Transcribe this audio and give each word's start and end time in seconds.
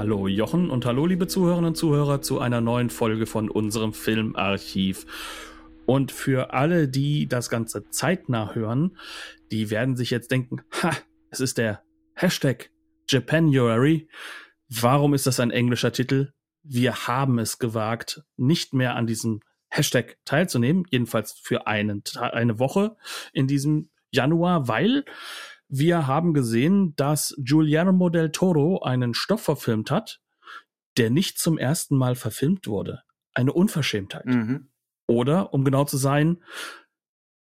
Hallo 0.00 0.28
Jochen 0.28 0.70
und 0.70 0.86
hallo 0.86 1.04
liebe 1.04 1.26
Zuhörerinnen 1.26 1.68
und 1.68 1.74
Zuhörer 1.74 2.22
zu 2.22 2.40
einer 2.40 2.62
neuen 2.62 2.88
Folge 2.88 3.26
von 3.26 3.50
unserem 3.50 3.92
Filmarchiv. 3.92 5.04
Und 5.84 6.10
für 6.10 6.54
alle, 6.54 6.88
die 6.88 7.28
das 7.28 7.50
Ganze 7.50 7.86
zeitnah 7.90 8.54
hören, 8.54 8.96
die 9.50 9.68
werden 9.68 9.96
sich 9.96 10.08
jetzt 10.08 10.30
denken, 10.30 10.62
ha, 10.82 10.96
es 11.28 11.40
ist 11.40 11.58
der 11.58 11.82
Hashtag 12.14 12.70
Japanuary. 13.10 14.08
Warum 14.70 15.12
ist 15.12 15.26
das 15.26 15.38
ein 15.38 15.50
englischer 15.50 15.92
Titel? 15.92 16.32
Wir 16.62 17.06
haben 17.06 17.38
es 17.38 17.58
gewagt, 17.58 18.22
nicht 18.38 18.72
mehr 18.72 18.96
an 18.96 19.06
diesem 19.06 19.40
Hashtag 19.68 20.16
teilzunehmen, 20.24 20.86
jedenfalls 20.88 21.32
für 21.32 21.66
einen, 21.66 22.02
eine 22.16 22.58
Woche 22.58 22.96
in 23.34 23.46
diesem 23.46 23.90
Januar, 24.10 24.66
weil 24.66 25.04
wir 25.70 26.06
haben 26.06 26.34
gesehen, 26.34 26.94
dass 26.96 27.34
Guillermo 27.42 28.08
del 28.10 28.32
Toro 28.32 28.82
einen 28.82 29.14
Stoff 29.14 29.42
verfilmt 29.42 29.90
hat, 29.90 30.20
der 30.96 31.10
nicht 31.10 31.38
zum 31.38 31.58
ersten 31.58 31.96
Mal 31.96 32.16
verfilmt 32.16 32.66
wurde. 32.66 33.02
Eine 33.32 33.52
Unverschämtheit. 33.52 34.26
Mhm. 34.26 34.68
Oder, 35.06 35.54
um 35.54 35.64
genau 35.64 35.84
zu 35.84 35.96
sein, 35.96 36.42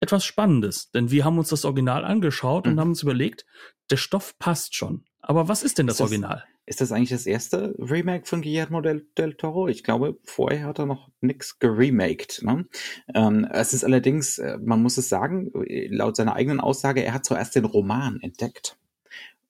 etwas 0.01 0.25
Spannendes. 0.25 0.91
Denn 0.91 1.11
wir 1.11 1.25
haben 1.25 1.39
uns 1.39 1.49
das 1.49 1.65
Original 1.65 2.05
angeschaut 2.05 2.67
mhm. 2.67 2.73
und 2.73 2.81
haben 2.81 2.89
uns 2.91 3.03
überlegt, 3.03 3.47
der 3.91 3.97
Stoff 3.97 4.39
passt 4.39 4.75
schon. 4.77 5.07
Aber 5.21 5.49
was 5.49 5.63
ist 5.63 5.79
denn 5.79 5.87
das, 5.87 5.99
das 5.99 6.07
Original? 6.09 6.45
Ist 6.67 6.81
das 6.81 6.93
eigentlich 6.93 7.11
das 7.11 7.27
erste 7.27 7.75
Remake 7.79 8.27
von 8.27 8.43
Guillermo 8.43 8.81
del, 8.81 9.07
del 9.17 9.35
Toro? 9.35 9.69
Ich 9.69 9.83
glaube, 9.83 10.19
vorher 10.25 10.67
hat 10.67 10.79
er 10.79 10.87
noch 10.87 11.11
nichts 11.21 11.59
geremaked. 11.59 12.43
Ne? 12.43 12.67
Ähm, 13.15 13.47
es 13.51 13.73
ist 13.73 13.85
allerdings, 13.85 14.39
äh, 14.39 14.59
man 14.59 14.83
muss 14.83 14.97
es 14.97 15.09
sagen, 15.09 15.51
laut 15.91 16.17
seiner 16.17 16.37
eigenen 16.37 16.61
Aussage, 16.61 17.03
er 17.03 17.15
hat 17.15 17.25
zuerst 17.25 17.57
den 17.57 17.65
Roman 17.65 18.21
entdeckt 18.21 18.79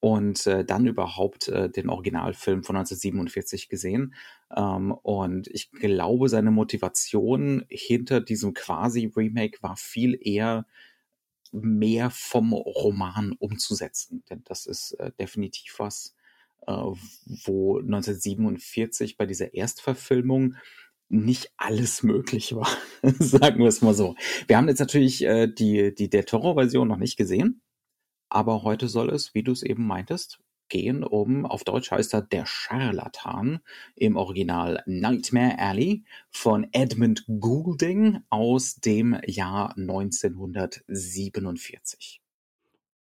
und 0.01 0.47
äh, 0.47 0.65
dann 0.65 0.87
überhaupt 0.87 1.49
äh, 1.49 1.69
den 1.69 1.89
Originalfilm 1.89 2.63
von 2.63 2.77
1947 2.77 3.69
gesehen. 3.69 4.15
Ähm, 4.57 4.93
und 4.93 5.49
ich 5.49 5.73
glaube, 5.73 6.29
seine 6.29 6.51
Motivation 6.51 7.65
hinter 7.69 8.21
diesem 8.21 8.55
quasi 8.55 9.13
Remake 9.17 9.59
war 9.61 9.77
viel 9.77 10.19
eher 10.21 10.67
mehr 11.53 12.11
vom 12.11 12.53
Roman 12.53 13.33
umzusetzen. 13.39 14.23
Denn 14.31 14.43
das 14.45 14.67
ist 14.67 14.93
äh, 14.93 15.13
definitiv 15.19 15.79
was, 15.79 16.15
äh, 16.67 16.73
wo 16.73 17.79
1947 17.79 19.17
bei 19.17 19.27
dieser 19.27 19.55
Erstverfilmung 19.55 20.57
nicht 21.09 21.53
alles 21.57 22.03
möglich 22.03 22.55
war, 22.55 22.69
sagen 23.19 23.61
wir 23.61 23.69
es 23.69 23.81
mal 23.81 23.95
so. 23.95 24.15
Wir 24.47 24.57
haben 24.57 24.69
jetzt 24.69 24.81
natürlich 24.81 25.25
äh, 25.25 25.47
die, 25.47 25.95
die 25.95 26.11
der 26.11 26.27
Terror-Version 26.27 26.87
noch 26.87 26.99
nicht 26.99 27.17
gesehen, 27.17 27.63
aber 28.29 28.63
heute 28.63 28.89
soll 28.89 29.11
es, 29.11 29.35
wie 29.35 29.43
du 29.43 29.53
es 29.53 29.63
eben 29.63 29.87
meintest, 29.87 30.39
gehen 30.69 31.05
um, 31.05 31.47
auf 31.47 31.65
Deutsch 31.65 31.91
heißt 31.91 32.13
er 32.15 32.23
Der 32.23 32.47
Scharlatan, 32.47 33.61
im 33.95 34.17
Original 34.17 34.83
Nightmare 34.87 35.59
Alley 35.59 36.05
von 36.31 36.67
Edmund 36.73 37.25
Goulding 37.27 38.21
aus 38.31 38.77
dem 38.77 39.21
Jahr 39.27 39.77
1947 39.77 42.23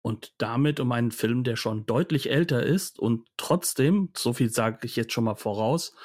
und 0.06 0.36
damit 0.38 0.80
um 0.80 0.92
einen 0.92 1.10
Film, 1.10 1.44
der 1.44 1.56
schon 1.56 1.88
deutlich 1.88 2.30
älter 2.30 2.62
ist 2.62 3.00
und 3.00 3.28
trotzdem, 3.38 4.12
so 4.16 4.34
viel 4.34 4.52
sage 4.52 4.86
ich 4.86 4.96
jetzt 4.96 5.14
schon 5.14 5.24
mal 5.24 5.34
voraus, 5.34 5.96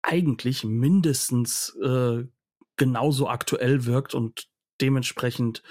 eigentlich 0.00 0.62
mindestens 0.62 1.76
äh, 1.82 2.22
genauso 2.76 3.28
aktuell 3.28 3.84
wirkt 3.84 4.14
und 4.14 4.46
dementsprechend 4.80 5.64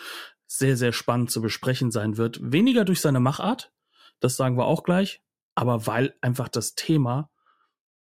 sehr, 0.48 0.76
sehr 0.76 0.92
spannend 0.92 1.32
zu 1.32 1.42
besprechen 1.42 1.92
sein 1.92 2.18
wird. 2.18 2.40
Weniger 2.42 2.84
durch 2.84 3.00
seine 3.00 3.22
Machart, 3.22 3.72
das 4.20 4.38
sagen 4.38 4.58
wir 4.58 4.66
auch 4.66 4.84
gleich, 4.84 5.22
aber 5.56 5.88
weil 5.88 6.16
einfach 6.22 6.50
das 6.50 6.76
Thema 6.76 7.30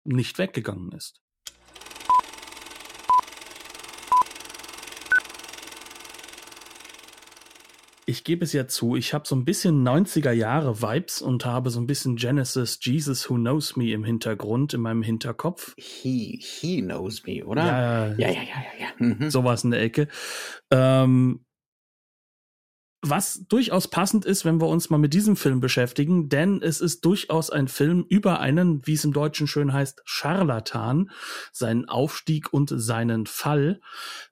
nicht 0.03 0.38
weggegangen 0.38 0.92
ist. 0.92 1.22
ich 8.09 8.24
gebe 8.24 8.44
es 8.44 8.53
ja 8.53 8.68
zu, 8.68 8.96
ich 8.96 9.14
habe 9.14 9.28
so 9.28 9.36
ein 9.36 9.46
bisschen 9.46 9.88
90er 9.88 10.31
Jahre 10.31 10.81
Vibes 10.81 11.22
und 11.22 11.46
habe 11.46 11.69
so 11.69 11.80
ein 11.80 11.86
bisschen 11.86 12.16
Genesis 12.16 12.80
Jesus 12.81 13.30
Who 13.30 13.36
Knows 13.36 13.75
Me 13.75 13.92
im 13.92 14.03
Hintergrund, 14.03 14.74
in 14.74 14.81
meinem 14.81 15.03
Hinterkopf. 15.03 15.75
He, 15.78 16.40
he 16.42 16.81
knows 16.81 17.24
me, 17.28 17.46
oder? 17.46 17.64
Ja, 17.64 18.08
ja, 18.08 18.30
ja, 18.30 18.42
ja, 18.42 18.42
ja. 18.42 18.86
ja. 18.88 18.88
Mhm. 18.98 19.30
Sowas 19.30 19.64
in 19.64 19.72
der 19.72 19.81
Ecke. 19.81 20.08
Ähm, 20.72 21.46
was 23.02 23.46
durchaus 23.48 23.88
passend 23.88 24.26
ist, 24.26 24.44
wenn 24.44 24.60
wir 24.60 24.68
uns 24.68 24.90
mal 24.90 24.98
mit 24.98 25.14
diesem 25.14 25.36
Film 25.36 25.60
beschäftigen, 25.60 26.28
denn 26.28 26.62
es 26.62 26.82
ist 26.82 27.06
durchaus 27.06 27.50
ein 27.50 27.68
Film 27.68 28.06
über 28.10 28.40
einen, 28.40 28.86
wie 28.86 28.94
es 28.94 29.06
im 29.06 29.14
Deutschen 29.14 29.48
schön 29.48 29.72
heißt, 29.72 30.02
Scharlatan, 30.06 31.10
seinen 31.52 31.88
Aufstieg 31.88 32.52
und 32.52 32.72
seinen 32.76 33.26
Fall. 33.26 33.80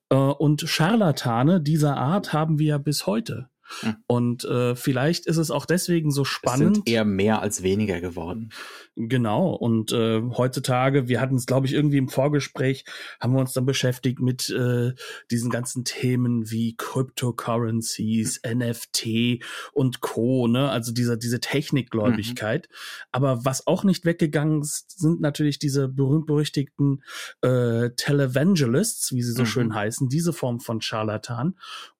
Äh, 0.09 0.15
und 0.15 0.61
Scharlatane 0.61 1.61
dieser 1.61 1.97
Art 1.97 2.33
haben 2.33 2.59
wir 2.59 2.67
ja 2.67 2.77
bis 2.77 3.07
heute. 3.07 3.49
Hm. 3.81 3.95
Und 4.07 4.45
äh, 4.45 4.75
vielleicht 4.75 5.25
ist 5.25 5.37
es 5.37 5.51
auch 5.51 5.65
deswegen 5.65 6.11
so 6.11 6.25
spannend. 6.25 6.69
Es 6.69 6.75
sind 6.77 6.89
eher 6.89 7.05
mehr 7.05 7.41
als 7.41 7.63
weniger 7.63 8.01
geworden. 8.01 8.49
Genau. 8.95 9.51
Und 9.53 9.91
äh, 9.91 10.21
heutzutage, 10.35 11.07
wir 11.07 11.21
hatten 11.21 11.35
es, 11.35 11.45
glaube 11.45 11.67
ich, 11.67 11.73
irgendwie 11.73 11.97
im 11.97 12.09
Vorgespräch, 12.09 12.83
haben 13.19 13.33
wir 13.33 13.39
uns 13.39 13.53
dann 13.53 13.65
beschäftigt 13.65 14.19
mit 14.19 14.49
äh, 14.49 14.93
diesen 15.29 15.51
ganzen 15.51 15.85
Themen 15.85 16.49
wie 16.49 16.75
Cryptocurrencies. 16.75 18.41
NFT 18.47 19.43
und 19.73 20.01
Co. 20.01 20.47
Ne? 20.47 20.69
Also 20.69 20.91
dieser 20.91 21.17
diese 21.17 21.39
Technikgläubigkeit. 21.39 22.67
Mhm. 22.69 22.75
Aber 23.11 23.45
was 23.45 23.67
auch 23.67 23.83
nicht 23.83 24.05
weggegangen 24.05 24.61
ist, 24.61 24.99
sind 24.99 25.21
natürlich 25.21 25.59
diese 25.59 25.87
berühmt-berüchtigten 25.87 27.03
äh, 27.41 27.91
Televangelists, 27.95 29.13
wie 29.13 29.21
sie 29.21 29.33
so 29.33 29.43
mhm. 29.43 29.47
schön 29.47 29.75
heißen, 29.75 30.09
diese 30.09 30.33
Form 30.33 30.59
von 30.59 30.81
Charlatan. 30.81 31.55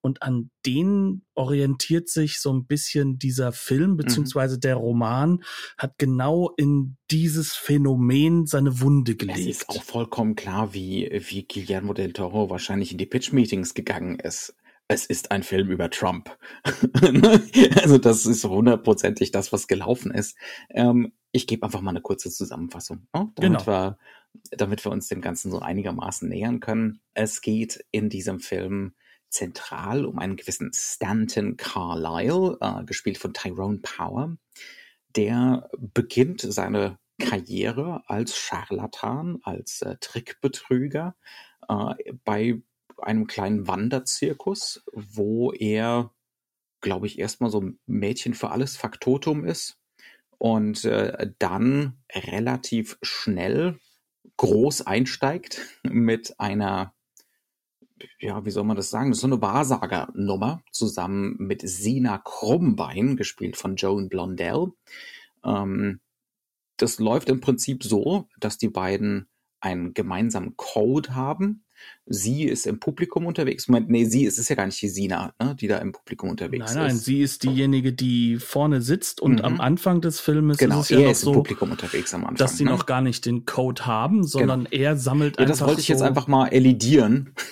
Und 0.07 0.23
an 0.23 0.51
denen 0.65 1.25
orientiert 1.35 2.07
sich 2.07 2.39
so 2.39 2.53
ein 2.53 2.65
bisschen 2.65 3.19
dieser 3.19 3.51
Film, 3.51 3.91
mhm. 3.91 3.97
beziehungsweise 3.97 4.57
der 4.57 4.75
Roman, 4.75 5.43
hat 5.77 5.97
genau 5.97 6.53
in 6.55 6.95
dieses 7.11 7.55
Phänomen 7.55 8.45
seine 8.45 8.79
Wunde 8.79 9.17
gelegt. 9.17 9.39
Es 9.39 9.45
ist 9.63 9.69
auch 9.69 9.83
vollkommen 9.83 10.37
klar, 10.37 10.73
wie, 10.73 11.09
wie 11.27 11.45
Guillermo 11.45 11.93
del 11.93 12.13
Toro 12.13 12.49
wahrscheinlich 12.49 12.93
in 12.93 12.97
die 12.97 13.05
Pitch-Meetings 13.05 13.73
gegangen 13.73 14.17
ist. 14.17 14.55
Es 14.87 15.05
ist 15.05 15.31
ein 15.31 15.43
Film 15.43 15.71
über 15.71 15.89
Trump. 15.89 16.37
also 17.81 17.97
das 17.97 18.25
ist 18.25 18.45
hundertprozentig 18.45 19.31
das, 19.31 19.51
was 19.51 19.67
gelaufen 19.67 20.11
ist. 20.11 20.37
Ähm, 20.69 21.11
ich 21.33 21.47
gebe 21.47 21.65
einfach 21.65 21.81
mal 21.81 21.89
eine 21.89 22.01
kurze 22.01 22.31
Zusammenfassung, 22.31 23.07
ne? 23.13 23.29
damit, 23.35 23.65
genau. 23.65 23.67
wir, 23.67 23.97
damit 24.51 24.85
wir 24.85 24.93
uns 24.93 25.09
dem 25.09 25.19
Ganzen 25.19 25.51
so 25.51 25.59
einigermaßen 25.59 26.29
nähern 26.29 26.61
können. 26.61 27.01
Es 27.13 27.41
geht 27.41 27.83
in 27.91 28.07
diesem 28.07 28.39
Film 28.39 28.93
zentral 29.29 30.05
um 30.05 30.19
einen 30.19 30.35
gewissen 30.35 30.71
Stanton 30.73 31.57
Carlyle, 31.57 32.57
äh, 32.61 32.83
gespielt 32.83 33.17
von 33.17 33.33
Tyrone 33.33 33.79
Power. 33.79 34.37
Der 35.15 35.69
beginnt 35.77 36.41
seine 36.41 36.99
Karriere 37.19 38.03
als 38.07 38.37
Scharlatan, 38.37 39.39
als 39.43 39.81
äh, 39.81 39.97
Trickbetrüger 39.99 41.15
äh, 41.67 42.13
bei 42.23 42.61
einem 42.97 43.27
kleinen 43.27 43.67
Wanderzirkus, 43.67 44.83
wo 44.93 45.51
er, 45.51 46.13
glaube 46.81 47.07
ich, 47.07 47.19
erstmal 47.19 47.49
so 47.49 47.61
ein 47.61 47.79
Mädchen 47.85 48.33
für 48.33 48.49
alles 48.49 48.77
Faktotum 48.77 49.45
ist 49.45 49.79
und 50.37 50.85
äh, 50.85 51.31
dann 51.39 51.97
relativ 52.11 52.97
schnell 53.01 53.79
groß 54.37 54.85
einsteigt 54.85 55.61
mit 55.83 56.39
einer, 56.39 56.93
ja, 58.19 58.45
wie 58.45 58.51
soll 58.51 58.63
man 58.63 58.77
das 58.77 58.89
sagen, 58.89 59.09
das 59.09 59.17
ist 59.17 59.21
so 59.21 59.27
eine 59.27 59.41
Wahrsagernummer 59.41 60.61
zusammen 60.71 61.35
mit 61.39 61.61
Sina 61.67 62.17
Krummbein, 62.17 63.17
gespielt 63.17 63.57
von 63.57 63.75
Joan 63.75 64.09
Blondell. 64.09 64.73
Ähm, 65.43 65.99
das 66.77 66.99
läuft 66.99 67.29
im 67.29 67.41
Prinzip 67.41 67.83
so, 67.83 68.27
dass 68.39 68.57
die 68.57 68.69
beiden 68.69 69.27
einen 69.59 69.93
gemeinsamen 69.93 70.55
Code 70.55 71.15
haben, 71.15 71.65
Sie 72.05 72.43
ist 72.43 72.65
im 72.67 72.79
Publikum 72.79 73.25
unterwegs. 73.25 73.67
Moment, 73.67 73.89
nee, 73.89 74.05
sie 74.05 74.23
ist, 74.25 74.37
ist 74.37 74.49
ja 74.49 74.55
gar 74.55 74.65
nicht 74.65 74.81
die 74.81 74.89
Sina, 74.89 75.33
ne, 75.41 75.55
die 75.55 75.67
da 75.67 75.77
im 75.79 75.91
Publikum 75.91 76.29
unterwegs 76.29 76.73
nein, 76.73 76.87
ist. 76.87 76.93
Nein, 76.93 76.97
sie 76.97 77.21
ist 77.21 77.43
diejenige, 77.43 77.93
die 77.93 78.37
vorne 78.37 78.81
sitzt 78.81 79.21
und 79.21 79.39
Mhm. 79.39 79.45
am 79.45 79.61
Anfang 79.61 80.01
des 80.01 80.19
Filmes 80.19 80.57
Genau, 80.57 80.79
ist 80.79 80.85
es 80.85 80.89
ja 80.91 80.99
er 80.99 81.03
noch 81.05 81.11
ist 81.11 81.23
im 81.23 81.25
so, 81.25 81.33
Publikum 81.33 81.71
unterwegs 81.71 82.13
am 82.13 82.21
Anfang. 82.21 82.35
dass 82.37 82.57
sie 82.57 82.63
ne? 82.63 82.71
noch 82.71 82.85
gar 82.85 83.01
nicht 83.01 83.25
den 83.25 83.45
Code 83.45 83.85
haben, 83.85 84.23
sondern 84.23 84.65
er 84.71 84.95
sammelt 84.97 85.37
Ja, 85.37 85.43
einfach 85.43 85.53
das 85.57 85.67
wollte 85.67 85.81
ich 85.81 85.87
so, 85.87 85.93
jetzt 85.93 86.01
einfach 86.03 86.27
mal 86.27 86.47
elidieren, 86.47 87.33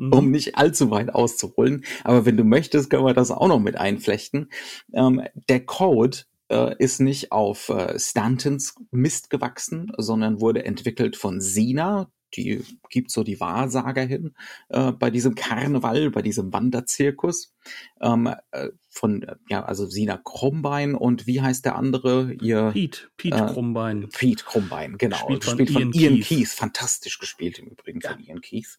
Mhm. 0.00 0.12
um 0.12 0.30
nicht 0.30 0.56
allzu 0.56 0.90
weit 0.92 1.12
auszuholen. 1.12 1.84
Aber 2.04 2.24
wenn 2.24 2.36
du 2.36 2.44
möchtest, 2.44 2.88
können 2.88 3.04
wir 3.04 3.14
das 3.14 3.32
auch 3.32 3.48
noch 3.48 3.58
mit 3.58 3.76
einflechten. 3.76 4.48
Ähm, 4.94 5.22
der 5.48 5.66
Code 5.66 6.18
äh, 6.50 6.74
ist 6.78 7.00
nicht 7.00 7.32
auf 7.32 7.68
äh, 7.68 7.98
Stantons 7.98 8.76
Mist 8.92 9.28
gewachsen, 9.28 9.90
sondern 9.98 10.40
wurde 10.40 10.64
entwickelt 10.64 11.16
von 11.16 11.40
Sina. 11.40 12.10
Die 12.34 12.62
gibt 12.90 13.10
so 13.10 13.24
die 13.24 13.40
Wahrsager 13.40 14.02
hin 14.02 14.34
äh, 14.68 14.92
bei 14.92 15.10
diesem 15.10 15.34
Karneval, 15.34 16.10
bei 16.10 16.22
diesem 16.22 16.52
Wanderzirkus. 16.52 17.54
Ähm, 18.00 18.30
äh, 18.50 18.68
von, 18.90 19.24
ja, 19.48 19.64
also 19.64 19.86
Sina 19.86 20.16
Krumbein 20.16 20.94
und 20.94 21.26
wie 21.26 21.40
heißt 21.40 21.64
der 21.64 21.76
andere? 21.76 22.32
Ihr 22.40 22.70
Pete, 22.72 23.08
Pete 23.16 23.36
Äh, 23.36 23.52
Krummbein. 23.52 24.08
Pete 24.08 24.44
Krumbein, 24.44 24.98
genau. 24.98 25.16
Gespielt 25.26 25.44
von 25.44 25.58
Gespielt 25.58 25.70
von 25.70 25.82
Ian 25.82 25.92
Ian, 25.92 26.14
Keith. 26.22 26.28
Keith. 26.28 26.48
Fantastisch 26.48 27.18
gespielt 27.18 27.58
im 27.58 27.66
Übrigen 27.66 28.00
von 28.00 28.18
Ian 28.18 28.40
Keith. 28.40 28.78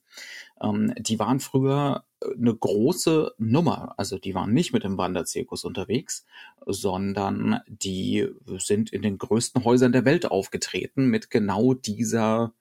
Ähm, 0.61 0.93
die 0.97 1.19
waren 1.19 1.39
früher 1.39 2.03
äh, 2.21 2.33
eine 2.35 2.53
große 2.55 3.33
Nummer. 3.37 3.93
Also 3.97 4.17
die 4.17 4.35
waren 4.35 4.53
nicht 4.53 4.73
mit 4.73 4.83
dem 4.83 4.97
Wanderzirkus 4.97 5.63
unterwegs, 5.63 6.25
sondern 6.65 7.61
die 7.67 8.27
sind 8.57 8.91
in 8.91 9.01
den 9.01 9.17
größten 9.17 9.63
Häusern 9.63 9.91
der 9.91 10.05
Welt 10.05 10.29
aufgetreten 10.29 11.07
mit 11.07 11.29
genau 11.29 11.73
dieser 11.73 12.53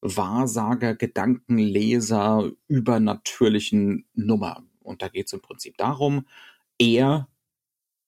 Wahrsager, 0.00 0.94
Gedankenleser, 0.94 2.50
übernatürlichen 2.68 4.06
Nummer. 4.14 4.64
Und 4.82 5.02
da 5.02 5.08
geht 5.08 5.26
es 5.26 5.32
im 5.32 5.40
Prinzip 5.40 5.76
darum, 5.76 6.26
er 6.78 7.28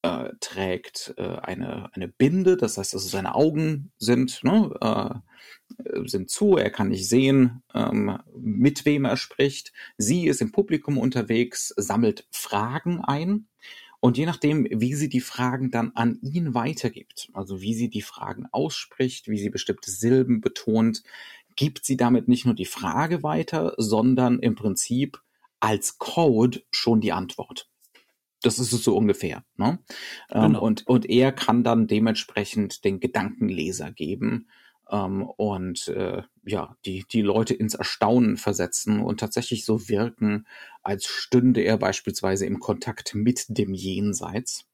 äh, 0.03 0.31
trägt 0.41 1.15
äh, 1.17 1.23
eine, 1.23 1.91
eine 1.95 2.09
Binde, 2.09 2.57
das 2.57 2.79
heißt, 2.79 2.95
also 2.95 3.09
seine 3.09 3.35
Augen 3.35 3.91
sind, 3.99 4.45
ne, 4.45 4.71
äh, 4.81 6.09
sind 6.09 6.31
zu, 6.31 6.57
er 6.57 6.71
kann 6.71 6.89
nicht 6.89 7.09
sehen, 7.09 7.63
ähm, 7.75 8.19
mit 8.37 8.85
wem 8.85 9.05
er 9.05 9.17
spricht. 9.17 9.73
Sie 9.97 10.27
ist 10.27 10.41
im 10.41 10.53
Publikum 10.53 10.99
unterwegs, 10.99 11.75
sammelt 11.77 12.27
Fragen 12.31 13.01
ein. 13.01 13.49
Und 14.01 14.17
je 14.17 14.27
nachdem, 14.27 14.69
wie 14.71 14.95
sie 14.95 15.09
die 15.09 15.21
Fragen 15.21 15.73
dann 15.73 15.91
an 15.97 16.21
ihn 16.23 16.55
weitergibt, 16.55 17.31
also 17.33 17.61
wie 17.61 17.75
sie 17.75 17.91
die 17.91 18.03
Fragen 18.03 18.47
ausspricht, 18.53 19.27
wie 19.27 19.39
sie 19.39 19.51
bestimmte 19.51 19.91
Silben 19.91 20.41
betont, 20.41 21.03
gibt 21.59 21.85
sie 21.85 21.97
damit 21.97 22.29
nicht 22.29 22.45
nur 22.45 22.55
die 22.55 22.65
Frage 22.67 23.25
weiter, 23.25 23.75
sondern 23.79 24.39
im 24.39 24.55
Prinzip 24.55 25.21
als 25.59 25.99
Code 25.99 26.63
schon 26.71 27.01
die 27.01 27.11
Antwort. 27.11 27.69
Das 28.43 28.61
ist 28.61 28.73
es 28.73 28.85
so 28.85 28.97
ungefähr. 28.97 29.45
Ne? 29.57 29.81
Ähm, 30.31 30.43
Genau. 30.43 30.63
und, 30.63 30.87
und 30.87 31.11
er 31.11 31.33
kann 31.33 31.65
dann 31.65 31.89
dementsprechend 31.89 32.85
den 32.85 33.01
Gedankenleser 33.01 33.91
geben 33.91 34.47
ähm, 34.89 35.29
und 35.37 35.89
äh, 35.89 36.23
ja, 36.45 36.77
die, 36.85 37.05
die 37.11 37.23
Leute 37.23 37.55
ins 37.55 37.75
Erstaunen 37.75 38.37
versetzen 38.37 39.01
und 39.01 39.19
tatsächlich 39.19 39.65
so 39.65 39.89
wirken, 39.89 40.47
als 40.85 41.07
stünde 41.07 41.63
er 41.63 41.77
beispielsweise 41.77 42.47
im 42.47 42.61
Kontakt 42.61 43.17
mit 43.17 43.47
dem 43.59 43.75
Jenseits. 43.75 44.65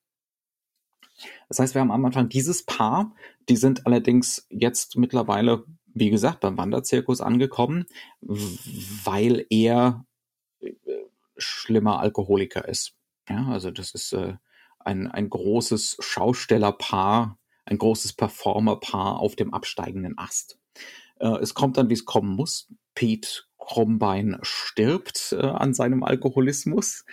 Das 1.49 1.61
heißt, 1.61 1.75
wir 1.75 1.81
haben 1.81 1.93
am 1.93 2.05
Anfang 2.05 2.29
dieses 2.29 2.65
Paar, 2.65 3.15
die 3.49 3.57
sind 3.57 3.87
allerdings 3.87 4.47
jetzt 4.51 4.97
mittlerweile, 4.99 5.65
wie 5.95 6.11
gesagt, 6.11 6.41
beim 6.41 6.59
Wanderzirkus 6.59 7.21
angekommen, 7.21 7.87
weil 8.21 9.47
er 9.49 10.05
äh, 10.61 10.73
schlimmer 11.37 12.01
Alkoholiker 12.01 12.69
ist. 12.69 12.95
Ja, 13.29 13.47
also 13.47 13.71
das 13.71 13.95
ist 13.95 14.13
äh, 14.13 14.35
ein, 14.81 15.11
ein 15.11 15.31
großes 15.31 15.97
Schaustellerpaar, 16.01 17.39
ein 17.65 17.79
großes 17.79 18.13
Performerpaar 18.15 19.19
auf 19.19 19.37
dem 19.37 19.55
absteigenden 19.55 20.19
Ast. 20.19 20.59
Äh, 21.21 21.39
es 21.41 21.55
kommt 21.55 21.77
dann, 21.77 21.89
wie 21.89 21.95
es 21.95 22.05
kommen 22.05 22.35
muss. 22.35 22.69
Pete 22.95 23.45
Krumbein 23.59 24.39
stirbt 24.43 25.33
äh, 25.33 25.47
an 25.47 25.75
seinem 25.75 26.03
Alkoholismus. 26.03 27.05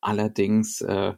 Allerdings 0.00 0.80
äh, 0.80 1.14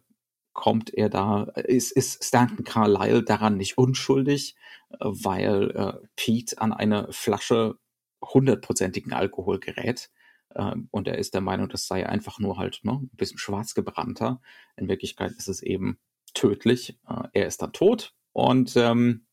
kommt 0.52 0.92
er 0.92 1.08
da, 1.08 1.44
ist, 1.54 1.92
ist 1.92 2.24
Stanton 2.24 2.64
Carlyle 2.64 3.22
daran 3.22 3.56
nicht 3.56 3.78
unschuldig, 3.78 4.56
äh, 4.90 4.96
weil 5.00 5.70
äh, 5.70 6.06
Pete 6.16 6.60
an 6.60 6.72
eine 6.72 7.08
Flasche 7.10 7.78
hundertprozentigen 8.22 9.12
Alkohol 9.12 9.58
gerät. 9.60 10.10
Ähm, 10.54 10.88
und 10.90 11.08
er 11.08 11.18
ist 11.18 11.34
der 11.34 11.40
Meinung, 11.40 11.68
das 11.68 11.86
sei 11.86 12.08
einfach 12.08 12.38
nur 12.38 12.58
halt 12.58 12.80
ne, 12.82 12.92
ein 12.92 13.16
bisschen 13.16 13.38
schwarz 13.38 13.74
gebrannter. 13.74 14.40
In 14.76 14.88
Wirklichkeit 14.88 15.32
ist 15.32 15.48
es 15.48 15.62
eben 15.62 15.98
tödlich. 16.34 16.98
Äh, 17.08 17.28
er 17.32 17.46
ist 17.46 17.62
dann 17.62 17.72
tot 17.72 18.14
und 18.32 18.76
ähm, 18.76 19.26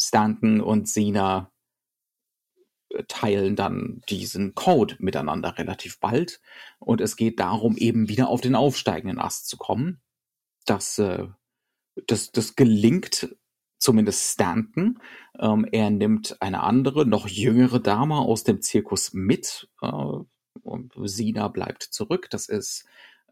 Stanton 0.00 0.60
und 0.60 0.88
Sina 0.88 1.52
äh, 2.90 3.04
teilen 3.08 3.56
dann 3.56 4.02
diesen 4.08 4.54
Code 4.54 4.96
miteinander 4.98 5.58
relativ 5.58 6.00
bald. 6.00 6.40
Und 6.78 7.00
es 7.00 7.16
geht 7.16 7.40
darum, 7.40 7.76
eben 7.76 8.08
wieder 8.08 8.28
auf 8.28 8.40
den 8.40 8.54
aufsteigenden 8.54 9.18
Ast 9.18 9.48
zu 9.48 9.56
kommen. 9.56 10.00
Das, 10.64 10.98
äh, 10.98 11.26
das, 12.06 12.32
das 12.32 12.56
gelingt 12.56 13.36
zumindest 13.78 14.32
Stanton. 14.32 15.00
Ähm, 15.38 15.66
er 15.70 15.90
nimmt 15.90 16.40
eine 16.40 16.62
andere, 16.62 17.04
noch 17.04 17.26
jüngere 17.26 17.80
Dame 17.80 18.16
aus 18.16 18.44
dem 18.44 18.62
Zirkus 18.62 19.12
mit. 19.12 19.68
Äh, 19.82 19.90
und 20.62 20.92
Sina 21.02 21.48
bleibt 21.48 21.82
zurück. 21.82 22.28
Das 22.30 22.48
ist, 22.48 22.84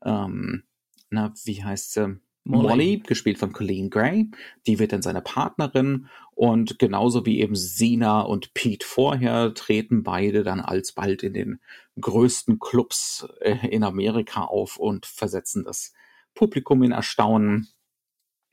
ähm, 0.05 0.65
na, 1.11 1.33
wie 1.45 1.63
heißt 1.63 1.93
sie? 1.93 2.21
Molly. 2.45 2.69
Molly. 2.69 3.03
gespielt 3.07 3.39
von 3.39 3.53
Colleen 3.53 3.91
Gray. 3.91 4.31
Die 4.67 4.79
wird 4.79 4.93
dann 4.93 5.03
seine 5.03 5.21
Partnerin 5.21 6.09
und 6.33 6.79
genauso 6.79 7.27
wie 7.27 7.41
eben 7.41 7.55
Sina 7.55 8.23
und 8.23 8.55
Pete 8.55 8.87
vorher 8.87 9.53
treten 9.53 10.03
beide 10.03 10.43
dann 10.43 10.61
alsbald 10.61 11.23
in 11.23 11.35
den 11.35 11.61
größten 12.01 12.59
Clubs 12.59 13.29
äh, 13.41 13.69
in 13.69 13.85
Amerika 13.85 14.45
auf 14.45 14.79
und 14.79 15.05
versetzen 15.05 15.65
das 15.65 15.93
Publikum 16.41 16.83
in 16.83 16.93
Erstaunen. 16.93 17.69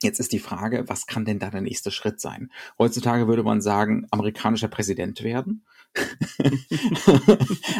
Jetzt 0.04 0.20
ist 0.20 0.34
die 0.34 0.40
Frage, 0.40 0.84
was 0.88 1.08
kann 1.08 1.24
denn 1.24 1.40
da 1.40 1.50
der 1.50 1.62
nächste 1.62 1.90
Schritt 1.90 2.20
sein? 2.20 2.52
Heutzutage 2.78 3.30
würde 3.30 3.44
man 3.44 3.62
sagen, 3.62 4.06
amerikanischer 4.12 4.68
Präsident 4.68 5.24
werden. 5.24 5.66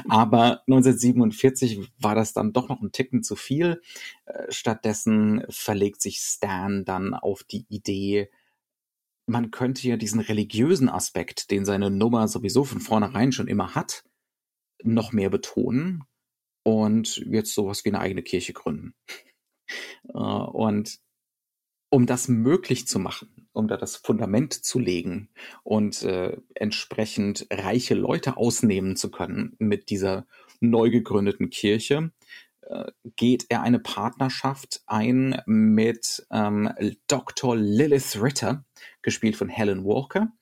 Aber 0.08 0.62
1947 0.68 1.92
war 2.00 2.16
das 2.16 2.32
dann 2.32 2.54
doch 2.54 2.70
noch 2.70 2.82
ein 2.82 2.94
Ticken 2.94 3.22
zu 3.22 3.36
viel. 3.36 3.82
Äh, 4.26 4.50
Stattdessen 4.50 5.44
verlegt 5.50 6.02
sich 6.02 6.20
Stan 6.20 6.86
dann 6.86 7.14
auf 7.14 7.44
die 7.44 7.66
Idee, 7.68 8.30
man 9.26 9.52
könnte 9.52 9.86
ja 9.90 9.98
diesen 9.98 10.22
religiösen 10.22 10.88
Aspekt, 10.88 11.52
den 11.52 11.66
seine 11.66 11.92
Nummer 11.92 12.30
sowieso 12.30 12.64
von 12.64 12.80
vornherein 12.80 13.34
schon 13.34 13.50
immer 13.50 13.76
hat, 13.76 14.06
noch 14.84 15.12
mehr 15.12 15.30
betonen 15.30 16.06
und 16.64 17.18
jetzt 17.18 17.54
sowas 17.54 17.84
wie 17.84 17.90
eine 17.90 18.00
eigene 18.00 18.24
Kirche 18.24 18.54
gründen. 18.54 18.96
Äh, 20.10 20.18
Und 20.18 21.00
um 21.90 22.06
das 22.06 22.28
möglich 22.28 22.88
zu 22.88 23.00
machen, 23.00 23.48
um 23.54 23.68
da 23.68 23.78
das 23.78 23.96
Fundament 23.96 24.54
zu 24.54 24.80
legen 24.80 25.30
und 25.64 26.04
äh, 26.04 26.38
entsprechend 26.54 27.48
reiche 27.50 27.96
Leute 27.96 28.38
ausnehmen 28.38 28.96
zu 28.96 29.10
können 29.10 29.56
mit 29.58 29.90
dieser 29.90 30.28
neu 30.60 30.90
gegründeten 30.90 31.50
Kirche, 31.50 32.12
äh, 32.62 32.92
geht 33.16 33.46
er 33.50 33.62
eine 33.62 33.80
Partnerschaft 33.80 34.82
ein 34.86 35.42
mit 35.46 36.28
ähm, 36.30 36.70
Dr. 37.08 37.56
Lilith 37.56 38.22
Ritter, 38.22 38.66
gespielt 39.02 39.38
von 39.38 39.48
Helen 39.48 39.86
Walker. 39.86 40.34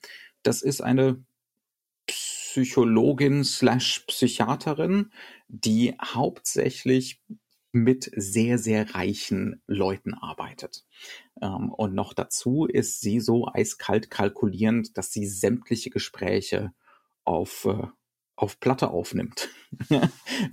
Das 0.42 0.62
ist 0.62 0.80
eine 0.80 1.24
Psychologin 2.06 3.44
slash 3.44 4.00
Psychiaterin, 4.06 5.12
die 5.48 5.94
hauptsächlich 6.02 7.20
mit 7.76 8.10
sehr, 8.16 8.58
sehr 8.58 8.94
reichen 8.94 9.60
Leuten 9.66 10.14
arbeitet. 10.14 10.84
Ähm, 11.40 11.70
und 11.70 11.94
noch 11.94 12.14
dazu 12.14 12.66
ist 12.66 13.00
sie 13.00 13.20
so 13.20 13.48
eiskalt 13.52 14.10
kalkulierend, 14.10 14.96
dass 14.96 15.12
sie 15.12 15.26
sämtliche 15.26 15.90
Gespräche 15.90 16.72
auf, 17.24 17.66
äh, 17.66 17.86
auf 18.34 18.60
Platte 18.60 18.90
aufnimmt. 18.90 19.48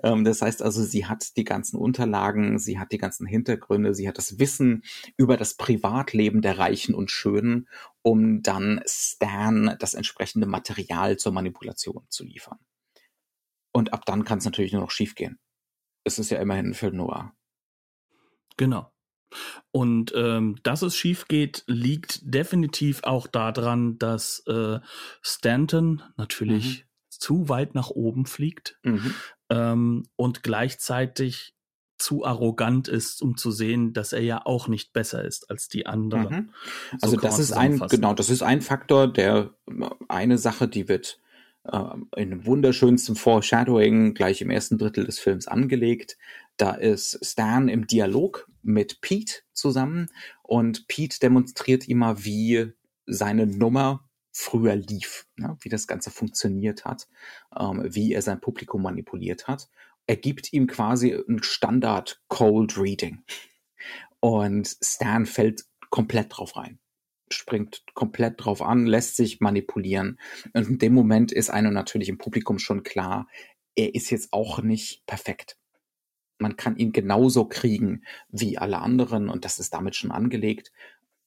ähm, 0.04 0.24
das 0.26 0.42
heißt 0.42 0.62
also, 0.62 0.84
sie 0.84 1.06
hat 1.06 1.38
die 1.38 1.46
ganzen 1.46 1.78
Unterlagen, 1.78 2.60
sie 2.60 2.78
hat 2.78 2.92
die 2.92 2.98
ganzen 2.98 3.26
Hintergründe, 3.26 3.94
sie 3.94 4.08
hat 4.08 4.18
das 4.18 4.40
Wissen 4.40 4.84
über 5.16 5.38
das 5.38 5.56
Privatleben 5.56 6.42
der 6.42 6.58
Reichen 6.58 6.94
und 6.94 7.10
Schönen, 7.10 7.70
um 8.02 8.42
dann 8.42 8.82
Stan 8.86 9.76
das 9.80 9.94
entsprechende 9.94 10.48
Material 10.48 11.18
zur 11.18 11.32
Manipulation 11.32 12.06
zu 12.10 12.26
liefern. 12.26 12.60
Und 13.72 13.94
ab 13.94 14.06
dann 14.06 14.24
kann 14.24 14.40
es 14.40 14.46
natürlich 14.46 14.74
nur 14.74 14.82
noch 14.82 14.92
schiefgehen. 14.92 15.40
Es 16.04 16.20
ist 16.20 16.30
ja 16.30 16.40
immerhin 16.40 16.68
ein 16.68 16.74
Film 16.74 16.98
noir. 16.98 17.34
Genau. 18.58 18.92
Und 19.72 20.14
ähm, 20.16 20.58
dass 20.64 20.84
es 20.84 20.96
schief 20.96 21.28
geht, 21.28 21.64
liegt 21.66 22.22
definitiv 22.24 23.04
auch 23.04 23.26
daran, 23.26 23.98
dass 23.98 24.44
äh, 24.48 24.80
Stanton, 25.22 26.04
natürlich 26.18 26.86
zu 27.10 27.50
weit 27.50 27.74
nach 27.74 27.90
oben 27.90 28.26
fliegt 28.26 28.78
mhm. 28.84 29.16
ähm, 29.50 30.04
und 30.16 30.44
gleichzeitig 30.44 31.56
zu 31.98 32.26
arrogant 32.26 32.90
ist, 32.90 33.22
um 33.22 33.38
zu 33.38 33.52
sehen, 33.52 33.94
dass 33.94 34.12
er 34.12 34.22
ja 34.22 34.46
auch 34.46 34.68
nicht 34.68 34.92
besser 34.92 35.24
ist 35.24 35.50
als 35.50 35.70
die 35.70 35.86
anderen. 35.86 36.36
Mhm. 36.36 36.50
Also 37.02 37.16
so 37.16 37.22
das 37.22 37.40
ist 37.40 37.54
ein, 37.54 37.80
genau, 37.88 38.14
das 38.14 38.30
ist 38.30 38.44
ein 38.44 38.62
Faktor, 38.62 39.08
der 39.08 39.54
eine 40.10 40.38
Sache, 40.38 40.68
die 40.68 40.90
wird 40.90 41.22
in 41.66 42.46
wunderschönstem 42.46 43.16
Foreshadowing 43.16 44.14
gleich 44.14 44.42
im 44.42 44.50
ersten 44.50 44.78
Drittel 44.78 45.06
des 45.06 45.20
Films 45.20 45.48
angelegt. 45.48 46.18
Da 46.58 46.72
ist 46.72 47.20
Stan 47.26 47.70
im 47.70 47.88
Dialog 47.88 48.50
mit 48.62 49.02
Pete 49.02 49.42
zusammen 49.54 50.08
und 50.42 50.88
Pete 50.88 51.20
demonstriert 51.20 51.88
immer, 51.88 52.26
wie 52.26 52.74
seine 53.06 53.48
Nummer 53.48 54.08
früher 54.32 54.76
lief, 54.76 55.28
ne? 55.38 55.58
wie 55.62 55.70
das 55.70 55.88
Ganze 55.88 56.12
funktioniert 56.12 56.86
hat, 56.86 57.08
ähm, 57.58 57.84
wie 57.86 58.14
er 58.14 58.22
sein 58.22 58.42
Publikum 58.42 58.82
manipuliert 58.82 59.48
hat. 59.48 59.70
Er 60.06 60.18
gibt 60.18 60.52
ihm 60.52 60.68
quasi 60.68 61.14
ein 61.14 61.42
Standard 61.44 62.22
Cold 62.28 62.78
Reading. 62.78 63.24
Und 64.20 64.76
Stan 64.82 65.26
fällt 65.26 65.66
komplett 65.90 66.38
drauf 66.38 66.56
rein. 66.58 66.80
Springt 67.34 67.84
komplett 67.94 68.44
drauf 68.44 68.62
an, 68.62 68.86
lässt 68.86 69.16
sich 69.16 69.40
manipulieren. 69.40 70.20
Und 70.54 70.68
in 70.68 70.78
dem 70.78 70.94
Moment 70.94 71.32
ist 71.32 71.50
einem 71.50 71.74
natürlich 71.74 72.10
im 72.10 72.18
Publikum 72.18 72.60
schon 72.60 72.84
klar, 72.84 73.28
er 73.76 73.96
ist 73.96 74.10
jetzt 74.10 74.34
auch 74.34 74.62
nicht 74.62 75.06
perfekt. 75.06 75.58
Man 76.38 76.56
kann 76.58 76.76
ihn 76.78 76.92
genauso 76.92 77.46
kriegen 77.46 78.04
wie 78.30 78.58
alle 78.58 78.80
anderen 78.80 79.30
und 79.30 79.46
das 79.46 79.60
ist 79.60 79.74
damit 79.74 79.96
schon 79.96 80.12
angelegt. 80.12 80.72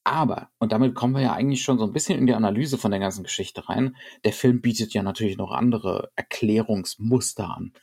Aber, 0.03 0.51
und 0.59 0.71
damit 0.71 0.95
kommen 0.95 1.15
wir 1.15 1.21
ja 1.21 1.33
eigentlich 1.33 1.63
schon 1.63 1.79
so 1.79 1.85
ein 1.85 1.91
bisschen 1.91 2.17
in 2.17 2.27
die 2.27 2.33
Analyse 2.33 2.77
von 2.77 2.91
der 2.91 2.99
ganzen 3.01 3.23
Geschichte 3.23 3.67
rein, 3.67 3.95
der 4.23 4.31
Film 4.31 4.61
bietet 4.61 4.93
ja 4.93 5.03
natürlich 5.03 5.37
noch 5.37 5.51
andere 5.51 6.11
Erklärungsmuster 6.15 7.49
an, 7.49 7.73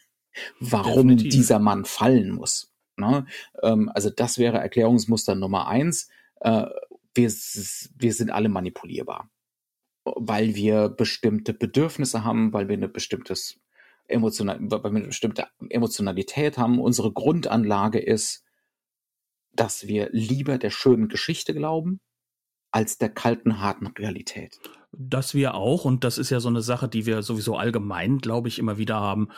warum 0.58 1.08
Definitiv. 1.08 1.32
dieser 1.34 1.58
Mann 1.58 1.84
fallen 1.84 2.30
muss. 2.30 2.72
Ne? 2.96 3.26
Ähm, 3.62 3.90
also 3.94 4.08
das 4.08 4.38
wäre 4.38 4.58
Erklärungsmuster 4.58 5.34
Nummer 5.34 5.68
eins. 5.68 6.08
Wir, 7.14 7.28
wir 7.30 8.12
sind 8.12 8.30
alle 8.30 8.48
manipulierbar, 8.48 9.30
weil 10.04 10.54
wir 10.54 10.88
bestimmte 10.88 11.54
Bedürfnisse 11.54 12.24
haben, 12.24 12.52
weil 12.52 12.68
wir 12.68 12.76
eine 12.76 12.88
bestimmtes 12.88 13.60
emotional, 14.06 14.58
weil 14.60 14.92
wir 14.92 14.98
eine 14.98 15.06
bestimmte 15.06 15.48
Emotionalität 15.70 16.58
haben. 16.58 16.80
Unsere 16.80 17.12
Grundanlage 17.12 18.00
ist, 18.00 18.44
dass 19.52 19.86
wir 19.86 20.08
lieber 20.12 20.58
der 20.58 20.70
schönen 20.70 21.08
Geschichte 21.08 21.54
glauben, 21.54 22.00
als 22.70 22.98
der 22.98 23.08
kalten, 23.08 23.60
harten 23.60 23.86
Realität. 23.86 24.58
Das 24.98 25.34
wir 25.34 25.54
auch, 25.54 25.84
und 25.84 26.04
das 26.04 26.18
ist 26.18 26.30
ja 26.30 26.40
so 26.40 26.48
eine 26.48 26.62
Sache, 26.62 26.88
die 26.88 27.06
wir 27.06 27.22
sowieso 27.22 27.56
allgemein, 27.56 28.18
glaube 28.18 28.48
ich, 28.48 28.58
immer 28.58 28.78
wieder 28.78 28.96
haben. 28.96 29.28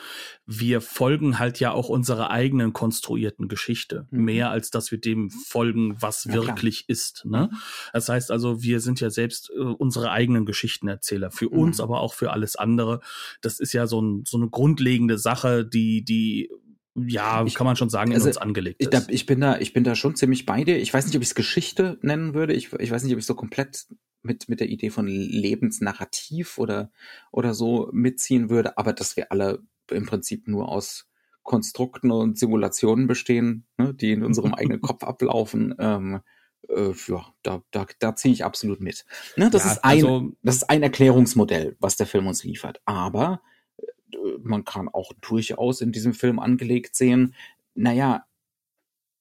Wir 0.46 0.80
folgen 0.80 1.38
halt 1.38 1.60
ja 1.60 1.72
auch 1.72 1.88
unserer 1.88 2.30
eigenen 2.30 2.72
konstruierten 2.72 3.48
Geschichte, 3.48 4.06
mhm. 4.10 4.24
mehr 4.24 4.50
als 4.50 4.70
dass 4.70 4.90
wir 4.90 4.98
dem 4.98 5.30
folgen, 5.30 5.96
was 6.00 6.24
ja, 6.24 6.34
wirklich 6.34 6.86
klar. 6.86 6.92
ist. 6.92 7.24
Ne? 7.24 7.48
Mhm. 7.50 7.56
Das 7.92 8.08
heißt 8.08 8.30
also, 8.30 8.62
wir 8.62 8.80
sind 8.80 9.00
ja 9.00 9.10
selbst 9.10 9.50
äh, 9.50 9.60
unsere 9.60 10.10
eigenen 10.10 10.46
Geschichtenerzähler, 10.46 11.30
für 11.30 11.46
mhm. 11.46 11.58
uns, 11.58 11.80
aber 11.80 12.00
auch 12.00 12.14
für 12.14 12.32
alles 12.32 12.56
andere. 12.56 13.00
Das 13.40 13.60
ist 13.60 13.72
ja 13.72 13.86
so, 13.86 14.00
ein, 14.00 14.24
so 14.26 14.36
eine 14.36 14.48
grundlegende 14.48 15.18
Sache, 15.18 15.64
die, 15.64 16.04
die 16.04 16.50
ja, 16.96 17.44
ich, 17.44 17.54
kann 17.54 17.66
man 17.66 17.76
schon 17.76 17.90
sagen, 17.90 18.10
in 18.10 18.16
also, 18.16 18.28
uns 18.28 18.38
angelegt 18.38 18.80
ist. 18.80 19.08
Ich, 19.08 19.14
ich, 19.14 19.26
bin 19.26 19.40
da, 19.40 19.58
ich 19.58 19.72
bin 19.74 19.84
da 19.84 19.94
schon 19.94 20.16
ziemlich 20.16 20.46
bei 20.46 20.64
dir. 20.64 20.78
Ich 20.78 20.94
weiß 20.94 21.06
nicht, 21.06 21.16
ob 21.16 21.22
ich 21.22 21.28
es 21.28 21.34
Geschichte 21.34 21.98
nennen 22.00 22.32
würde. 22.32 22.54
Ich, 22.54 22.72
ich 22.72 22.90
weiß 22.90 23.04
nicht, 23.04 23.12
ob 23.12 23.18
ich 23.18 23.26
so 23.26 23.34
komplett 23.34 23.86
mit, 24.26 24.48
mit 24.48 24.60
der 24.60 24.68
Idee 24.68 24.90
von 24.90 25.06
Lebensnarrativ 25.06 26.58
oder, 26.58 26.90
oder 27.30 27.54
so 27.54 27.88
mitziehen 27.92 28.50
würde, 28.50 28.76
aber 28.78 28.92
dass 28.92 29.16
wir 29.16 29.32
alle 29.32 29.62
im 29.90 30.06
Prinzip 30.06 30.48
nur 30.48 30.68
aus 30.68 31.08
Konstrukten 31.42 32.10
und 32.10 32.38
Simulationen 32.38 33.06
bestehen, 33.06 33.66
ne, 33.78 33.94
die 33.94 34.12
in 34.12 34.24
unserem 34.24 34.54
eigenen 34.54 34.80
Kopf 34.80 35.04
ablaufen. 35.04 35.74
Ähm, 35.78 36.20
äh, 36.68 36.92
ja, 37.08 37.26
da, 37.42 37.62
da, 37.70 37.86
da 38.00 38.16
ziehe 38.16 38.34
ich 38.34 38.44
absolut 38.44 38.80
mit. 38.80 39.06
Ne, 39.36 39.48
das, 39.48 39.64
ja, 39.64 39.72
ist 39.72 39.84
ein, 39.84 39.90
also, 39.90 40.32
das 40.42 40.56
ist 40.56 40.70
ein 40.70 40.82
Erklärungsmodell, 40.82 41.76
was 41.78 41.96
der 41.96 42.06
Film 42.06 42.26
uns 42.26 42.44
liefert. 42.44 42.80
Aber 42.84 43.40
man 44.42 44.64
kann 44.64 44.88
auch 44.88 45.12
durchaus 45.20 45.80
in 45.80 45.92
diesem 45.92 46.14
Film 46.14 46.38
angelegt 46.38 46.96
sehen, 46.96 47.34
naja, 47.74 48.25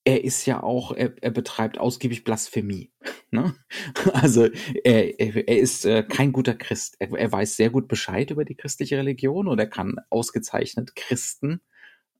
er 0.05 0.23
ist 0.23 0.45
ja 0.45 0.61
auch, 0.61 0.91
er, 0.91 1.13
er 1.21 1.31
betreibt 1.31 1.79
ausgiebig 1.79 2.23
Blasphemie. 2.23 2.91
Ne? 3.31 3.55
Also 4.13 4.47
er, 4.83 5.19
er, 5.19 5.57
ist 5.57 5.85
äh, 5.85 6.03
kein 6.03 6.31
guter 6.31 6.53
Christ. 6.53 6.95
Er, 6.99 7.11
er 7.11 7.31
weiß 7.31 7.57
sehr 7.57 7.71
gut 7.71 7.87
Bescheid 7.87 8.31
über 8.31 8.45
die 8.45 8.55
christliche 8.55 8.97
Religion 8.97 9.47
und 9.47 9.59
er 9.59 9.67
kann 9.67 9.97
ausgezeichnet 10.09 10.95
Christen, 10.95 11.61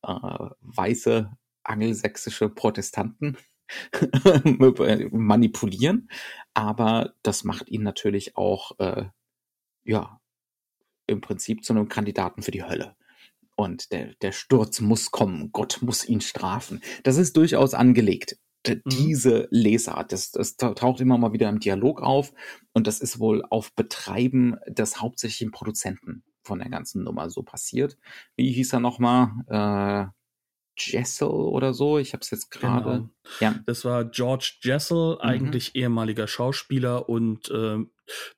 äh, 0.03 0.49
weiße 0.61 1.31
angelsächsische 1.63 2.49
Protestanten 2.49 3.37
manipulieren. 5.11 6.09
Aber 6.53 7.13
das 7.21 7.43
macht 7.43 7.69
ihn 7.69 7.83
natürlich 7.83 8.35
auch 8.35 8.77
äh, 8.79 9.05
ja 9.83 10.19
im 11.07 11.21
Prinzip 11.21 11.63
zu 11.63 11.73
einem 11.73 11.87
Kandidaten 11.87 12.41
für 12.41 12.51
die 12.51 12.63
Hölle. 12.63 12.95
Und 13.55 13.91
der, 13.91 14.13
der 14.21 14.31
Sturz 14.31 14.81
muss 14.81 15.11
kommen, 15.11 15.51
Gott 15.51 15.79
muss 15.81 16.07
ihn 16.07 16.21
strafen. 16.21 16.81
Das 17.03 17.17
ist 17.17 17.37
durchaus 17.37 17.73
angelegt. 17.73 18.37
Mhm. 18.67 18.81
Diese 18.85 19.47
Lesart, 19.51 20.11
das, 20.11 20.31
das 20.31 20.57
taucht 20.57 20.99
immer 20.99 21.17
mal 21.17 21.33
wieder 21.33 21.49
im 21.49 21.59
Dialog 21.59 22.01
auf 22.01 22.33
und 22.73 22.87
das 22.87 22.99
ist 22.99 23.19
wohl 23.19 23.43
auf 23.49 23.73
Betreiben 23.75 24.57
des 24.67 25.01
hauptsächlichen 25.01 25.51
Produzenten 25.51 26.23
von 26.43 26.59
der 26.59 26.69
ganzen 26.69 27.03
Nummer 27.03 27.29
so 27.29 27.43
passiert. 27.43 27.97
Wie 28.35 28.51
hieß 28.51 28.73
er 28.73 28.79
nochmal? 28.79 29.31
Äh, 29.47 30.24
Jessel 30.77 31.27
oder 31.27 31.73
so. 31.73 31.97
Ich 31.97 32.13
habe 32.13 32.21
es 32.21 32.31
jetzt 32.31 32.51
gerade. 32.51 32.91
Genau. 32.91 33.09
Ja. 33.39 33.55
Das 33.65 33.85
war 33.85 34.05
George 34.05 34.53
Jessel, 34.61 35.15
mhm. 35.15 35.21
eigentlich 35.21 35.75
ehemaliger 35.75 36.27
Schauspieler 36.27 37.09
und 37.09 37.49
äh, 37.49 37.77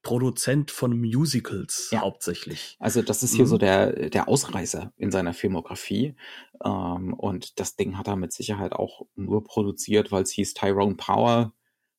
Produzent 0.01 0.71
von 0.71 0.97
Musicals 0.97 1.89
ja. 1.91 2.01
hauptsächlich. 2.01 2.77
Also 2.79 3.01
das 3.01 3.23
ist 3.23 3.35
hier 3.35 3.45
mhm. 3.45 3.49
so 3.49 3.57
der 3.57 4.09
der 4.09 4.29
Ausreißer 4.29 4.93
in 4.95 5.11
seiner 5.11 5.33
Filmografie 5.33 6.15
ähm, 6.63 7.13
und 7.13 7.59
das 7.59 7.75
Ding 7.75 7.97
hat 7.97 8.07
er 8.07 8.15
mit 8.15 8.33
Sicherheit 8.33 8.73
auch 8.73 9.05
nur 9.15 9.43
produziert, 9.43 10.11
weil 10.11 10.23
es 10.23 10.31
hieß 10.31 10.53
Tyrone 10.53 10.95
Power. 10.95 11.53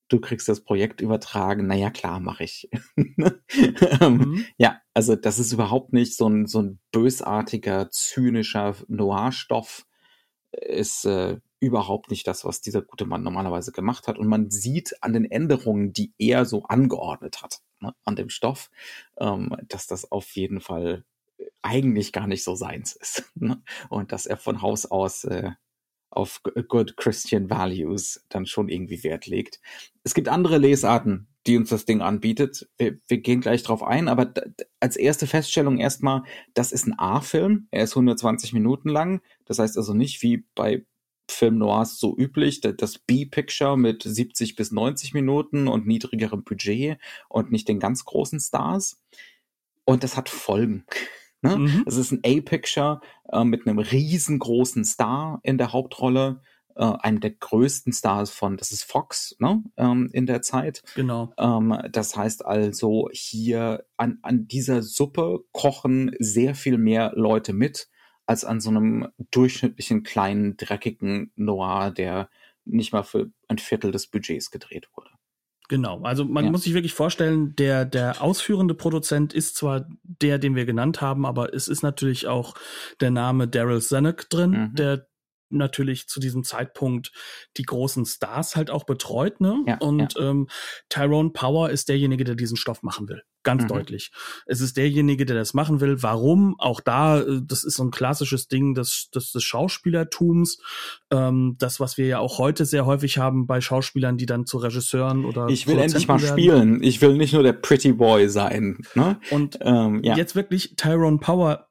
Du 0.08 0.20
kriegst 0.20 0.48
das 0.48 0.62
Projekt 0.62 1.02
übertragen. 1.02 1.66
Naja, 1.66 1.90
klar, 1.90 2.20
mache 2.20 2.44
ich. 2.44 2.70
Ähm, 4.00 4.18
mhm. 4.18 4.44
Ja, 4.58 4.80
also 4.94 5.16
das 5.16 5.38
ist 5.38 5.52
überhaupt 5.52 5.92
nicht 5.92 6.16
so 6.16 6.28
ein, 6.28 6.46
so 6.46 6.62
ein 6.62 6.78
bösartiger, 6.92 7.90
zynischer 7.90 8.74
Noir-Stoff, 8.88 9.86
ist 10.52 11.04
äh, 11.04 11.38
überhaupt 11.60 12.10
nicht 12.10 12.26
das, 12.26 12.44
was 12.44 12.60
dieser 12.60 12.82
gute 12.82 13.04
Mann 13.04 13.22
normalerweise 13.22 13.72
gemacht 13.72 14.08
hat. 14.08 14.18
Und 14.18 14.28
man 14.28 14.50
sieht 14.50 15.02
an 15.02 15.12
den 15.12 15.24
Änderungen, 15.24 15.92
die 15.92 16.12
er 16.18 16.44
so 16.44 16.64
angeordnet 16.64 17.42
hat 17.42 17.60
ne, 17.80 17.94
an 18.04 18.16
dem 18.16 18.28
Stoff, 18.28 18.70
ähm, 19.18 19.54
dass 19.68 19.86
das 19.86 20.10
auf 20.10 20.30
jeden 20.36 20.60
Fall 20.60 21.04
eigentlich 21.62 22.12
gar 22.12 22.26
nicht 22.26 22.44
so 22.44 22.54
seins 22.54 22.94
ist. 22.94 23.24
Ne? 23.34 23.62
Und 23.88 24.12
dass 24.12 24.26
er 24.26 24.36
von 24.36 24.62
Haus 24.62 24.86
aus 24.86 25.24
äh, 25.24 25.52
auf 26.10 26.42
Good 26.42 26.96
Christian 26.96 27.50
Values 27.50 28.24
dann 28.30 28.46
schon 28.46 28.68
irgendwie 28.68 29.04
Wert 29.04 29.26
legt. 29.26 29.60
Es 30.02 30.14
gibt 30.14 30.28
andere 30.28 30.58
Lesarten, 30.58 31.28
die 31.48 31.56
uns 31.56 31.70
das 31.70 31.86
Ding 31.86 32.02
anbietet. 32.02 32.68
Wir, 32.76 32.98
wir 33.08 33.18
gehen 33.18 33.40
gleich 33.40 33.62
drauf 33.62 33.82
ein, 33.82 34.08
aber 34.08 34.32
als 34.80 34.96
erste 34.96 35.26
Feststellung 35.26 35.78
erstmal, 35.78 36.22
das 36.54 36.72
ist 36.72 36.86
ein 36.86 36.98
A-Film. 36.98 37.66
Er 37.70 37.84
ist 37.84 37.92
120 37.92 38.52
Minuten 38.52 38.90
lang. 38.90 39.22
Das 39.46 39.58
heißt 39.58 39.78
also 39.78 39.94
nicht 39.94 40.22
wie 40.22 40.44
bei 40.54 40.84
Film 41.30 41.58
Noirs 41.58 41.98
so 41.98 42.16
üblich, 42.16 42.60
das 42.60 42.98
B-Picture 42.98 43.76
mit 43.76 44.02
70 44.02 44.56
bis 44.56 44.70
90 44.70 45.14
Minuten 45.14 45.68
und 45.68 45.86
niedrigerem 45.86 46.44
Budget 46.44 46.98
und 47.28 47.50
nicht 47.50 47.68
den 47.68 47.80
ganz 47.80 48.04
großen 48.04 48.40
Stars. 48.40 49.02
Und 49.84 50.04
das 50.04 50.16
hat 50.16 50.28
Folgen. 50.28 50.84
Ne? 51.40 51.56
Mhm. 51.56 51.84
Es 51.86 51.96
ist 51.96 52.12
ein 52.12 52.20
A-Picture 52.24 53.00
äh, 53.32 53.44
mit 53.44 53.66
einem 53.66 53.78
riesengroßen 53.78 54.84
Star 54.84 55.40
in 55.42 55.56
der 55.56 55.72
Hauptrolle, 55.72 56.42
äh, 56.78 56.92
einem 57.00 57.20
der 57.20 57.32
größten 57.32 57.92
Stars 57.92 58.30
von, 58.30 58.56
das 58.56 58.70
ist 58.70 58.84
Fox, 58.84 59.36
ne? 59.40 59.62
ähm, 59.76 60.08
in 60.12 60.26
der 60.26 60.42
Zeit. 60.42 60.82
Genau. 60.94 61.32
Ähm, 61.36 61.76
das 61.90 62.16
heißt 62.16 62.46
also, 62.46 63.08
hier 63.12 63.84
an, 63.96 64.18
an 64.22 64.46
dieser 64.46 64.82
Suppe 64.82 65.40
kochen 65.52 66.12
sehr 66.20 66.54
viel 66.54 66.78
mehr 66.78 67.12
Leute 67.14 67.52
mit, 67.52 67.88
als 68.26 68.44
an 68.44 68.60
so 68.60 68.70
einem 68.70 69.08
durchschnittlichen 69.30 70.04
kleinen, 70.04 70.56
dreckigen 70.56 71.32
Noir, 71.34 71.90
der 71.90 72.30
nicht 72.64 72.92
mal 72.92 73.02
für 73.02 73.30
ein 73.48 73.58
Viertel 73.58 73.90
des 73.90 74.06
Budgets 74.06 74.50
gedreht 74.50 74.88
wurde. 74.94 75.10
Genau, 75.68 76.02
also 76.02 76.24
man 76.24 76.46
ja. 76.46 76.50
muss 76.50 76.62
sich 76.62 76.74
wirklich 76.74 76.94
vorstellen, 76.94 77.54
der, 77.56 77.84
der 77.84 78.22
ausführende 78.22 78.74
Produzent 78.74 79.34
ist 79.34 79.56
zwar 79.56 79.86
der, 80.02 80.38
den 80.38 80.54
wir 80.54 80.64
genannt 80.64 81.00
haben, 81.02 81.26
aber 81.26 81.52
es 81.52 81.68
ist 81.68 81.82
natürlich 81.82 82.26
auch 82.26 82.54
der 83.00 83.10
Name 83.10 83.48
Daryl 83.48 83.82
Zanuck 83.82 84.30
drin, 84.30 84.50
mhm. 84.50 84.74
der 84.74 85.08
natürlich 85.50 86.08
zu 86.08 86.20
diesem 86.20 86.44
Zeitpunkt 86.44 87.12
die 87.56 87.62
großen 87.62 88.04
Stars 88.06 88.56
halt 88.56 88.70
auch 88.70 88.84
betreut, 88.84 89.40
ne? 89.40 89.62
Ja, 89.66 89.78
und 89.78 90.14
ja. 90.14 90.30
Ähm, 90.30 90.48
Tyrone 90.88 91.30
Power 91.30 91.70
ist 91.70 91.88
derjenige, 91.88 92.24
der 92.24 92.34
diesen 92.34 92.56
Stoff 92.56 92.82
machen 92.82 93.08
will 93.08 93.22
Ganz 93.44 93.62
mhm. 93.62 93.68
deutlich. 93.68 94.10
Es 94.46 94.60
ist 94.60 94.76
derjenige, 94.76 95.24
der 95.24 95.36
das 95.36 95.54
machen 95.54 95.80
will. 95.80 96.02
Warum? 96.02 96.56
Auch 96.58 96.80
da, 96.80 97.20
äh, 97.20 97.40
das 97.42 97.64
ist 97.64 97.76
so 97.76 97.84
ein 97.84 97.90
klassisches 97.90 98.48
Ding 98.48 98.74
des, 98.74 99.10
des, 99.10 99.32
des 99.32 99.42
Schauspielertums. 99.44 100.58
Ähm, 101.10 101.56
das, 101.58 101.78
was 101.78 101.96
wir 101.96 102.06
ja 102.06 102.18
auch 102.18 102.38
heute 102.38 102.64
sehr 102.64 102.84
häufig 102.84 103.16
haben 103.16 103.46
bei 103.46 103.60
Schauspielern, 103.60 104.18
die 104.18 104.26
dann 104.26 104.44
zu 104.44 104.58
Regisseuren 104.58 105.24
oder 105.24 105.48
Ich 105.48 105.66
will 105.66 105.78
endlich 105.78 106.08
mal 106.08 106.20
werden. 106.20 106.38
spielen. 106.38 106.82
Ich 106.82 107.00
will 107.00 107.16
nicht 107.16 107.32
nur 107.32 107.42
der 107.42 107.54
Pretty 107.54 107.92
Boy 107.92 108.28
sein. 108.28 108.80
Ne? 108.94 109.18
Und 109.30 109.58
ähm, 109.62 110.02
ja. 110.02 110.16
jetzt 110.16 110.34
wirklich 110.34 110.74
Tyrone 110.76 111.18
Power 111.18 111.67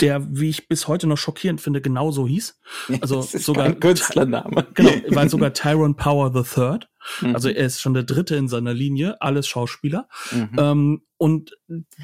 der, 0.00 0.26
wie 0.30 0.48
ich 0.48 0.68
bis 0.68 0.88
heute 0.88 1.06
noch 1.06 1.18
schockierend 1.18 1.60
finde, 1.60 1.80
genauso 1.80 2.26
hieß. 2.26 2.58
Also 3.00 3.22
sogar 3.22 3.72
Künstlername. 3.72 4.66
Genau, 4.74 4.90
weil 5.08 5.28
sogar 5.28 5.52
Tyrone 5.52 5.94
Power 5.94 6.32
the 6.32 6.42
Third. 6.42 6.88
Mhm. 7.20 7.34
Also 7.34 7.48
er 7.48 7.66
ist 7.66 7.80
schon 7.80 7.94
der 7.94 8.02
Dritte 8.02 8.36
in 8.36 8.48
seiner 8.48 8.74
Linie, 8.74 9.20
alles 9.20 9.46
Schauspieler. 9.46 10.08
Mhm. 10.32 10.50
Ähm, 10.58 11.02
und 11.16 11.56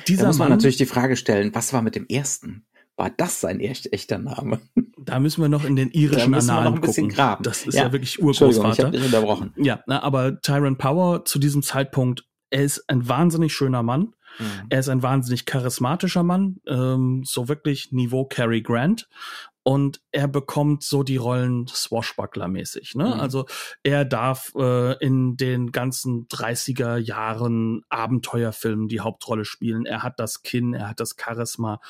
dieser 0.09 0.23
da 0.23 0.29
muss 0.29 0.39
man 0.39 0.49
Mann, 0.49 0.59
natürlich 0.59 0.77
die 0.77 0.87
Frage 0.87 1.17
stellen, 1.17 1.55
was 1.55 1.73
war 1.73 1.83
mit 1.83 1.95
dem 1.95 2.07
ersten? 2.09 2.67
War 2.97 3.11
das 3.11 3.41
sein 3.41 3.61
echt, 3.61 3.93
echter 3.93 4.19
Name? 4.19 4.61
Da 4.99 5.21
müssen 5.21 5.43
wir 5.43 5.49
noch 5.51 5.65
in 5.65 5.77
den 5.77 5.91
irischen 5.91 6.33
da 6.33 6.39
Annalen 6.39 6.65
noch 6.65 6.75
ein 6.77 6.81
bisschen 6.81 7.09
gucken. 7.09 7.17
Graben. 7.17 7.45
Das 7.45 7.67
ist 7.67 7.75
ja, 7.75 7.85
ja 7.85 7.93
wirklich 7.93 8.23
Urgroßvater. 8.23 8.87
Ich 8.87 8.91
dich 8.91 9.05
unterbrochen. 9.05 9.53
Ja, 9.57 9.81
na, 9.87 10.03
aber 10.03 10.41
Tyrone 10.41 10.77
Power 10.77 11.25
zu 11.27 11.39
diesem 11.39 11.63
Zeitpunkt, 11.63 12.25
er 12.51 12.63
ist 12.63 12.89
ein 12.89 13.07
wahnsinnig 13.07 13.53
schöner 13.53 13.83
Mann. 13.83 14.15
Mhm. 14.39 14.67
Er 14.69 14.81
ist 14.81 14.89
ein 14.89 15.03
wahnsinnig 15.03 15.47
charismatischer 15.47 16.23
Mann, 16.23 16.61
ähm, 16.67 17.23
so 17.25 17.49
wirklich 17.49 17.93
Niveau 17.93 18.25
Cary 18.25 18.63
Grant. 18.63 19.09
Und 19.63 20.01
er 20.13 20.29
bekommt 20.29 20.85
so 20.85 21.03
die 21.03 21.17
Rollen 21.17 21.67
Swashbuckler-mäßig. 21.67 22.97
Ne? 22.97 23.07
Mhm. 23.07 23.21
Also 23.21 23.47
er 23.83 24.05
darf 24.05 24.53
äh, 24.55 24.97
in 25.05 25.37
den 25.37 25.73
ganzen 25.73 26.29
30er 26.29 26.99
Jahren 26.99 27.83
Abenteuerfilmen 27.89 28.87
die 28.87 29.01
Hauptrolle 29.01 29.45
spielen. 29.45 29.85
Er 29.85 30.05
hat 30.05 30.21
das 30.21 30.43
Kinn, 30.43 30.73
er 30.73 30.91
hat 30.91 31.01
das 31.01 31.17
Charisma, 31.21 31.81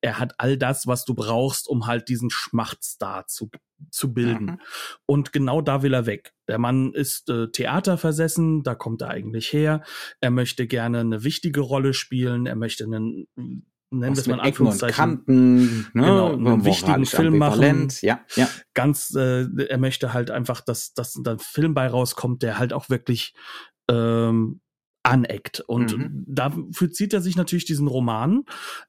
er 0.00 0.18
hat 0.18 0.36
all 0.38 0.56
das, 0.56 0.86
was 0.86 1.04
du 1.04 1.12
brauchst, 1.12 1.68
um 1.68 1.86
halt 1.86 2.08
diesen 2.08 2.30
Schmachtstar 2.30 3.26
zu 3.26 3.50
zu 3.90 4.12
bilden. 4.12 4.44
Mhm. 4.44 4.58
Und 5.06 5.32
genau 5.32 5.60
da 5.60 5.82
will 5.82 5.94
er 5.94 6.06
weg. 6.06 6.34
Der 6.48 6.58
Mann 6.58 6.92
ist 6.92 7.30
äh, 7.30 7.48
Theaterversessen, 7.50 8.62
da 8.62 8.74
kommt 8.74 9.02
er 9.02 9.10
eigentlich 9.10 9.52
her. 9.52 9.82
Er 10.20 10.30
möchte 10.30 10.66
gerne 10.66 11.00
eine 11.00 11.24
wichtige 11.24 11.60
Rolle 11.60 11.94
spielen, 11.94 12.46
er 12.46 12.56
möchte 12.56 12.84
einen 12.84 13.26
nennen 13.90 14.16
wir 14.16 14.20
es 14.20 14.26
mal 14.26 14.34
in 14.34 14.40
Anführungszeichen, 14.40 14.94
Kanten, 14.94 15.86
ne? 15.94 16.02
genau, 16.02 16.32
einen 16.34 16.64
wichtigen 16.64 17.06
Film 17.06 17.38
machen. 17.38 17.88
Ja, 18.02 18.20
ja. 18.36 18.48
Ganz, 18.74 19.14
äh, 19.14 19.46
er 19.68 19.78
möchte 19.78 20.12
halt 20.12 20.30
einfach, 20.30 20.60
dass, 20.60 20.92
dass 20.92 21.16
ein 21.16 21.38
Film 21.38 21.74
bei 21.74 21.86
rauskommt, 21.86 22.42
der 22.42 22.58
halt 22.58 22.72
auch 22.72 22.90
wirklich 22.90 23.34
ähm, 23.90 24.60
aneckt. 25.08 25.60
Und 25.60 25.96
mhm. 25.96 26.24
dafür 26.26 26.90
zieht 26.90 27.14
er 27.14 27.20
sich 27.20 27.36
natürlich 27.36 27.64
diesen 27.64 27.88
Roman, 27.88 28.44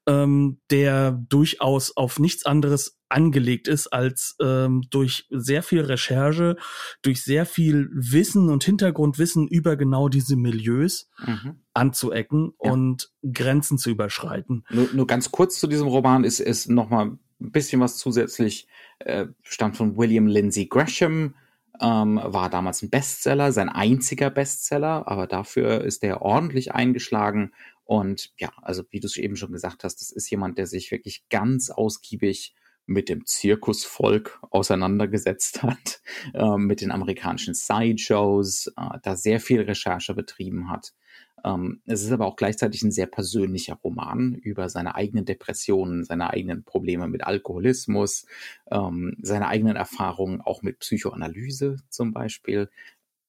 ähm, 0.06 0.60
der 0.70 1.12
durchaus 1.12 1.96
auf 1.96 2.20
nichts 2.20 2.46
anderes 2.46 3.00
angelegt 3.08 3.68
ist, 3.68 3.88
als 3.88 4.36
ähm, 4.42 4.84
durch 4.92 5.26
sehr 5.32 5.64
viel 5.64 5.82
Recherche, 5.82 6.58
durch 7.02 7.24
sehr 7.24 7.46
viel 7.46 7.90
Wissen 7.92 8.50
und 8.50 8.64
Hintergrundwissen 8.64 9.48
über 9.48 9.78
genau 9.78 10.10
diese 10.10 10.36
Milieus 10.36 11.10
mhm. 11.26 11.62
anzuecken 11.74 12.54
ja. 12.62 12.72
und 12.72 13.12
Grenzen 13.34 13.78
zu 13.78 13.90
überschreiten. 13.90 14.66
Nur, 14.70 14.90
nur 14.94 15.08
ganz 15.08 15.32
kurz 15.32 15.60
zu 15.60 15.68
diesem 15.68 15.88
Roman 15.88 16.24
ist, 16.24 16.40
ist 16.40 16.70
nochmal 16.70 17.06
ein 17.08 17.52
bisschen 17.52 17.82
was 17.82 17.98
zusätzlich, 17.98 18.68
äh, 19.00 19.28
stammt 19.42 19.78
von 19.78 19.98
William 19.98 20.28
Lindsay 20.28 20.68
Gresham, 20.68 21.34
ähm, 21.82 22.20
war 22.24 22.50
damals 22.50 22.82
ein 22.82 22.90
Bestseller, 22.90 23.52
sein 23.52 23.70
einziger 23.70 24.30
Bestseller, 24.30 25.08
aber 25.08 25.28
dafür 25.28 25.84
ist 25.84 26.04
er 26.04 26.22
ordentlich 26.22 26.74
eingeschlagen. 26.74 27.54
Und 27.84 28.34
ja, 28.38 28.52
also 28.62 28.84
wie 28.92 29.00
du 29.00 29.08
es 29.08 29.18
eben 29.18 29.36
schon 29.36 29.52
gesagt 29.52 29.84
hast, 29.84 29.98
das 29.98 30.12
ist 30.12 30.30
jemand, 30.30 30.58
der 30.58 30.68
sich 30.68 30.92
wirklich 30.92 31.24
ganz 31.30 31.70
ausgiebig 31.70 32.54
mit 32.86 33.08
dem 33.08 33.26
Zirkusvolk 33.26 34.40
auseinandergesetzt 34.50 35.64
hat, 35.64 36.02
äh, 36.34 36.58
mit 36.58 36.82
den 36.82 36.92
amerikanischen 36.92 37.54
Sideshows, 37.54 38.68
äh, 38.76 39.00
da 39.04 39.16
sehr 39.16 39.40
viel 39.40 39.62
Recherche 39.62 40.14
betrieben 40.14 40.70
hat. 40.70 40.94
Ähm, 41.44 41.82
es 41.86 42.04
ist 42.04 42.12
aber 42.12 42.26
auch 42.26 42.36
gleichzeitig 42.36 42.82
ein 42.84 42.92
sehr 42.92 43.06
persönlicher 43.06 43.76
Roman 43.76 44.36
über 44.36 44.70
seine 44.70 44.96
eigenen 44.96 45.26
Depressionen, 45.26 46.04
seine 46.04 46.30
eigenen 46.30 46.64
Probleme 46.64 47.08
mit 47.08 47.24
Alkoholismus, 47.24 48.26
ähm, 48.72 49.16
seine 49.22 49.48
eigenen 49.48 49.76
Erfahrungen 49.76 50.42
auch 50.42 50.62
mit 50.62 50.80
Psychoanalyse 50.80 51.78
zum 51.90 52.14
Beispiel. 52.14 52.70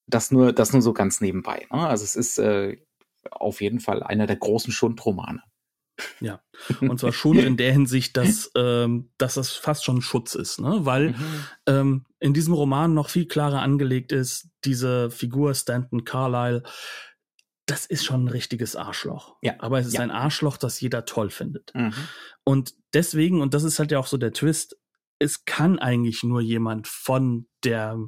Das 0.07 0.31
nur, 0.31 0.53
das 0.53 0.73
nur 0.73 0.83
so 0.83 0.93
ganz 0.93 1.21
nebenbei. 1.21 1.67
Ne? 1.73 1.87
Also 1.87 2.05
es 2.05 2.17
ist 2.17 2.39
äh, 2.39 2.77
auf 3.31 3.61
jeden 3.61 3.81
Fall 3.81 4.03
einer 4.03 4.27
der 4.27 4.37
großen 4.37 4.73
Schundromane. 4.73 5.43
Ja, 6.21 6.41
und 6.81 6.99
zwar 6.99 7.13
schon 7.13 7.39
in 7.39 7.57
der 7.57 7.73
Hinsicht, 7.73 8.17
dass, 8.17 8.51
ähm, 8.57 9.11
dass 9.19 9.35
das 9.35 9.53
fast 9.53 9.85
schon 9.85 10.01
Schutz 10.03 10.35
ist, 10.35 10.61
ne? 10.61 10.81
weil 10.81 11.11
mhm. 11.11 11.45
ähm, 11.67 12.07
in 12.19 12.35
diesem 12.35 12.55
Roman 12.55 12.95
noch 12.95 13.11
viel 13.11 13.27
klarer 13.27 13.61
angelegt 13.61 14.13
ist, 14.13 14.49
diese 14.65 15.11
Figur 15.11 15.55
Stanton 15.55 16.05
Carlyle, 16.05 16.63
das 17.71 17.87
ist 17.87 18.05
schon 18.05 18.25
ein 18.25 18.29
richtiges 18.29 18.77
Arschloch. 18.77 19.37
Ja. 19.43 19.55
Aber 19.59 19.79
es 19.79 19.87
ist 19.87 19.95
ja. 19.95 20.01
ein 20.01 20.11
Arschloch, 20.11 20.57
das 20.57 20.81
jeder 20.81 21.05
toll 21.05 21.31
findet. 21.31 21.73
Mhm. 21.75 21.95
Und 22.45 22.75
deswegen, 22.95 23.41
und 23.41 23.55
das 23.55 23.63
ist 23.63 23.79
halt 23.79 23.93
ja 23.93 23.99
auch 23.99 24.07
so 24.07 24.17
der 24.17 24.33
Twist, 24.33 24.77
es 25.23 25.45
kann 25.45 25.79
eigentlich 25.79 26.23
nur 26.25 26.41
jemand 26.41 26.89
von 26.89 27.47
der 27.63 27.99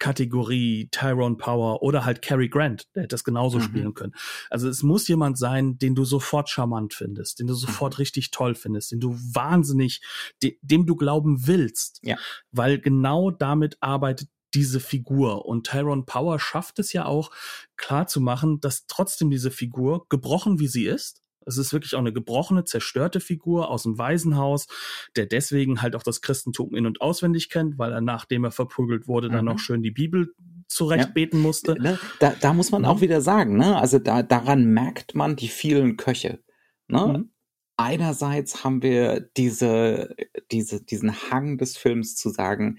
Kategorie 0.00 0.88
Tyrone 0.90 1.36
Power 1.36 1.82
oder 1.82 2.04
halt 2.04 2.20
Cary 2.20 2.48
Grant, 2.48 2.88
der 2.96 3.04
hätte 3.04 3.14
das 3.14 3.22
genauso 3.22 3.58
mhm. 3.58 3.62
spielen 3.62 3.94
können. 3.94 4.12
Also 4.50 4.68
es 4.68 4.82
muss 4.82 5.06
jemand 5.06 5.38
sein, 5.38 5.78
den 5.78 5.94
du 5.94 6.04
sofort 6.04 6.50
charmant 6.50 6.94
findest, 6.94 7.38
den 7.38 7.46
du 7.46 7.54
sofort 7.54 7.94
mhm. 7.94 7.98
richtig 7.98 8.32
toll 8.32 8.56
findest, 8.56 8.90
den 8.90 8.98
du 8.98 9.14
wahnsinnig, 9.14 10.02
de 10.42 10.58
dem 10.60 10.84
du 10.84 10.96
glauben 10.96 11.46
willst. 11.46 12.00
Ja. 12.02 12.18
Weil 12.50 12.80
genau 12.80 13.30
damit 13.30 13.76
arbeitet 13.80 14.28
diese 14.54 14.80
Figur. 14.80 15.46
Und 15.46 15.66
Tyrone 15.66 16.04
Power 16.04 16.38
schafft 16.38 16.78
es 16.78 16.92
ja 16.92 17.04
auch 17.04 17.30
klar 17.76 18.06
zu 18.06 18.20
machen, 18.20 18.60
dass 18.60 18.86
trotzdem 18.86 19.30
diese 19.30 19.50
Figur, 19.50 20.06
gebrochen 20.08 20.58
wie 20.58 20.68
sie 20.68 20.86
ist, 20.86 21.22
es 21.48 21.56
ist 21.56 21.72
wirklich 21.72 21.94
auch 21.94 22.00
eine 22.00 22.12
gebrochene, 22.12 22.64
zerstörte 22.64 23.20
Figur 23.20 23.70
aus 23.70 23.84
dem 23.84 23.96
Waisenhaus, 23.96 24.66
der 25.16 25.26
deswegen 25.26 25.80
halt 25.80 25.96
auch 25.96 26.02
das 26.02 26.20
Christentum 26.20 26.74
in- 26.74 26.86
und 26.86 27.00
auswendig 27.00 27.48
kennt, 27.48 27.78
weil 27.78 27.92
er, 27.92 28.02
nachdem 28.02 28.44
er 28.44 28.50
verprügelt 28.50 29.08
wurde, 29.08 29.28
mhm. 29.28 29.32
dann 29.32 29.44
noch 29.46 29.58
schön 29.58 29.82
die 29.82 29.90
Bibel 29.90 30.34
zurechtbeten 30.68 31.40
ja. 31.40 31.46
musste. 31.46 31.80
Ne, 31.80 31.98
da, 32.20 32.34
da 32.38 32.52
muss 32.52 32.70
man 32.70 32.82
ja. 32.82 32.90
auch 32.90 33.00
wieder 33.00 33.22
sagen, 33.22 33.56
ne? 33.56 33.78
Also 33.78 33.98
da, 33.98 34.22
daran 34.22 34.66
merkt 34.66 35.14
man 35.14 35.36
die 35.36 35.48
vielen 35.48 35.96
Köche. 35.96 36.40
Ne? 36.86 37.06
Mhm. 37.06 37.30
Einerseits 37.78 38.64
haben 38.64 38.82
wir 38.82 39.20
diese, 39.36 40.14
diese, 40.50 40.84
diesen 40.84 41.30
Hang 41.30 41.56
des 41.56 41.76
Films 41.76 42.16
zu 42.16 42.28
sagen, 42.28 42.78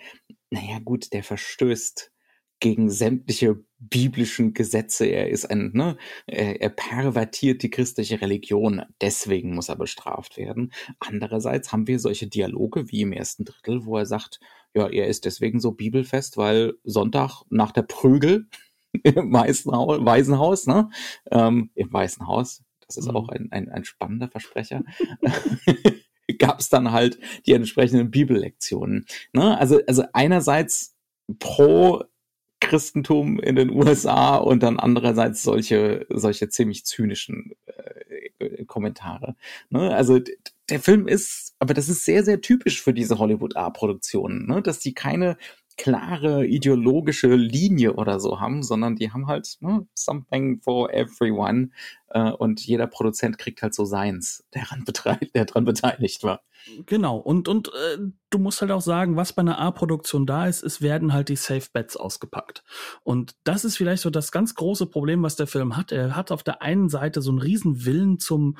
naja 0.49 0.79
gut, 0.79 1.13
der 1.13 1.23
verstößt 1.23 2.12
gegen 2.59 2.89
sämtliche 2.89 3.63
biblischen 3.79 4.53
Gesetze. 4.53 5.05
Er 5.05 5.29
ist 5.29 5.45
ein, 5.45 5.71
ne, 5.73 5.97
er, 6.27 6.62
er 6.62 6.69
pervertiert 6.69 7.63
die 7.63 7.69
christliche 7.69 8.21
Religion. 8.21 8.83
Deswegen 9.01 9.55
muss 9.55 9.69
er 9.69 9.77
bestraft 9.77 10.38
werden. 10.38 10.73
Andererseits 10.99 11.71
haben 11.71 11.88
wir 11.88 11.99
solche 11.99 12.27
Dialoge 12.27 12.91
wie 12.91 13.01
im 13.01 13.13
ersten 13.13 13.45
Drittel, 13.45 13.85
wo 13.85 13.97
er 13.97 14.05
sagt, 14.05 14.39
ja, 14.73 14.88
er 14.89 15.07
ist 15.07 15.25
deswegen 15.25 15.59
so 15.59 15.71
bibelfest, 15.71 16.38
weil 16.38 16.73
Sonntag 16.83 17.43
nach 17.49 17.71
der 17.71 17.83
Prügel 17.83 18.47
im 19.03 19.31
Waisenhaus, 19.31 19.99
Waisenhaus 20.03 20.67
ne, 20.67 20.89
ähm, 21.31 21.71
im 21.75 21.91
Weißen 21.91 22.27
Haus, 22.27 22.63
das 22.85 22.97
ist 22.97 23.07
mhm. 23.07 23.15
auch 23.15 23.29
ein, 23.29 23.51
ein, 23.51 23.69
ein 23.69 23.85
spannender 23.85 24.29
Versprecher. 24.29 24.83
gab 26.38 26.60
es 26.60 26.70
dann 26.70 26.92
halt 26.92 27.20
die 27.46 27.54
entsprechenden 27.54 28.12
Bibellektionen. 28.12 29.06
Ne? 29.34 29.58
Also, 29.58 29.80
also 29.88 30.04
einerseits 30.13 30.96
pro 31.39 32.04
Christentum 32.60 33.39
in 33.39 33.56
den 33.56 33.70
USA 33.70 34.36
und 34.36 34.63
dann 34.63 34.80
andererseits 34.80 35.44
solche, 35.44 36.06
solche 36.10 36.50
ziemlich 36.50 36.86
zynischen 36.86 37.54
äh, 38.39 38.65
Kommentare. 38.65 39.36
Ne? 39.70 39.94
Also 39.94 40.20
der 40.70 40.80
Film 40.80 41.08
ist, 41.08 41.56
aber 41.60 41.74
das 41.74 41.89
ist 41.89 42.06
sehr, 42.06 42.24
sehr 42.24 42.42
typisch 42.42 42.82
für 42.82 42.94
diese 42.94 43.18
Hollywood-A-Produktionen, 43.18 44.46
ne? 44.46 44.62
dass 44.62 44.80
die 44.80 44.94
keine 44.94 45.38
klare 45.78 46.46
ideologische 46.46 47.34
Linie 47.34 47.94
oder 47.94 48.20
so 48.20 48.42
haben, 48.42 48.63
sondern 48.63 48.98
die 48.98 49.12
haben 49.12 49.28
halt 49.28 49.56
ne, 49.62 49.88
something 49.94 50.60
for 50.62 50.94
everyone 50.94 51.70
äh, 52.12 52.32
und 52.32 52.65
jeder 52.65 52.88
Produzent 52.88 53.38
kriegt 53.38 53.62
halt 53.62 53.74
so 53.74 53.86
seins, 53.86 54.45
der 54.54 54.63
daran, 54.86 55.19
der 55.34 55.45
daran 55.45 55.65
beteiligt 55.65 56.24
war. 56.24 56.41
Genau, 56.86 57.17
und, 57.17 57.48
und 57.48 57.69
äh, 57.69 57.98
du 58.30 58.38
musst 58.38 58.62
halt 58.62 58.72
auch 58.72 58.82
sagen, 58.82 59.15
was 59.15 59.34
bei 59.34 59.41
einer 59.41 59.60
A-Produktion 59.60 60.26
da 60.26 60.45
ist, 60.45 60.62
es 60.62 60.82
werden 60.82 61.13
halt 61.13 61.30
die 61.30 61.38
Safe 61.38 61.65
Bets 61.72 61.95
ausgepackt. 61.95 62.63
Und 63.04 63.36
das 63.45 63.63
ist 63.63 63.78
vielleicht 63.78 64.04
so 64.04 64.10
das 64.10 64.32
ganz 64.32 64.56
große 64.56 64.86
Problem, 64.86 65.24
was 65.24 65.38
der 65.38 65.48
Film 65.48 65.78
hat. 65.78 65.91
Er 65.91 66.15
hat 66.15 66.32
auf 66.32 66.43
der 66.43 66.62
einen 66.62 66.89
Seite 66.89 67.22
so 67.22 67.32
einen 67.32 67.39
riesen 67.39 67.86
Willen 67.86 68.19
zum 68.19 68.58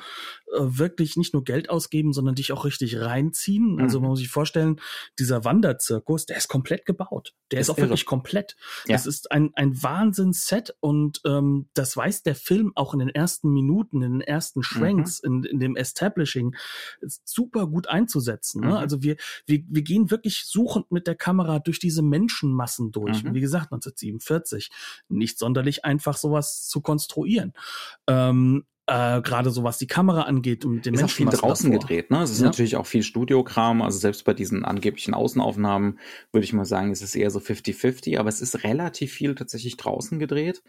wirklich 0.52 1.16
nicht 1.16 1.32
nur 1.32 1.44
Geld 1.44 1.70
ausgeben, 1.70 2.12
sondern 2.12 2.34
dich 2.34 2.52
auch 2.52 2.64
richtig 2.64 2.98
reinziehen. 3.00 3.80
Also 3.80 3.98
mhm. 3.98 4.02
man 4.02 4.10
muss 4.10 4.18
sich 4.18 4.28
vorstellen, 4.28 4.80
dieser 5.18 5.44
Wanderzirkus, 5.44 6.26
der 6.26 6.36
ist 6.36 6.48
komplett 6.48 6.86
gebaut. 6.86 7.34
Der 7.50 7.60
ist, 7.60 7.66
ist 7.66 7.70
auch 7.70 7.78
irre. 7.78 7.88
wirklich 7.88 8.06
komplett. 8.06 8.56
Ja. 8.86 8.94
Das 8.94 9.06
ist 9.06 9.30
ein, 9.30 9.52
ein 9.54 9.80
Wahnsinns-Set 9.80 10.74
und 10.80 11.20
ähm, 11.24 11.68
das 11.74 11.96
weiß 11.96 12.22
der 12.22 12.34
Film 12.34 12.72
auch 12.74 12.94
in 12.94 13.00
den 13.00 13.10
ersten 13.10 13.39
Minuten, 13.48 14.02
in 14.02 14.12
den 14.12 14.20
ersten 14.20 14.62
Schwenks, 14.62 15.22
mhm. 15.22 15.28
in, 15.28 15.44
in 15.44 15.60
dem 15.60 15.76
Establishing 15.76 16.54
super 17.24 17.66
gut 17.66 17.88
einzusetzen. 17.88 18.60
Ne? 18.60 18.68
Mhm. 18.68 18.76
Also 18.76 19.02
wir, 19.02 19.16
wir, 19.46 19.62
wir 19.68 19.82
gehen 19.82 20.10
wirklich 20.10 20.44
suchend 20.44 20.90
mit 20.90 21.06
der 21.06 21.14
Kamera 21.14 21.58
durch 21.58 21.78
diese 21.78 22.02
Menschenmassen 22.02 22.92
durch. 22.92 23.24
Mhm. 23.24 23.34
Wie 23.34 23.40
gesagt, 23.40 23.72
1947. 23.72 24.70
Nicht 25.08 25.38
sonderlich 25.38 25.84
einfach, 25.84 26.16
sowas 26.16 26.68
zu 26.68 26.80
konstruieren. 26.80 27.52
Ähm, 28.06 28.64
äh, 28.90 29.22
gerade 29.22 29.50
so 29.50 29.62
was 29.62 29.78
die 29.78 29.86
Kamera 29.86 30.22
angeht 30.22 30.64
und 30.64 30.84
den 30.84 30.94
ist 30.94 31.00
Menschen 31.00 31.28
auch 31.28 31.32
viel 31.32 31.38
draußen 31.40 31.70
davor. 31.70 31.86
gedreht, 31.86 32.10
ne? 32.10 32.22
Es 32.22 32.32
ist 32.32 32.40
ja. 32.40 32.46
natürlich 32.46 32.74
auch 32.74 32.86
viel 32.86 33.04
Studiokram, 33.04 33.82
also 33.82 33.98
selbst 33.98 34.24
bei 34.24 34.34
diesen 34.34 34.64
angeblichen 34.64 35.14
Außenaufnahmen 35.14 36.00
würde 36.32 36.44
ich 36.44 36.52
mal 36.52 36.64
sagen, 36.64 36.90
es 36.90 37.00
ist 37.00 37.14
eher 37.14 37.30
so 37.30 37.38
50-50, 37.38 38.18
aber 38.18 38.28
es 38.28 38.40
ist 38.40 38.64
relativ 38.64 39.12
viel 39.12 39.36
tatsächlich 39.36 39.76
draußen 39.76 40.18
gedreht 40.18 40.62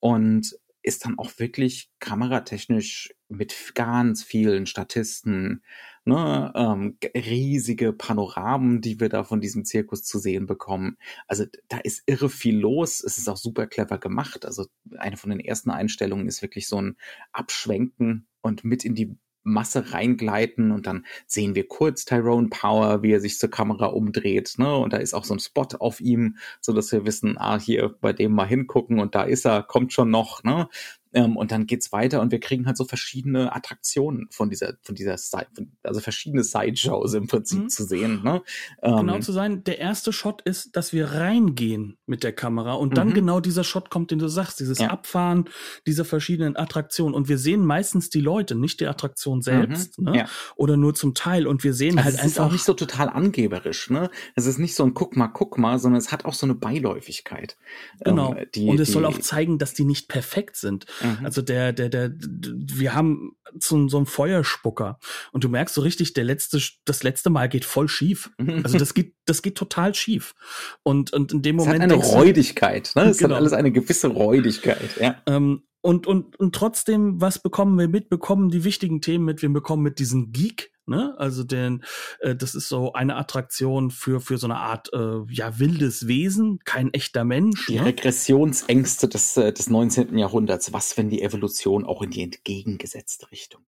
und 0.00 0.58
ist 0.88 1.04
dann 1.04 1.18
auch 1.18 1.38
wirklich 1.38 1.90
kameratechnisch 2.00 3.14
mit 3.28 3.72
ganz 3.74 4.24
vielen 4.24 4.64
Statisten, 4.66 5.62
ne, 6.06 6.50
ähm, 6.56 6.96
riesige 7.14 7.92
Panoramen, 7.92 8.80
die 8.80 8.98
wir 8.98 9.10
da 9.10 9.22
von 9.22 9.40
diesem 9.40 9.66
Zirkus 9.66 10.02
zu 10.02 10.18
sehen 10.18 10.46
bekommen. 10.46 10.96
Also 11.26 11.44
da 11.68 11.78
ist 11.78 12.02
irre 12.06 12.30
viel 12.30 12.58
los. 12.58 13.04
Es 13.04 13.18
ist 13.18 13.28
auch 13.28 13.36
super 13.36 13.66
clever 13.66 13.98
gemacht. 13.98 14.46
Also 14.46 14.66
eine 14.96 15.18
von 15.18 15.30
den 15.30 15.40
ersten 15.40 15.70
Einstellungen 15.70 16.26
ist 16.26 16.40
wirklich 16.40 16.66
so 16.66 16.80
ein 16.80 16.96
Abschwenken 17.32 18.26
und 18.40 18.64
mit 18.64 18.82
in 18.84 18.94
die 18.94 19.14
Masse 19.48 19.92
reingleiten 19.92 20.70
und 20.70 20.86
dann 20.86 21.06
sehen 21.26 21.54
wir 21.54 21.66
kurz 21.66 22.04
Tyrone 22.04 22.48
Power, 22.48 23.02
wie 23.02 23.12
er 23.12 23.20
sich 23.20 23.38
zur 23.38 23.50
Kamera 23.50 23.86
umdreht, 23.86 24.54
ne? 24.58 24.76
Und 24.76 24.92
da 24.92 24.98
ist 24.98 25.14
auch 25.14 25.24
so 25.24 25.34
ein 25.34 25.40
Spot 25.40 25.66
auf 25.78 26.00
ihm, 26.00 26.36
so 26.60 26.72
dass 26.72 26.92
wir 26.92 27.04
wissen, 27.06 27.36
ah, 27.38 27.58
hier 27.58 27.94
bei 28.00 28.12
dem 28.12 28.32
mal 28.32 28.46
hingucken 28.46 29.00
und 29.00 29.14
da 29.14 29.22
ist 29.22 29.46
er, 29.46 29.62
kommt 29.62 29.92
schon 29.92 30.10
noch, 30.10 30.42
ne? 30.44 30.68
Ähm, 31.12 31.36
und 31.36 31.50
dann 31.52 31.66
geht's 31.66 31.92
weiter 31.92 32.20
und 32.20 32.32
wir 32.32 32.40
kriegen 32.40 32.66
halt 32.66 32.76
so 32.76 32.84
verschiedene 32.84 33.54
Attraktionen 33.54 34.28
von 34.30 34.50
dieser, 34.50 34.74
von 34.82 34.94
dieser 34.94 35.16
Side, 35.16 35.46
also 35.82 36.00
verschiedene 36.00 36.44
Sideshows 36.44 37.14
im 37.14 37.26
Prinzip 37.26 37.64
mhm. 37.64 37.68
zu 37.68 37.84
sehen. 37.84 38.22
Ne? 38.22 38.42
Ähm, 38.82 38.96
genau 38.96 39.18
zu 39.20 39.32
sein, 39.32 39.64
der 39.64 39.78
erste 39.78 40.12
Shot 40.12 40.42
ist, 40.42 40.76
dass 40.76 40.92
wir 40.92 41.12
reingehen 41.12 41.96
mit 42.06 42.24
der 42.24 42.32
Kamera 42.32 42.74
und 42.74 42.96
dann 42.96 43.08
mhm. 43.08 43.14
genau 43.14 43.40
dieser 43.40 43.64
Shot 43.64 43.90
kommt, 43.90 44.10
den 44.10 44.18
du 44.18 44.28
sagst, 44.28 44.60
dieses 44.60 44.78
ja. 44.78 44.88
Abfahren 44.88 45.48
dieser 45.86 46.04
verschiedenen 46.04 46.56
Attraktionen. 46.56 47.14
Und 47.14 47.28
wir 47.28 47.38
sehen 47.38 47.64
meistens 47.64 48.10
die 48.10 48.20
Leute, 48.20 48.54
nicht 48.54 48.80
die 48.80 48.86
Attraktion 48.86 49.42
selbst, 49.42 49.98
mhm. 49.98 50.04
ne? 50.04 50.16
Ja. 50.18 50.26
Oder 50.56 50.76
nur 50.76 50.94
zum 50.94 51.14
Teil. 51.14 51.46
Und 51.46 51.64
wir 51.64 51.74
sehen 51.74 51.98
also 51.98 52.04
halt 52.04 52.14
es 52.14 52.20
einfach. 52.20 52.26
Es 52.26 52.32
ist 52.32 52.40
auch 52.40 52.52
nicht 52.52 52.64
so 52.64 52.74
total 52.74 53.08
angeberisch, 53.08 53.90
ne? 53.90 54.10
Es 54.34 54.46
ist 54.46 54.58
nicht 54.58 54.74
so 54.74 54.84
ein 54.84 54.94
Guck 54.94 55.16
mal, 55.16 55.28
guck 55.28 55.58
mal, 55.58 55.78
sondern 55.78 55.98
es 55.98 56.12
hat 56.12 56.24
auch 56.24 56.34
so 56.34 56.46
eine 56.46 56.54
Beiläufigkeit. 56.54 57.56
Genau. 58.04 58.34
Ähm, 58.34 58.46
die, 58.54 58.68
und 58.68 58.80
es 58.80 58.88
die, 58.88 58.92
soll 58.92 59.04
auch 59.04 59.18
zeigen, 59.18 59.58
dass 59.58 59.74
die 59.74 59.84
nicht 59.84 60.08
perfekt 60.08 60.56
sind. 60.56 60.86
Mhm. 61.02 61.24
Also 61.24 61.42
der, 61.42 61.72
der, 61.72 61.88
der, 61.88 62.12
wir 62.18 62.94
haben 62.94 63.32
so, 63.58 63.88
so 63.88 63.96
einen 63.96 64.06
Feuerspucker 64.06 64.98
und 65.32 65.44
du 65.44 65.48
merkst 65.48 65.74
so 65.74 65.80
richtig, 65.80 66.12
der 66.12 66.24
letzte, 66.24 66.60
das 66.84 67.02
letzte 67.02 67.30
Mal 67.30 67.48
geht 67.48 67.64
voll 67.64 67.88
schief. 67.88 68.30
Also 68.62 68.78
das 68.78 68.94
geht, 68.94 69.14
das 69.24 69.42
geht 69.42 69.56
total 69.56 69.94
schief. 69.94 70.34
Und, 70.82 71.12
und 71.12 71.32
in 71.32 71.42
dem 71.42 71.56
Moment. 71.56 71.76
Es 71.76 71.82
hat 71.82 71.92
eine 71.92 72.02
Räudigkeit, 72.02 72.92
ne? 72.94 73.04
Es 73.04 73.18
genau. 73.18 73.34
hat 73.34 73.40
alles 73.40 73.52
eine 73.52 73.72
gewisse 73.72 74.08
Räudigkeit, 74.08 75.00
ja. 75.00 75.16
Ähm, 75.26 75.62
und, 75.80 76.06
und, 76.06 76.38
und 76.38 76.54
trotzdem, 76.54 77.20
was 77.20 77.40
bekommen 77.40 77.78
wir 77.78 77.88
mit? 77.88 78.08
Bekommen 78.08 78.50
die 78.50 78.64
wichtigen 78.64 79.00
Themen 79.00 79.24
mit. 79.24 79.42
Wir 79.42 79.48
bekommen 79.48 79.82
mit 79.82 79.98
diesen 79.98 80.32
Geek, 80.32 80.72
ne? 80.88 81.14
Also 81.18 81.44
den, 81.44 81.84
äh, 82.20 82.34
das 82.34 82.54
ist 82.54 82.68
so 82.68 82.92
eine 82.92 83.16
Attraktion 83.16 83.90
für, 83.90 84.20
für 84.20 84.38
so 84.38 84.46
eine 84.46 84.56
Art, 84.56 84.92
äh, 84.92 85.20
ja, 85.30 85.58
wildes 85.58 86.06
Wesen, 86.08 86.58
kein 86.64 86.92
echter 86.94 87.24
Mensch. 87.24 87.66
Die 87.66 87.78
ne? 87.78 87.86
Regressionsängste 87.86 89.08
des, 89.08 89.36
äh, 89.36 89.52
des 89.52 89.70
19. 89.70 90.16
Jahrhunderts. 90.18 90.72
Was, 90.72 90.96
wenn 90.96 91.10
die 91.10 91.22
Evolution 91.22 91.84
auch 91.84 92.02
in 92.02 92.10
die 92.10 92.22
entgegengesetzte 92.22 93.30
Richtung? 93.30 93.62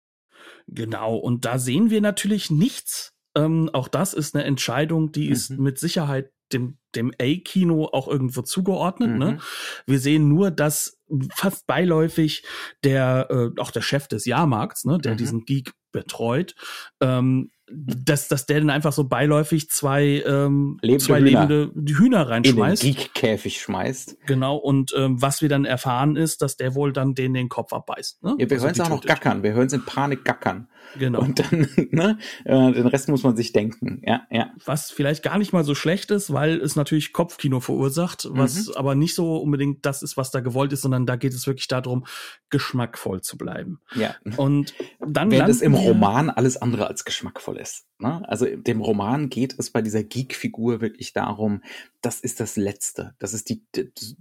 Genau. 0.66 1.16
Und 1.16 1.44
da 1.44 1.58
sehen 1.58 1.90
wir 1.90 2.00
natürlich 2.00 2.50
nichts. 2.50 3.14
Ähm, 3.34 3.70
auch 3.72 3.88
das 3.88 4.14
ist 4.14 4.34
eine 4.34 4.44
Entscheidung, 4.44 5.12
die 5.12 5.26
mhm. 5.26 5.32
ist 5.32 5.50
mit 5.50 5.78
Sicherheit 5.78 6.32
dem, 6.52 6.78
dem 6.94 7.12
A-Kino 7.20 7.86
auch 7.92 8.08
irgendwo 8.08 8.42
zugeordnet. 8.42 9.10
Ne? 9.10 9.14
Mhm. 9.14 9.30
Ne? 9.32 9.40
Wir 9.86 9.98
sehen 9.98 10.28
nur, 10.28 10.50
dass 10.50 10.98
fast 11.34 11.66
beiläufig 11.66 12.44
der, 12.84 13.28
äh, 13.30 13.60
auch 13.60 13.70
der 13.70 13.82
Chef 13.82 14.08
des 14.08 14.24
Jahrmarkts, 14.24 14.84
ne, 14.84 14.98
der 14.98 15.12
mhm. 15.12 15.18
diesen 15.18 15.44
Geek 15.44 15.72
betreut, 15.92 16.54
ähm, 17.00 17.50
dass, 17.70 18.28
dass 18.28 18.46
der 18.46 18.60
dann 18.60 18.70
einfach 18.70 18.92
so 18.92 19.04
beiläufig 19.04 19.70
zwei, 19.70 20.22
ähm, 20.26 20.78
lebende 20.82 21.04
zwei 21.04 21.20
Hühner. 21.20 21.46
lebende 21.46 21.98
Hühner 21.98 22.28
reinschmeißt. 22.28 22.84
In 22.84 22.92
den 22.92 22.96
Geek-Käfig 22.96 23.60
schmeißt. 23.60 24.18
Genau, 24.26 24.56
und 24.56 24.94
ähm, 24.96 25.20
was 25.20 25.42
wir 25.42 25.48
dann 25.48 25.64
erfahren 25.64 26.16
ist, 26.16 26.42
dass 26.42 26.56
der 26.56 26.74
wohl 26.74 26.92
dann 26.92 27.14
den 27.14 27.34
den 27.34 27.48
Kopf 27.48 27.72
abbeißt. 27.72 28.22
Ne? 28.22 28.36
Ja, 28.38 28.50
wir 28.50 28.56
also 28.56 28.66
hören 28.66 28.74
es 28.74 28.80
auch 28.80 28.88
noch 28.88 29.04
gackern, 29.04 29.42
wir 29.42 29.52
hören 29.52 29.66
es 29.66 29.72
in 29.72 29.84
Panik 29.84 30.24
gackern. 30.24 30.68
Genau. 30.98 31.20
Und 31.20 31.38
dann, 31.38 31.68
ne, 31.90 32.18
äh, 32.44 32.72
den 32.72 32.86
Rest 32.86 33.08
muss 33.08 33.22
man 33.22 33.36
sich 33.36 33.52
denken, 33.52 34.02
ja, 34.06 34.22
ja. 34.30 34.50
Was 34.64 34.90
vielleicht 34.90 35.22
gar 35.22 35.38
nicht 35.38 35.52
mal 35.52 35.64
so 35.64 35.74
schlecht 35.74 36.10
ist, 36.10 36.32
weil 36.32 36.60
es 36.60 36.76
natürlich 36.76 37.12
Kopfkino 37.12 37.60
verursacht, 37.60 38.28
was 38.30 38.68
mhm. 38.68 38.74
aber 38.76 38.94
nicht 38.94 39.14
so 39.14 39.36
unbedingt 39.36 39.84
das 39.84 40.02
ist, 40.02 40.16
was 40.16 40.30
da 40.30 40.40
gewollt 40.40 40.72
ist, 40.72 40.82
sondern 40.82 41.06
da 41.06 41.16
geht 41.16 41.34
es 41.34 41.46
wirklich 41.46 41.68
darum, 41.68 42.06
geschmackvoll 42.50 43.20
zu 43.20 43.36
bleiben. 43.36 43.80
Ja. 43.94 44.14
Und 44.36 44.74
dann 45.06 45.30
Während 45.30 45.50
es 45.50 45.60
im 45.60 45.74
Roman 45.74 46.30
alles 46.30 46.56
andere 46.56 46.86
als 46.86 47.04
geschmackvoll 47.04 47.57
ist. 47.58 47.86
Ne? 47.98 48.22
Also 48.28 48.46
dem 48.46 48.80
Roman 48.80 49.28
geht 49.28 49.58
es 49.58 49.70
bei 49.70 49.82
dieser 49.82 50.02
Geek-Figur 50.02 50.80
wirklich 50.80 51.12
darum, 51.12 51.62
das 52.00 52.20
ist 52.20 52.40
das 52.40 52.56
Letzte. 52.56 53.14
Das 53.18 53.34
ist 53.34 53.48
die, 53.48 53.64
die 53.74 54.16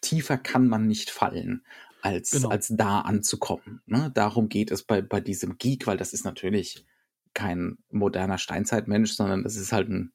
tiefer 0.00 0.38
kann 0.38 0.68
man 0.68 0.86
nicht 0.86 1.10
fallen 1.10 1.64
als, 2.02 2.30
genau. 2.30 2.48
als 2.48 2.68
da 2.68 3.00
anzukommen. 3.00 3.80
Ne? 3.86 4.10
Darum 4.14 4.48
geht 4.48 4.70
es 4.70 4.84
bei, 4.84 5.02
bei 5.02 5.20
diesem 5.20 5.58
Geek, 5.58 5.86
weil 5.86 5.96
das 5.96 6.12
ist 6.12 6.24
natürlich 6.24 6.86
kein 7.34 7.78
moderner 7.90 8.38
Steinzeitmensch, 8.38 9.12
sondern 9.12 9.42
das 9.42 9.56
ist 9.56 9.72
halt 9.72 9.88
ein, 9.88 10.12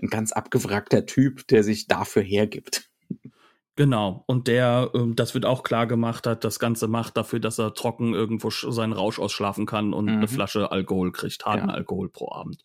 ein 0.00 0.08
ganz 0.08 0.32
abgewrackter 0.32 1.06
Typ, 1.06 1.46
der 1.48 1.64
sich 1.64 1.86
dafür 1.86 2.22
hergibt. 2.22 2.89
Genau, 3.76 4.24
und 4.26 4.48
der, 4.48 4.90
ähm, 4.94 5.16
das 5.16 5.32
wird 5.34 5.46
auch 5.46 5.62
klar 5.62 5.86
gemacht 5.86 6.26
hat, 6.26 6.44
das 6.44 6.58
Ganze 6.58 6.88
macht 6.88 7.16
dafür, 7.16 7.40
dass 7.40 7.58
er 7.58 7.72
trocken 7.72 8.14
irgendwo 8.14 8.50
seinen 8.50 8.92
Rausch 8.92 9.18
ausschlafen 9.18 9.64
kann 9.64 9.94
und 9.94 10.06
mhm. 10.06 10.10
eine 10.10 10.28
Flasche 10.28 10.70
Alkohol 10.70 11.12
kriegt, 11.12 11.46
harten 11.46 11.68
ja. 11.68 11.74
Alkohol 11.74 12.10
pro 12.10 12.32
Abend. 12.32 12.62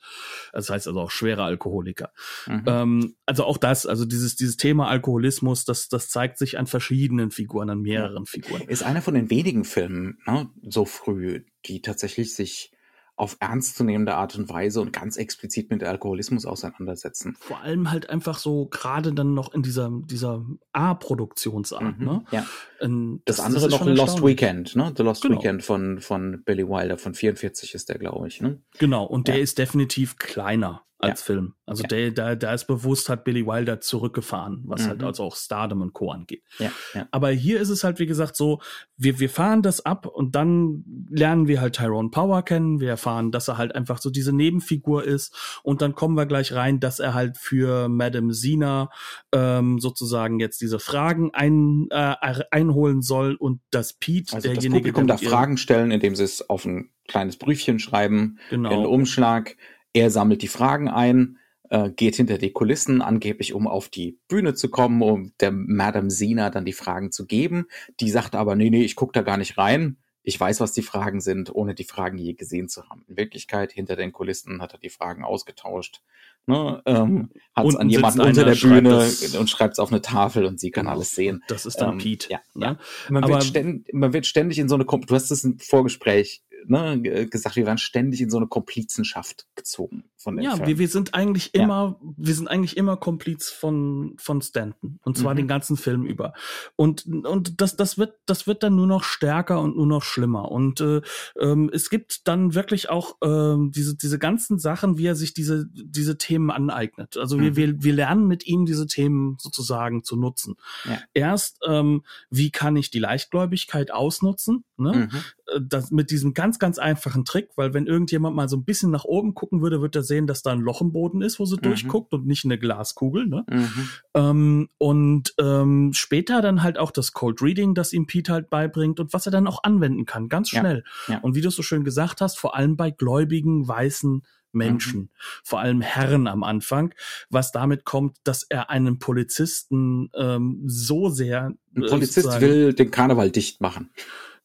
Das 0.52 0.70
heißt 0.70 0.88
also 0.88 1.00
auch 1.00 1.12
schwere 1.12 1.44
Alkoholiker. 1.44 2.12
Mhm. 2.48 2.64
Ähm, 2.66 3.16
also 3.26 3.46
auch 3.46 3.58
das, 3.58 3.86
also 3.86 4.04
dieses, 4.06 4.36
dieses 4.36 4.58
Thema 4.58 4.90
Alkoholismus, 4.90 5.64
das, 5.64 5.88
das 5.90 6.10
zeigt 6.10 6.38
sich 6.38 6.58
an 6.58 6.68
verschiedenen 6.68 7.32
Figuren, 7.32 7.70
an 7.70 7.82
mehreren 7.82 8.26
Figuren. 8.26 8.64
Ist 8.64 8.84
einer 8.84 9.02
von 9.02 9.14
den 9.14 9.30
wenigen 9.30 9.64
Filmen, 9.64 10.18
ne, 10.26 10.50
so 10.64 10.86
früh, 10.86 11.46
die 11.66 11.82
tatsächlich 11.82 12.36
sich 12.36 12.75
auf 13.18 13.38
ernstzunehmende 13.40 14.16
Art 14.16 14.38
und 14.38 14.50
Weise 14.50 14.82
und 14.82 14.92
ganz 14.92 15.16
explizit 15.18 15.70
mit 15.70 15.84
Alkoholismus 15.84 16.46
auseinandersetzen. 16.46 17.38
Vor 17.40 17.62
allem 17.62 17.92
halt 17.92 18.10
einfach 18.10 18.38
so 18.38 18.66
gerade 18.66 19.14
dann 19.14 19.34
noch 19.34 19.54
in 19.54 19.64
dieser 19.64 19.90
dieser 20.06 20.46
A-Produktionsart. 20.74 22.00
Mhm, 22.00 22.06
ne? 22.06 22.26
Ja. 22.32 22.46
Das, 22.80 22.90
das, 23.26 23.40
andere 23.40 23.70
das 23.70 23.80
noch 23.80 23.86
Lost 23.88 24.22
Weekend, 24.22 24.76
ne? 24.76 24.94
The 24.96 25.04
Lost 25.04 25.22
genau. 25.22 25.38
Weekend 25.38 25.64
von 25.64 26.00
von 26.00 26.44
Billy 26.44 26.68
Wilder 26.68 26.98
von 26.98 27.14
44 27.14 27.74
ist 27.74 27.90
der, 27.90 27.98
glaube 27.98 28.28
ich. 28.28 28.42
Ne? 28.42 28.62
Genau. 28.80 29.06
Und 29.06 29.28
der 29.28 29.38
ja. 29.38 29.44
ist 29.44 29.58
definitiv 29.58 30.18
kleiner 30.18 30.86
als 31.06 31.22
ja. 31.22 31.26
Film. 31.26 31.54
Also 31.66 31.84
ja. 31.84 31.88
der, 31.88 32.12
da, 32.12 32.36
da 32.36 32.54
ist 32.54 32.66
bewusst, 32.66 33.10
hat 33.10 33.24
Billy 33.24 33.46
Wilder 33.46 33.82
zurückgefahren, 33.82 34.64
was 34.66 34.82
halt 34.88 35.00
mhm. 35.00 35.04
halt 35.04 35.14
also 35.14 35.24
auch 35.24 35.36
Stardom 35.36 35.82
und 35.82 35.94
Co. 35.94 36.12
angeht. 36.12 36.44
Ja, 36.60 36.72
ja. 36.94 37.08
Aber 37.12 37.30
hier 37.30 37.60
ist 37.60 37.70
es 37.70 37.84
halt, 37.84 38.00
wie 38.00 38.06
gesagt, 38.06 38.36
so, 38.36 38.62
wir, 38.98 39.20
wir 39.20 39.30
fahren 39.30 39.62
das 39.62 39.86
ab 39.86 40.06
und 40.06 40.36
dann 40.36 40.84
lernen 41.10 41.48
wir 41.48 41.62
halt 41.62 41.76
Tyrone 41.76 42.10
Power 42.10 42.44
kennen. 42.44 42.80
Wir 42.80 42.90
erfahren, 42.90 43.32
dass 43.32 43.48
er 43.48 43.58
halt 43.58 43.74
einfach 43.74 44.00
so 44.00 44.10
diese 44.10 44.34
Nebenfigur 44.34 45.04
ist. 45.04 45.36
Und 45.64 45.82
dann 45.82 45.96
kommen 45.96 46.16
wir 46.16 46.26
gleich 46.26 46.54
rein, 46.54 46.80
dass 46.80 47.00
er 47.00 47.14
halt 47.14 47.38
für 47.38 47.90
Madame 47.90 48.34
Sina 48.34 48.90
ähm, 49.32 49.80
sozusagen 49.80 50.40
jetzt 50.40 50.62
diese 50.62 50.80
Fragen 50.80 51.32
ein, 51.34 51.88
äh, 51.90 52.16
einholen 52.52 53.02
soll 53.02 53.36
und 53.36 53.62
dass 53.72 53.94
Pete, 53.94 54.36
also 54.36 54.48
derjenige, 54.48 54.70
das 54.70 54.94
Publikum 54.94 55.08
darf 55.08 55.24
Fragen 55.24 55.58
stellen, 55.58 55.92
indem 55.92 56.16
sie 56.16 56.24
es 56.24 56.48
auf 56.50 56.66
ein 56.66 56.92
kleines 57.08 57.38
Briefchen 57.38 57.80
schreiben, 57.80 58.40
genau. 58.50 58.72
in 58.72 58.86
Umschlag 58.86 59.56
er 59.96 60.12
sammelt 60.12 60.42
die 60.42 60.50
Fragen 60.50 60.90
ein, 60.90 61.38
äh, 61.70 61.90
geht 61.90 62.18
hinter 62.18 62.38
die 62.38 62.52
Kulissen, 62.52 63.02
angeblich 63.02 63.54
um 63.54 63.66
auf 63.66 63.88
die 63.88 64.20
Bühne 64.28 64.54
zu 64.54 64.70
kommen, 64.70 65.02
um 65.02 65.32
der 65.40 65.52
Madame 65.52 66.12
Sina 66.12 66.50
dann 66.50 66.66
die 66.66 66.74
Fragen 66.74 67.12
zu 67.12 67.26
geben. 67.26 67.68
Die 68.02 68.10
sagt 68.10 68.36
aber, 68.36 68.56
nee, 68.56 68.70
nee, 68.70 68.84
ich 68.84 68.96
guck 68.96 69.14
da 69.14 69.22
gar 69.22 69.38
nicht 69.38 69.58
rein. 69.58 69.98
Ich 70.22 70.40
weiß, 70.40 70.60
was 70.60 70.74
die 70.74 70.82
Fragen 70.82 71.22
sind, 71.22 71.54
ohne 71.54 71.76
die 71.76 71.86
Fragen 71.86 72.18
je 72.18 72.34
gesehen 72.34 72.68
zu 72.68 72.90
haben. 72.90 73.06
In 73.08 73.16
Wirklichkeit, 73.16 73.72
hinter 73.72 73.96
den 73.96 74.12
Kulissen 74.12 74.62
hat 74.62 74.74
er 74.74 74.80
die 74.80 74.90
Fragen 74.90 75.24
ausgetauscht. 75.24 76.02
Ne, 76.48 76.82
ähm, 76.86 77.30
hat 77.56 77.66
es 77.66 77.76
an 77.76 77.90
jemanden 77.90 78.22
unter 78.22 78.44
der 78.44 78.56
Bühne 78.56 79.10
schreibt 79.10 79.36
und 79.36 79.50
schreibt 79.50 79.74
es 79.74 79.80
auf 79.80 79.92
eine 79.92 80.02
Tafel 80.02 80.46
und 80.46 80.60
sie 80.60 80.70
kann 80.72 80.86
genau. 80.86 80.96
alles 80.96 81.12
sehen. 81.12 81.44
Das 81.48 81.66
ist 81.66 81.78
dann 81.78 81.94
ähm, 81.94 81.98
Pete. 82.00 82.30
Ja, 82.30 82.40
ne? 82.54 82.66
ja. 82.66 82.78
Man, 83.10 83.28
wird 83.28 83.44
ständig, 83.44 83.94
man 83.94 84.14
wird 84.14 84.28
ständig 84.28 84.60
in 84.60 84.68
so 84.68 84.76
eine, 84.76 84.86
du 84.86 85.16
hast 85.16 85.32
es 85.32 85.44
im 85.44 85.58
Vorgespräch 85.58 86.44
ne, 86.68 87.28
gesagt, 87.30 87.56
wir 87.56 87.66
werden 87.66 87.78
ständig 87.78 88.22
in 88.22 88.30
so 88.30 88.38
eine 88.38 88.48
Komplizenschaft 88.48 89.48
gezogen 89.56 90.06
von 90.26 90.36
den 90.36 90.44
Ja, 90.44 90.66
wir, 90.66 90.80
wir 90.80 90.88
sind 90.88 91.14
eigentlich 91.14 91.54
immer, 91.54 91.98
ja. 92.02 92.14
wir 92.18 92.34
sind 92.34 92.48
eigentlich 92.48 92.76
immer 92.76 92.98
Kompliz 92.98 93.50
von, 93.50 94.16
von 94.18 94.42
Stanton. 94.42 95.00
Und 95.04 95.18
zwar 95.18 95.34
mhm. 95.34 95.38
den 95.38 95.48
ganzen 95.48 95.78
Film 95.78 96.06
über. 96.06 96.34
Und, 96.76 97.06
und 97.06 97.62
das, 97.62 97.78
das 97.78 97.98
wird, 97.98 98.16
das 98.26 98.48
wird 98.48 98.64
dann 98.64 98.76
nur 98.76 98.88
noch 98.88 99.04
stärker 99.04 99.62
und 99.62 99.78
nur 99.78 99.86
noch 99.86 100.04
schlimmer. 100.04 100.52
Und 100.52 100.82
äh, 100.82 101.02
ähm, 101.40 101.70
es 101.72 101.90
gibt 101.90 102.28
dann 102.28 102.56
wirklich 102.56 102.90
auch 102.90 103.18
ähm, 103.24 103.72
diese, 103.72 103.96
diese 103.96 104.18
ganzen 104.18 104.58
Sachen, 104.58 104.98
wie 104.98 105.06
er 105.06 105.16
sich 105.16 105.34
diese, 105.34 105.68
diese 105.72 106.18
Themen 106.18 106.50
aneignet. 106.50 107.18
Also 107.18 107.40
wir, 107.40 107.52
mhm. 107.52 107.56
wir, 107.56 107.84
wir 107.84 107.94
lernen 107.94 108.28
mit 108.28 108.48
ihm 108.48 108.66
diese 108.66 108.88
Themen 108.88 109.38
sozusagen 109.40 110.04
zu 110.04 110.16
nutzen. 110.16 110.56
Ja. 110.86 111.00
Erst, 111.14 111.60
ähm, 111.68 112.04
wie 112.32 112.50
kann 112.50 112.76
ich 112.76 112.90
die 112.90 113.00
Leichtgläubigkeit 113.00 113.92
ausnutzen? 113.92 114.66
Ne? 114.78 115.10
Mhm. 115.12 115.20
Äh, 115.48 115.62
das 115.62 115.92
mit 115.92 116.12
diesem 116.12 116.34
ganz, 116.34 116.60
ganz 116.60 116.78
einfachen 116.78 117.26
Trick, 117.26 117.50
weil 117.56 117.74
wenn 117.74 117.88
irgendjemand 117.88 118.36
mal 118.36 118.50
so 118.50 118.58
ein 118.58 118.66
bisschen 118.66 118.92
nach 118.92 119.06
oben 119.06 119.34
gucken 119.34 119.62
würde, 119.62 119.82
wird 119.82 119.96
er 119.96 120.04
sehen, 120.04 120.28
dass 120.28 120.42
da 120.42 120.52
ein 120.52 120.60
Loch 120.60 120.82
im 120.82 120.92
Boden 120.92 121.22
ist, 121.22 121.40
wo 121.40 121.46
sie 121.46 121.58
mhm. 121.58 121.62
durchguckt 121.62 122.14
und 122.14 122.26
nicht 122.26 122.46
eine 122.46 122.58
Glaskugel. 122.58 123.28
Ne? 123.28 123.46
Mhm. 123.50 123.90
Ähm, 124.14 124.70
und 124.78 125.34
ähm, 125.40 125.94
später 125.94 126.42
dann 126.42 126.64
halt 126.64 126.78
auch 126.78 126.92
das 126.92 127.14
Cold 127.14 127.42
Reading, 127.42 127.76
das 127.76 127.94
ihm 127.94 128.08
Pete 128.08 128.32
halt 128.32 128.50
beibringt 128.50 129.00
und 129.00 129.14
was 129.14 129.26
er 129.26 129.32
dann 129.32 129.48
auch 129.48 129.64
anwenden 129.64 130.06
kann, 130.06 130.30
ganz 130.30 130.50
schnell. 130.50 130.84
Ja. 131.08 131.16
Ja. 131.16 131.20
Und 131.22 131.36
wie 131.36 131.42
du 131.42 131.50
es 131.50 131.56
so 131.56 131.64
schön 131.64 131.84
gesagt 131.84 132.22
hast, 132.22 132.38
vor 132.38 132.56
allem 132.56 132.76
bei 132.76 132.92
gläubigen, 132.92 133.68
weißen 133.68 134.24
Menschen, 134.56 135.00
mhm. 135.02 135.10
vor 135.44 135.60
allem 135.60 135.82
Herren 135.82 136.28
am 136.28 136.44
Anfang, 136.44 136.96
was 137.30 137.52
damit 137.52 137.84
kommt, 137.84 138.18
dass 138.24 138.44
er 138.44 138.70
einen 138.70 139.00
Polizisten 139.00 140.10
ähm, 140.16 140.64
so 140.66 141.10
sehr. 141.10 141.54
Ein 141.76 141.86
Polizist 141.88 142.42
will 142.42 142.74
den 142.74 142.90
Karneval 142.90 143.30
dicht 143.32 143.62
machen. 143.62 143.90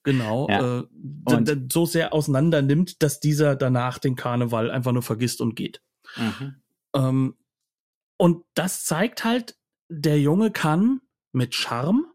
Genau, 0.03 0.49
ja. 0.49 0.81
äh, 0.81 1.57
so 1.71 1.85
sehr 1.85 2.15
auseinander 2.15 2.63
nimmt, 2.63 3.03
dass 3.03 3.21
dieser 3.21 3.55
danach 3.55 3.99
den 3.99 4.17
Karneval 4.17 4.71
einfach 4.71 4.93
nur 4.93 5.03
vergisst 5.03 5.41
und 5.41 5.57
geht. 5.57 5.83
Mhm. 6.17 6.55
Ähm, 6.95 7.35
und 8.17 8.45
das 8.55 8.85
zeigt 8.85 9.25
halt, 9.25 9.57
der 9.89 10.21
Junge 10.21 10.51
kann 10.51 11.01
mit 11.33 11.55
Charme 11.55 12.07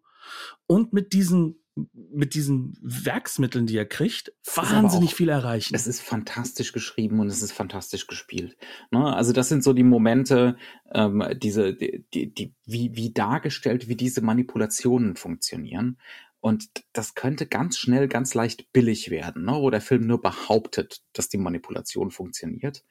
und 0.67 0.93
mit 0.93 1.13
diesen 1.13 1.60
mit 1.93 2.36
diesen 2.36 2.78
Werksmitteln, 2.82 3.67
die 3.67 3.76
er 3.76 3.86
kriegt, 3.86 4.32
wahnsinnig 4.56 5.10
auch, 5.10 5.15
viel 5.15 5.28
erreichen. 5.28 5.76
Es 5.76 5.88
ist 5.88 6.00
fantastisch 6.00 6.71
geschrieben 6.71 7.19
und 7.19 7.28
es 7.28 7.41
ist 7.41 7.52
fantastisch 7.52 8.08
gespielt. 8.08 8.56
Ne? 8.91 9.13
Also 9.13 9.34
das 9.34 9.50
sind 9.50 9.62
so 9.62 9.74
die 9.74 9.84
Momente, 9.84 10.56
ähm, 10.93 11.21
diese, 11.36 11.76
die, 11.76 12.06
die, 12.13 12.34
die, 12.34 12.56
wie, 12.65 12.95
wie 12.95 13.12
dargestellt, 13.12 13.89
wie 13.89 13.98
diese 13.98 14.21
Manipulationen 14.21 15.17
funktionieren. 15.17 15.98
Und 16.45 16.69
das 16.93 17.15
könnte 17.15 17.47
ganz 17.47 17.75
schnell 17.75 18.08
ganz 18.08 18.36
leicht 18.36 18.71
billig 18.71 19.10
werden, 19.10 19.45
ne? 19.45 19.53
wo 19.53 19.71
der 19.71 19.81
Film 19.81 20.05
nur 20.05 20.21
behauptet, 20.21 21.01
dass 21.13 21.27
die 21.27 21.39
Manipulation 21.39 22.12
funktioniert. 22.12 22.84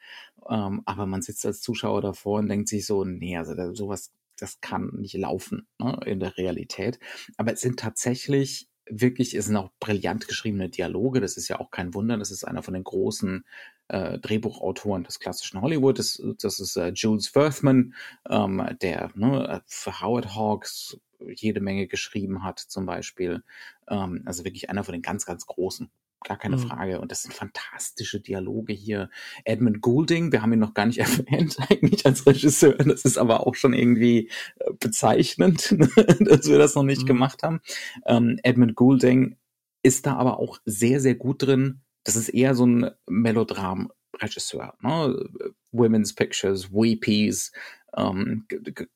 Ähm, 0.50 0.82
aber 0.86 1.06
man 1.06 1.22
sitzt 1.22 1.46
als 1.46 1.60
Zuschauer 1.60 2.02
davor 2.02 2.40
und 2.40 2.48
denkt 2.48 2.68
sich 2.68 2.84
so, 2.84 3.04
nee, 3.04 3.38
also 3.38 3.54
da, 3.54 3.72
sowas, 3.72 4.12
das 4.36 4.60
kann 4.60 4.90
nicht 4.96 5.14
laufen 5.14 5.68
ne? 5.78 6.00
in 6.04 6.18
der 6.18 6.36
Realität. 6.36 6.98
Aber 7.36 7.52
es 7.52 7.60
sind 7.60 7.78
tatsächlich 7.78 8.66
wirklich, 8.90 9.34
es 9.34 9.44
sind 9.44 9.56
auch 9.56 9.70
brillant 9.78 10.26
geschriebene 10.26 10.68
Dialoge. 10.68 11.20
Das 11.20 11.36
ist 11.36 11.46
ja 11.46 11.60
auch 11.60 11.70
kein 11.70 11.94
Wunder. 11.94 12.16
Das 12.16 12.32
ist 12.32 12.42
einer 12.42 12.64
von 12.64 12.74
den 12.74 12.82
großen 12.82 13.44
äh, 13.86 14.18
Drehbuchautoren 14.18 15.04
des 15.04 15.20
klassischen 15.20 15.62
Hollywood. 15.62 16.00
Das, 16.00 16.20
das 16.40 16.58
ist 16.58 16.74
äh, 16.74 16.88
Jules 16.88 17.28
Firthman, 17.28 17.94
ähm, 18.28 18.66
der 18.82 19.12
ne, 19.14 19.62
Howard 19.86 20.34
Hawks 20.34 20.98
jede 21.34 21.60
Menge 21.60 21.86
geschrieben 21.86 22.42
hat, 22.42 22.58
zum 22.58 22.86
Beispiel. 22.86 23.42
Ähm, 23.88 24.22
also 24.24 24.44
wirklich 24.44 24.70
einer 24.70 24.84
von 24.84 24.92
den 24.92 25.02
ganz, 25.02 25.26
ganz 25.26 25.46
großen. 25.46 25.90
Gar 26.24 26.38
keine 26.38 26.56
mhm. 26.56 26.60
Frage. 26.60 27.00
Und 27.00 27.12
das 27.12 27.22
sind 27.22 27.34
fantastische 27.34 28.18
Dialoge 28.18 28.72
hier. 28.72 29.10
Edmund 29.44 29.82
Goulding, 29.82 30.32
wir 30.32 30.40
haben 30.40 30.54
ihn 30.54 30.58
noch 30.58 30.74
gar 30.74 30.86
nicht 30.86 30.98
erwähnt, 30.98 31.58
eigentlich 31.68 32.04
als 32.06 32.26
Regisseur. 32.26 32.74
Das 32.74 33.04
ist 33.04 33.18
aber 33.18 33.46
auch 33.46 33.54
schon 33.54 33.74
irgendwie 33.74 34.30
äh, 34.58 34.72
bezeichnend, 34.80 35.76
dass 36.20 36.48
wir 36.48 36.58
das 36.58 36.74
noch 36.74 36.82
nicht 36.82 37.02
mhm. 37.02 37.06
gemacht 37.06 37.42
haben. 37.42 37.60
Ähm, 38.06 38.38
Edmund 38.42 38.74
Goulding 38.74 39.36
ist 39.82 40.06
da 40.06 40.16
aber 40.16 40.38
auch 40.38 40.58
sehr, 40.64 41.00
sehr 41.00 41.14
gut 41.14 41.42
drin. 41.42 41.82
Das 42.04 42.16
ist 42.16 42.30
eher 42.30 42.54
so 42.54 42.66
ein 42.66 42.90
Melodram-Regisseur. 43.06 44.74
Ne? 44.80 45.28
Women's 45.72 46.14
Pictures, 46.14 46.72
Weepies, 46.72 47.52
ähm, 47.96 48.46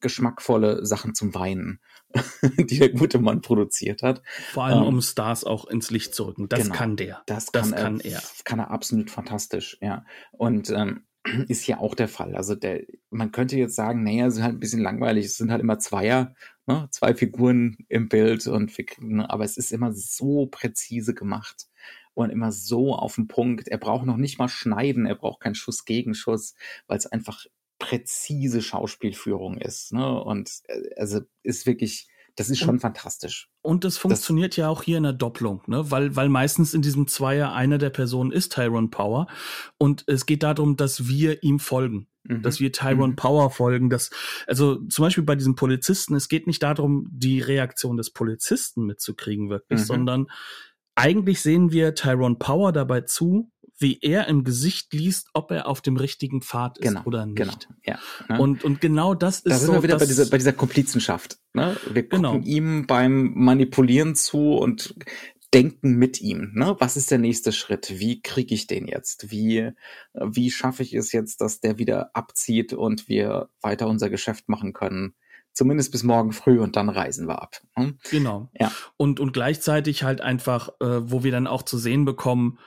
geschmackvolle 0.00 0.84
Sachen 0.84 1.14
zum 1.14 1.34
Weinen, 1.34 1.80
die 2.58 2.78
der 2.78 2.90
gute 2.90 3.18
Mann 3.18 3.40
produziert 3.40 4.02
hat. 4.02 4.22
Vor 4.52 4.64
allem, 4.64 4.78
ähm, 4.78 4.86
um 4.86 5.00
Stars 5.02 5.44
auch 5.44 5.66
ins 5.66 5.90
Licht 5.90 6.14
zu 6.14 6.24
rücken. 6.24 6.48
Das 6.48 6.64
genau, 6.64 6.74
kann 6.74 6.96
der. 6.96 7.22
Das 7.26 7.52
kann, 7.52 7.70
das 7.70 7.80
kann 7.80 8.00
er, 8.00 8.12
er. 8.12 8.22
Kann 8.44 8.58
er 8.58 8.70
absolut 8.70 9.10
fantastisch, 9.10 9.78
ja. 9.80 10.04
Und 10.32 10.70
ähm, 10.70 11.04
ist 11.48 11.62
hier 11.62 11.80
auch 11.80 11.94
der 11.94 12.08
Fall. 12.08 12.34
Also 12.34 12.54
der, 12.54 12.82
man 13.10 13.32
könnte 13.32 13.56
jetzt 13.56 13.74
sagen, 13.74 14.02
naja, 14.02 14.26
es 14.26 14.36
ist 14.36 14.42
halt 14.42 14.54
ein 14.54 14.60
bisschen 14.60 14.82
langweilig, 14.82 15.26
es 15.26 15.36
sind 15.36 15.50
halt 15.50 15.60
immer 15.60 15.78
Zweier, 15.78 16.34
ne? 16.66 16.88
zwei 16.90 17.14
Figuren 17.14 17.76
im 17.88 18.08
Bild 18.08 18.46
und 18.46 18.72
ne? 19.00 19.28
aber 19.28 19.44
es 19.44 19.56
ist 19.56 19.72
immer 19.72 19.92
so 19.92 20.46
präzise 20.46 21.14
gemacht 21.14 21.68
und 22.14 22.30
immer 22.30 22.52
so 22.52 22.94
auf 22.94 23.14
den 23.14 23.28
Punkt. 23.28 23.68
Er 23.68 23.78
braucht 23.78 24.06
noch 24.06 24.16
nicht 24.16 24.38
mal 24.38 24.48
schneiden, 24.48 25.06
er 25.06 25.14
braucht 25.14 25.40
keinen 25.40 25.54
Schuss 25.54 25.84
Gegenschuss, 25.84 26.54
weil 26.86 26.98
es 26.98 27.06
einfach 27.06 27.46
präzise 27.78 28.62
Schauspielführung 28.62 29.58
ist. 29.58 29.92
Ne? 29.92 30.22
Und 30.22 30.50
äh, 30.64 30.94
also 30.96 31.20
ist 31.42 31.66
wirklich, 31.66 32.08
das 32.36 32.50
ist 32.50 32.60
schon 32.60 32.70
und, 32.70 32.80
fantastisch. 32.80 33.50
Und 33.62 33.84
das 33.84 33.98
funktioniert 33.98 34.52
das, 34.52 34.58
ja 34.58 34.68
auch 34.68 34.82
hier 34.84 34.98
in 34.98 35.02
der 35.02 35.12
Doppelung, 35.12 35.62
ne? 35.66 35.90
Weil, 35.90 36.14
weil 36.14 36.28
meistens 36.28 36.72
in 36.72 36.82
diesem 36.82 37.08
Zweier 37.08 37.52
einer 37.52 37.78
der 37.78 37.90
Personen 37.90 38.30
ist 38.30 38.52
Tyrone 38.52 38.88
Power. 38.88 39.26
Und 39.76 40.04
es 40.06 40.24
geht 40.24 40.44
darum, 40.44 40.76
dass 40.76 41.08
wir 41.08 41.42
ihm 41.42 41.58
folgen. 41.58 42.06
Mhm. 42.22 42.42
Dass 42.42 42.60
wir 42.60 42.70
Tyrone 42.70 43.12
mhm. 43.12 43.16
Power 43.16 43.50
folgen. 43.50 43.90
Dass, 43.90 44.10
also 44.46 44.76
zum 44.86 45.04
Beispiel 45.04 45.24
bei 45.24 45.34
diesem 45.34 45.56
Polizisten, 45.56 46.14
es 46.14 46.28
geht 46.28 46.46
nicht 46.46 46.62
darum, 46.62 47.08
die 47.10 47.40
Reaktion 47.40 47.96
des 47.96 48.10
Polizisten 48.10 48.86
mitzukriegen, 48.86 49.50
wirklich, 49.50 49.80
mhm. 49.80 49.84
sondern 49.84 50.26
eigentlich 50.94 51.40
sehen 51.40 51.72
wir 51.72 51.94
Tyrone 51.94 52.36
Power 52.36 52.72
dabei 52.72 53.00
zu, 53.00 53.50
wie 53.78 53.98
er 54.00 54.26
im 54.26 54.44
Gesicht 54.44 54.92
liest, 54.92 55.28
ob 55.34 55.50
er 55.50 55.66
auf 55.66 55.80
dem 55.80 55.96
richtigen 55.96 56.42
Pfad 56.42 56.78
ist 56.78 56.88
genau, 56.88 57.02
oder 57.04 57.26
nicht. 57.26 57.36
Genau, 57.36 57.78
ja, 57.84 57.98
ne? 58.28 58.40
und, 58.40 58.64
und 58.64 58.80
genau 58.80 59.14
das 59.14 59.36
ist 59.36 59.46
da 59.46 59.58
sind 59.58 59.68
so, 59.68 59.72
wir 59.74 59.82
wieder 59.84 59.98
bei 59.98 60.06
dieser, 60.06 60.26
bei 60.26 60.38
dieser 60.38 60.52
Komplizenschaft. 60.52 61.38
Ne? 61.52 61.76
Wir 61.90 62.08
gucken 62.08 62.22
genau. 62.22 62.44
ihm 62.44 62.86
beim 62.86 63.32
Manipulieren 63.34 64.14
zu 64.16 64.54
und 64.54 64.94
denken 65.54 65.92
mit 65.94 66.20
ihm. 66.20 66.52
Ne? 66.54 66.76
Was 66.78 66.96
ist 66.96 67.10
der 67.10 67.18
nächste 67.18 67.52
Schritt? 67.52 67.98
Wie 67.98 68.20
kriege 68.20 68.54
ich 68.54 68.66
den 68.66 68.86
jetzt? 68.86 69.30
Wie, 69.30 69.70
wie 70.12 70.50
schaffe 70.50 70.82
ich 70.82 70.94
es 70.94 71.12
jetzt, 71.12 71.40
dass 71.40 71.60
der 71.60 71.78
wieder 71.78 72.10
abzieht 72.14 72.72
und 72.72 73.08
wir 73.08 73.48
weiter 73.62 73.86
unser 73.88 74.10
Geschäft 74.10 74.48
machen 74.48 74.72
können? 74.72 75.14
Zumindest 75.52 75.90
bis 75.90 76.02
morgen 76.02 76.32
früh 76.32 76.60
und 76.60 76.76
dann 76.76 76.88
reisen 76.88 77.26
wir 77.26 77.42
ab. 77.42 77.60
Ne? 77.76 77.96
Genau. 78.10 78.50
Ja. 78.58 78.70
Und, 78.96 79.18
und 79.20 79.32
gleichzeitig 79.32 80.02
halt 80.02 80.20
einfach, 80.20 80.68
äh, 80.80 81.10
wo 81.10 81.24
wir 81.24 81.32
dann 81.32 81.46
auch 81.46 81.62
zu 81.62 81.78
sehen 81.78 82.04
bekommen, 82.04 82.58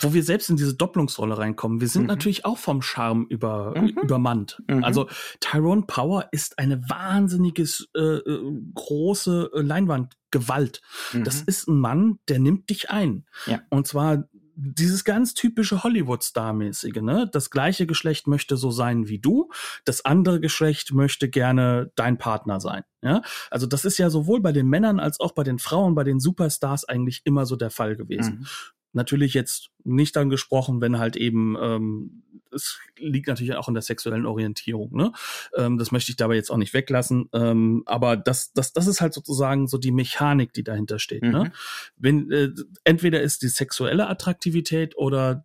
wo 0.00 0.12
wir 0.12 0.22
selbst 0.22 0.50
in 0.50 0.56
diese 0.56 0.74
Doppelungsrolle 0.74 1.38
reinkommen. 1.38 1.80
Wir 1.80 1.88
sind 1.88 2.02
mhm. 2.02 2.08
natürlich 2.08 2.44
auch 2.44 2.58
vom 2.58 2.82
Charme 2.82 3.26
über, 3.28 3.74
mhm. 3.76 3.98
übermannt. 4.02 4.62
Mhm. 4.68 4.84
Also 4.84 5.08
Tyrone 5.40 5.82
Power 5.86 6.28
ist 6.32 6.58
eine 6.58 6.88
wahnsinniges 6.88 7.88
äh, 7.96 8.00
äh 8.00 8.60
große 8.74 9.50
äh, 9.54 9.60
Leinwandgewalt. 9.60 10.80
Das 11.24 11.40
mhm. 11.40 11.44
ist 11.46 11.68
ein 11.68 11.78
Mann, 11.78 12.18
der 12.28 12.38
nimmt 12.38 12.70
dich 12.70 12.90
ein. 12.90 13.26
Ja. 13.46 13.60
Und 13.70 13.86
zwar 13.86 14.24
dieses 14.60 15.04
ganz 15.04 15.34
typische 15.34 15.84
Hollywood-Star-mäßige, 15.84 17.00
ne? 17.00 17.30
Das 17.30 17.50
gleiche 17.50 17.86
Geschlecht 17.86 18.26
möchte 18.26 18.56
so 18.56 18.72
sein 18.72 19.06
wie 19.06 19.20
du, 19.20 19.50
das 19.84 20.04
andere 20.04 20.40
Geschlecht 20.40 20.92
möchte 20.92 21.30
gerne 21.30 21.92
dein 21.94 22.18
Partner 22.18 22.58
sein, 22.58 22.82
ja? 23.00 23.22
Also 23.52 23.66
das 23.68 23.84
ist 23.84 23.98
ja 23.98 24.10
sowohl 24.10 24.40
bei 24.40 24.50
den 24.50 24.66
Männern 24.66 24.98
als 24.98 25.20
auch 25.20 25.30
bei 25.30 25.44
den 25.44 25.60
Frauen, 25.60 25.94
bei 25.94 26.02
den 26.02 26.18
Superstars 26.18 26.84
eigentlich 26.84 27.22
immer 27.24 27.46
so 27.46 27.54
der 27.54 27.70
Fall 27.70 27.94
gewesen. 27.94 28.40
Mhm. 28.40 28.46
Natürlich 28.92 29.34
jetzt 29.34 29.70
nicht 29.84 30.16
dann 30.16 30.30
gesprochen, 30.30 30.80
wenn 30.80 30.98
halt 30.98 31.16
eben, 31.16 31.56
ähm, 31.60 32.22
es 32.52 32.78
liegt 32.96 33.28
natürlich 33.28 33.54
auch 33.54 33.68
in 33.68 33.74
der 33.74 33.82
sexuellen 33.82 34.26
Orientierung, 34.26 34.96
ne? 34.96 35.12
Ähm, 35.56 35.78
das 35.78 35.92
möchte 35.92 36.10
ich 36.10 36.16
dabei 36.16 36.34
jetzt 36.34 36.50
auch 36.50 36.56
nicht 36.56 36.72
weglassen. 36.72 37.28
Ähm, 37.32 37.82
aber 37.86 38.16
das, 38.16 38.52
das, 38.52 38.72
das 38.72 38.86
ist 38.86 39.00
halt 39.00 39.12
sozusagen 39.12 39.68
so 39.68 39.78
die 39.78 39.92
Mechanik, 39.92 40.52
die 40.52 40.64
dahinter 40.64 40.98
steht. 40.98 41.22
Ne? 41.22 41.28
Mhm. 41.28 41.34
Ne? 41.34 41.52
Wenn, 41.96 42.30
äh, 42.32 42.50
entweder 42.84 43.20
ist 43.20 43.42
die 43.42 43.48
sexuelle 43.48 44.08
Attraktivität 44.08 44.96
oder 44.96 45.44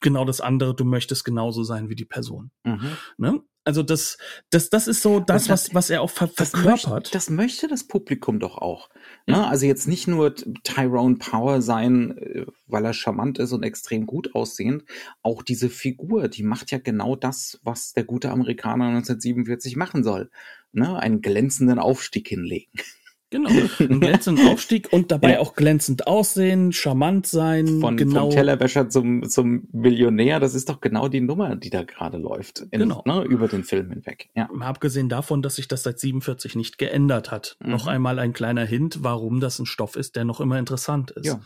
genau 0.00 0.24
das 0.24 0.40
andere, 0.40 0.74
du 0.76 0.84
möchtest 0.84 1.24
genauso 1.24 1.64
sein 1.64 1.88
wie 1.88 1.96
die 1.96 2.04
Person. 2.04 2.50
Mhm. 2.62 2.96
Ne? 3.16 3.42
Also 3.64 3.82
das, 3.82 4.18
das, 4.50 4.68
das 4.68 4.86
ist 4.86 5.02
so 5.02 5.20
das, 5.20 5.46
das 5.46 5.48
was, 5.48 5.74
was 5.74 5.90
er 5.90 6.02
auch 6.02 6.10
ver 6.10 6.28
das 6.36 6.50
verkörpert. 6.50 6.90
Möchte, 6.90 7.10
das 7.12 7.30
möchte 7.30 7.66
das 7.66 7.88
Publikum 7.88 8.38
doch 8.38 8.58
auch. 8.58 8.90
Ne? 9.26 9.36
Mhm. 9.36 9.42
Also 9.44 9.66
jetzt 9.66 9.88
nicht 9.88 10.06
nur 10.06 10.34
Tyrone 10.34 11.16
Power 11.16 11.62
sein, 11.62 12.18
äh, 12.18 12.46
weil 12.66 12.84
er 12.84 12.92
charmant 12.92 13.38
ist 13.38 13.52
und 13.52 13.62
extrem 13.62 14.06
gut 14.06 14.34
aussehend. 14.34 14.84
Auch 15.22 15.42
diese 15.42 15.70
Figur, 15.70 16.28
die 16.28 16.42
macht 16.42 16.70
ja 16.70 16.78
genau 16.78 17.16
das, 17.16 17.60
was 17.62 17.92
der 17.92 18.04
gute 18.04 18.30
Amerikaner 18.30 18.86
1947 18.86 19.76
machen 19.76 20.04
soll. 20.04 20.30
Ne? 20.72 20.98
Einen 20.98 21.22
glänzenden 21.22 21.78
Aufstieg 21.78 22.28
hinlegen. 22.28 22.72
Genau, 23.34 23.50
einen 23.50 23.98
glänzenden 23.98 24.46
Aufstieg 24.52 24.92
und 24.92 25.10
dabei 25.10 25.32
ja. 25.32 25.38
auch 25.40 25.54
glänzend 25.56 26.06
aussehen, 26.06 26.72
charmant 26.72 27.26
sein. 27.26 27.80
Von, 27.80 27.96
genau. 27.96 28.20
Vom 28.20 28.30
Tellerwäscher 28.30 28.88
zum, 28.88 29.28
zum 29.28 29.66
Millionär, 29.72 30.38
das 30.38 30.54
ist 30.54 30.68
doch 30.68 30.80
genau 30.80 31.08
die 31.08 31.20
Nummer, 31.20 31.56
die 31.56 31.68
da 31.68 31.82
gerade 31.82 32.16
läuft. 32.16 32.60
In, 32.70 32.78
genau. 32.78 33.02
Ne, 33.04 33.24
über 33.24 33.48
den 33.48 33.64
Film 33.64 33.90
hinweg. 33.90 34.30
Ja. 34.36 34.48
Abgesehen 34.60 35.08
davon, 35.08 35.42
dass 35.42 35.56
sich 35.56 35.66
das 35.66 35.82
seit 35.82 35.98
47 35.98 36.54
nicht 36.54 36.78
geändert 36.78 37.32
hat. 37.32 37.56
Mhm. 37.58 37.72
Noch 37.72 37.88
einmal 37.88 38.20
ein 38.20 38.34
kleiner 38.34 38.64
Hint, 38.64 38.98
warum 39.02 39.40
das 39.40 39.58
ein 39.58 39.66
Stoff 39.66 39.96
ist, 39.96 40.14
der 40.14 40.24
noch 40.24 40.40
immer 40.40 40.60
interessant 40.60 41.10
ist. 41.10 41.26
Ja. 41.26 41.40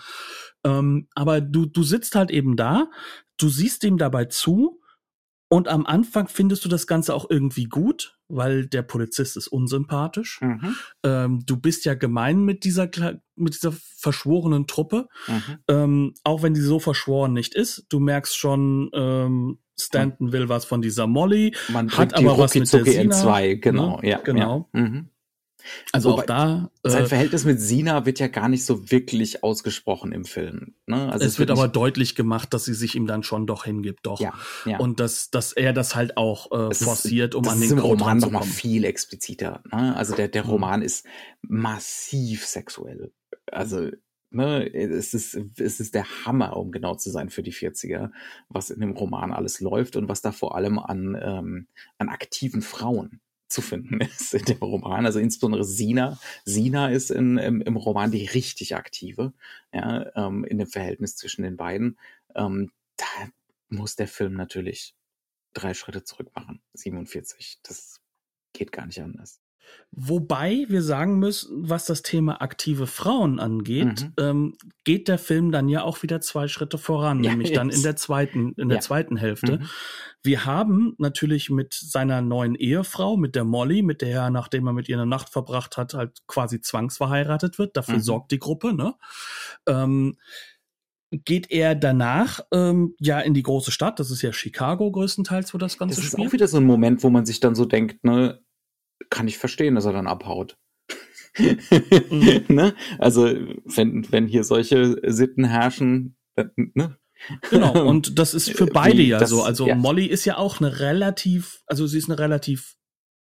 Ähm, 0.64 1.09
aber 1.14 1.40
du, 1.40 1.64
du 1.64 1.83
sitzt 1.85 2.16
halt 2.16 2.31
eben 2.31 2.57
da, 2.57 2.90
du 3.38 3.48
siehst 3.48 3.83
ihm 3.85 3.96
dabei 3.96 4.27
zu 4.27 4.78
und 5.49 5.69
am 5.69 5.87
Anfang 5.87 6.29
findest 6.29 6.65
du 6.65 6.69
das 6.69 6.87
Ganze 6.87 7.15
auch 7.15 7.27
irgendwie 7.29 7.65
gut, 7.65 8.19
weil 8.29 8.67
der 8.67 8.83
Polizist 8.83 9.37
ist 9.37 9.49
unsympathisch. 9.49 10.41
Mhm. 10.43 10.77
Ähm, 11.03 11.43
du 11.47 11.57
bist 11.57 11.87
ja 11.87 11.95
gemein 11.95 12.45
mit 12.45 12.65
dieser, 12.65 12.91
mit 13.35 13.55
dieser 13.55 13.73
verschworenen 13.73 14.67
Truppe, 14.67 15.09
mhm. 15.27 15.59
ähm, 15.69 16.15
auch 16.25 16.43
wenn 16.43 16.53
die 16.53 16.61
so 16.61 16.79
verschworen 16.79 17.33
nicht 17.33 17.55
ist. 17.55 17.87
Du 17.89 17.99
merkst 17.99 18.37
schon, 18.37 18.91
ähm, 18.93 19.59
Stanton 19.81 20.33
will 20.33 20.49
was 20.49 20.65
von 20.65 20.83
dieser 20.83 21.07
Molly, 21.07 21.55
Man 21.69 21.91
hat 21.93 22.15
aber 22.15 22.37
was 22.37 22.55
mit 22.55 22.71
der 22.73 22.85
Sina. 22.85 23.17
N2, 23.17 23.57
genau, 23.57 24.01
ne? 24.01 24.09
ja, 24.09 24.19
genau. 24.19 24.69
Ja. 24.75 24.81
Mhm. 24.81 25.11
Also 25.93 26.13
Wobei, 26.13 26.23
auch 26.23 26.27
da. 26.27 26.71
Äh, 26.83 26.91
sein 26.91 27.07
Verhältnis 27.07 27.45
mit 27.45 27.61
Sina 27.61 28.07
wird 28.07 28.19
ja 28.19 28.29
gar 28.29 28.49
nicht 28.49 28.65
so 28.65 28.91
wirklich 28.91 29.43
ausgesprochen 29.43 30.13
im 30.13 30.25
Film. 30.25 30.75
Ne? 30.87 31.11
Also 31.11 31.25
es, 31.25 31.33
es 31.33 31.39
wird, 31.39 31.51
aber 31.51 31.69
deutlich 31.69 32.15
gemacht, 32.15 32.53
dass 32.55 32.65
sie 32.65 32.75
sich 32.75 32.95
ihm 32.95 33.07
dann 33.07 33.23
schon 33.23 33.47
doch 33.47 33.65
hingibt, 33.65 34.07
doch. 34.07 34.21
Ja, 34.21 34.35
ja. 34.65 34.79
Und 34.79 35.01
dass, 35.01 35.31
dass 35.31 35.53
er 35.53 35.73
das 35.73 35.95
halt 35.95 36.17
auch 36.17 36.51
äh, 36.53 36.75
forciert, 36.75 37.35
um 37.35 37.47
an 37.49 37.61
den 37.61 37.71
Code 37.71 37.83
Roman 37.83 38.19
noch 38.19 38.31
mal 38.31 38.43
viel 38.43 38.85
expliziter. 38.85 39.63
Ne? 39.73 39.97
Also 39.97 40.15
der, 40.15 40.29
der 40.29 40.45
mhm. 40.45 40.51
Roman 40.51 40.83
ist 40.83 41.07
massiv 41.43 42.47
sexuell. 42.47 43.13
Also 43.51 43.89
Ne, 44.31 44.71
es 44.75 45.15
ist, 45.15 45.35
es 45.59 45.81
ist 45.81 45.95
der 45.95 46.05
Hammer, 46.27 46.59
um 46.59 46.71
genau 46.71 46.95
zu 46.95 47.09
sein, 47.09 47.31
für 47.31 47.43
die 47.43 47.53
40er, 47.53 48.11
was 48.51 48.69
in 48.69 48.81
dem 48.81 48.91
Roman 48.91 49.33
alles 49.33 49.61
läuft 49.61 49.97
und 49.97 50.11
was 50.11 50.21
da 50.21 50.33
vor 50.33 50.55
allem 50.55 50.79
an, 50.79 51.19
ähm, 51.19 51.67
an 51.97 52.11
aktiven 52.11 52.61
Frauen 52.61 53.23
zu 53.49 53.63
finden 53.63 54.01
ist 54.19 54.35
in 54.35 54.45
dem 54.45 54.59
Roman. 54.59 55.07
Also 55.07 55.19
insbesondere 55.19 55.65
Sina. 55.65 56.19
Sina 56.45 56.91
ist 56.91 57.11
in, 57.11 57.39
im, 57.39 57.61
im 57.61 57.77
Roman 57.77 58.11
die 58.11 58.27
richtig 58.27 58.77
aktive, 58.77 59.33
ja, 59.73 60.11
ähm, 60.15 60.45
in 60.45 60.59
dem 60.59 60.69
Verhältnis 60.69 61.17
zwischen 61.17 61.43
den 61.43 61.57
beiden. 61.57 61.99
Ähm, 62.35 62.71
da 62.97 63.29
muss 63.69 63.97
der 63.97 64.09
Film 64.09 64.35
natürlich 64.35 64.95
drei 65.55 65.75
Schritte 65.75 66.05
zurück 66.05 66.31
machen. 66.35 66.61
47. 66.75 67.61
Das 67.63 68.01
geht 68.53 68.73
gar 68.73 68.87
nicht 68.87 69.01
anders. 69.01 69.41
Wobei 69.91 70.67
wir 70.69 70.83
sagen 70.83 71.19
müssen, 71.19 71.69
was 71.69 71.87
das 71.87 72.03
Thema 72.03 72.43
aktive 72.43 72.87
Frauen 72.87 73.41
angeht, 73.41 74.03
mhm. 74.03 74.13
ähm, 74.19 74.55
geht 74.85 75.09
der 75.09 75.19
Film 75.19 75.51
dann 75.51 75.69
ja 75.69 75.83
auch 75.83 76.03
wieder 76.03 76.21
zwei 76.21 76.47
Schritte 76.47 76.77
voran, 76.77 77.25
ja, 77.25 77.31
nämlich 77.31 77.49
jetzt. 77.49 77.59
dann 77.59 77.71
in 77.71 77.83
der 77.83 77.97
zweiten, 77.97 78.53
in 78.55 78.69
der 78.69 78.79
ja. 78.79 78.83
zweiten 78.83 79.17
Hälfte. 79.17 79.59
Mhm. 79.59 79.69
Wir 80.23 80.45
haben 80.45 80.95
natürlich 80.99 81.49
mit 81.49 81.73
seiner 81.73 82.21
neuen 82.21 82.55
Ehefrau, 82.55 83.17
mit 83.17 83.35
der 83.35 83.45
Molly, 83.45 83.83
mit 83.83 84.03
der 84.03 84.11
er, 84.11 84.31
nachdem 84.31 84.67
er 84.67 84.75
mit 84.75 84.89
ihr 84.89 84.97
eine 84.97 85.07
Nacht 85.07 85.31
verbracht 85.31 85.79
hat, 85.79 85.95
halt 85.95 86.19
quasi 86.27 86.61
zwangsverheiratet 86.61 87.59
wird. 87.59 87.77
Dafür 87.77 87.97
mhm. 87.97 88.03
sorgt 88.03 88.33
die 88.33 88.39
Gruppe, 88.39 88.75
ne? 88.75 88.95
Ähm, 89.67 90.19
geht 91.11 91.51
er 91.51 91.75
danach 91.75 92.41
ähm, 92.53 92.95
ja 93.01 93.21
in 93.21 93.33
die 93.33 93.43
große 93.43 93.71
Stadt, 93.71 93.99
das 93.99 94.11
ist 94.11 94.21
ja 94.21 94.33
Chicago 94.33 94.91
größtenteils, 94.91 95.55
wo 95.55 95.59
das 95.59 95.79
Ganze 95.79 95.95
spielt. 95.95 96.13
Das 96.13 96.19
ist 96.19 96.27
auch 96.27 96.33
wieder 96.33 96.49
so 96.49 96.59
ein 96.59 96.65
Moment, 96.65 97.03
wo 97.03 97.09
man 97.09 97.25
sich 97.25 97.41
dann 97.41 97.55
so 97.55 97.65
denkt, 97.65 98.05
ne, 98.05 98.41
kann 99.11 99.29
ich 99.29 99.38
verstehen, 99.38 99.75
dass 99.75 99.85
er 99.85 99.92
dann 99.92 100.07
abhaut. 100.07 100.57
mhm. 101.38 102.44
ne? 102.49 102.75
Also, 102.99 103.27
wenn, 103.64 104.11
wenn 104.11 104.27
hier 104.27 104.44
solche 104.44 105.01
Sitten 105.07 105.44
herrschen, 105.44 106.16
ne? 106.55 106.99
Genau, 107.51 107.73
und 107.87 108.18
das 108.18 108.35
ist 108.35 108.51
für 108.51 108.66
beide 108.66 108.99
Wie, 108.99 109.09
ja 109.09 109.18
das, 109.18 109.31
so. 109.31 109.42
Also 109.42 109.66
ja. 109.66 109.75
Molly 109.75 110.07
ist 110.07 110.25
ja 110.25 110.37
auch 110.37 110.61
eine 110.61 110.81
relativ, 110.81 111.62
also 111.66 111.87
sie 111.87 111.99
ist 111.99 112.09
eine 112.09 112.18
relativ 112.18 112.77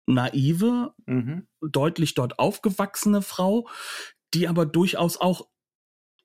naive, 0.07 0.95
mhm. 1.07 1.47
deutlich 1.61 2.15
dort 2.15 2.39
aufgewachsene 2.39 3.23
Frau, 3.23 3.69
die 4.35 4.49
aber 4.49 4.67
durchaus 4.67 5.17
auch 5.17 5.49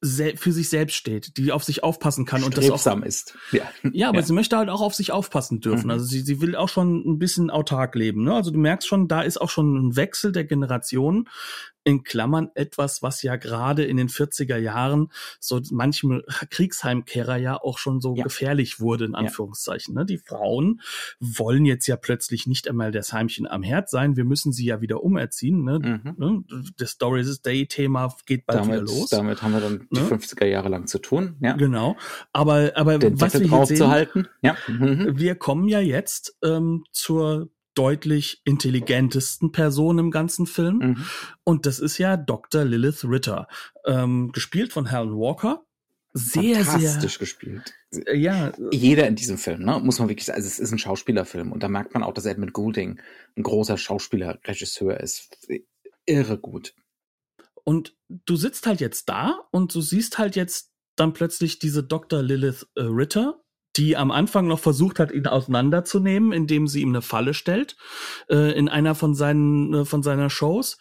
für 0.04 0.52
sich 0.52 0.70
selbst 0.70 0.96
steht, 0.96 1.38
die 1.38 1.52
auf 1.52 1.64
sich 1.64 1.84
aufpassen 1.84 2.26
kann 2.26 2.44
und 2.44 2.58
das 2.58 2.72
auch 2.72 3.04
ist. 3.04 3.36
Ja, 3.52 3.70
ja 3.92 4.10
aber 4.10 4.20
ja. 4.20 4.26
sie 4.26 4.34
möchte 4.34 4.58
halt 4.58 4.70
auch 4.70 4.82
auf 4.82 4.96
sich 4.96 5.12
aufpassen 5.12 5.62
dürfen. 5.62 5.86
Mhm. 5.86 5.92
Also 5.92 6.06
sie, 6.06 6.22
sie 6.22 6.42
will 6.42 6.56
auch 6.56 6.70
schon 6.70 7.04
ein 7.06 7.20
bisschen 7.20 7.52
autark 7.52 7.94
leben. 7.94 8.24
Ne? 8.24 8.34
Also 8.34 8.50
du 8.50 8.58
merkst 8.58 8.88
schon, 8.88 9.08
da 9.08 9.22
ist 9.22 9.40
auch 9.40 9.50
schon 9.50 9.76
ein 9.76 9.96
Wechsel 9.96 10.32
der 10.32 10.46
Generationen 10.46 11.30
in 11.84 12.04
Klammern 12.04 12.50
etwas, 12.56 13.02
was 13.02 13.24
ja 13.24 13.36
gerade 13.36 13.84
in 13.84 13.98
den 13.98 14.08
40er 14.08 14.58
Jahren 14.58 15.12
so 15.40 15.60
manchem 15.72 16.22
Kriegsheimkehrer 16.50 17.38
ja 17.38 17.62
auch 17.62 17.78
schon 17.78 18.02
so 18.02 18.16
ja. 18.16 18.24
gefährlich 18.24 18.80
wurde, 18.80 19.06
in 19.06 19.16
Anführungszeichen. 19.16 19.96
Ja. 19.96 20.02
Ne? 20.02 20.06
Die 20.06 20.18
Frauen 20.18 20.82
wollen 21.20 21.66
jetzt 21.66 21.88
ja 21.88 21.96
plötzlich 21.96 22.48
nicht 22.48 22.68
einmal 22.68 22.92
das 22.92 23.14
Heimchen 23.14 23.48
am 23.48 23.64
Herd 23.64 23.90
sein, 23.90 24.16
wir 24.16 24.26
müssen 24.26 24.52
sie 24.52 24.66
ja 24.66 24.82
wieder 24.82 25.04
umerziehen. 25.04 25.64
Ne? 25.64 25.80
Mhm. 25.80 26.16
Ne? 26.18 26.44
Das 26.78 26.92
Stories 26.92 27.42
Day-Thema 27.42 28.16
geht 28.26 28.46
bald 28.46 28.60
damit, 28.60 28.82
wieder 28.82 28.84
los. 28.84 29.10
Damit 29.10 29.42
haben 29.42 29.54
wir 29.54 29.62
dann 29.62 29.88
die 29.92 30.00
50er 30.00 30.44
ne? 30.44 30.52
Jahre 30.52 30.70
lang 30.70 30.88
zu 30.88 31.00
tun. 31.00 31.36
Ja. 31.40 31.54
Genau. 31.54 31.98
Aber, 32.34 32.72
aber 32.76 33.00
Den 33.00 33.20
was 33.20 33.34
Deckel 33.34 33.50
wir 33.50 33.60
jetzt 33.60 33.78
sehen, 33.78 34.28
ja. 34.42 34.56
Mhm. 34.68 35.18
wir 35.18 35.36
kommen 35.36 35.68
ja 35.68 35.80
jetzt 35.80 36.38
ähm, 36.44 36.84
zur 36.92 37.50
deutlich 37.74 38.42
intelligentesten 38.44 39.52
Person 39.52 40.00
im 40.00 40.12
ganzen 40.12 40.46
Film. 40.46 40.78
Mhm. 40.78 41.06
Und 41.44 41.66
das 41.66 41.80
ist 41.80 41.98
ja 41.98 42.18
Dr. 42.18 42.66
Lilith 42.66 43.06
Ritter, 43.06 43.48
ähm, 43.86 44.32
gespielt 44.32 44.74
von 44.74 44.90
Helen 44.90 45.16
Walker. 45.16 45.64
Sehr, 46.14 46.66
Fantastisch 46.66 47.14
sehr 47.14 47.20
gespielt. 47.20 47.74
Ja. 48.14 48.52
Jeder 48.72 49.08
in 49.08 49.16
diesem 49.16 49.38
Film, 49.38 49.64
ne, 49.64 49.80
muss 49.80 50.00
man 50.00 50.10
wirklich 50.10 50.26
sagen, 50.26 50.38
also 50.38 50.48
es 50.48 50.60
ist 50.60 50.72
ein 50.72 50.78
Schauspielerfilm 50.78 51.54
und 51.54 51.64
da 51.64 51.70
merkt 51.70 51.94
man 51.94 52.04
auch, 52.04 52.14
dass 52.14 52.26
Edmund 52.26 52.52
Goulding 52.52 53.00
ein 53.38 53.44
großer 53.44 53.78
Schauspieler, 53.78 54.38
Regisseur 54.46 55.00
ist. 55.00 55.30
Irre 56.06 56.38
gut. 56.38 56.74
Und 57.64 57.96
du 58.10 58.36
sitzt 58.36 58.68
halt 58.68 58.82
jetzt 58.82 59.08
da 59.08 59.48
und 59.52 59.74
du 59.74 59.82
siehst 59.82 60.18
halt 60.18 60.36
jetzt 60.36 60.72
dann 60.96 61.14
plötzlich 61.14 61.60
diese 61.60 61.84
Dr. 61.84 62.22
Lilith 62.22 62.68
äh, 62.76 62.82
Ritter, 62.82 63.42
die 63.76 63.96
am 63.96 64.12
Anfang 64.12 64.48
noch 64.48 64.60
versucht 64.60 65.00
hat, 65.00 65.12
ihn 65.12 65.28
auseinanderzunehmen, 65.28 66.32
indem 66.32 66.68
sie 66.68 66.82
ihm 66.82 66.90
eine 66.90 67.02
Falle 67.02 67.34
stellt 67.34 67.78
äh, 68.30 68.52
in 68.58 68.70
einer 68.70 68.96
von 68.96 69.16
seinen 69.16 69.74
äh, 69.74 69.86
von 69.86 70.04
seiner 70.04 70.30
Shows. 70.30 70.78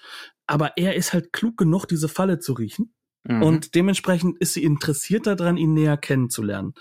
Aber 0.46 0.76
er 0.76 0.96
ist 0.96 1.12
halt 1.12 1.32
klug 1.32 1.56
genug, 1.56 1.86
diese 1.86 2.08
Falle 2.08 2.40
zu 2.40 2.54
riechen. 2.54 2.92
Mhm. 3.24 3.42
Und 3.42 3.74
dementsprechend 3.74 4.38
ist 4.38 4.54
sie 4.54 4.64
interessiert 4.64 5.26
daran, 5.26 5.56
ihn 5.56 5.74
näher 5.74 5.96
kennenzulernen. 5.96 6.74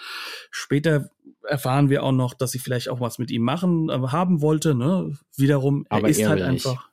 Später 0.52 1.10
erfahren 1.44 1.90
wir 1.90 2.04
auch 2.04 2.12
noch, 2.12 2.34
dass 2.34 2.52
sie 2.52 2.60
vielleicht 2.60 2.90
auch 2.90 3.02
was 3.02 3.20
mit 3.20 3.32
ihm 3.32 3.44
machen 3.44 3.90
äh, 3.90 4.08
haben 4.08 4.42
wollte. 4.42 4.76
Ne? 4.76 5.18
Wiederum, 5.36 5.86
er 5.90 5.98
aber 5.98 6.10
ist 6.10 6.26
halt 6.26 6.42
einfach. 6.42 6.90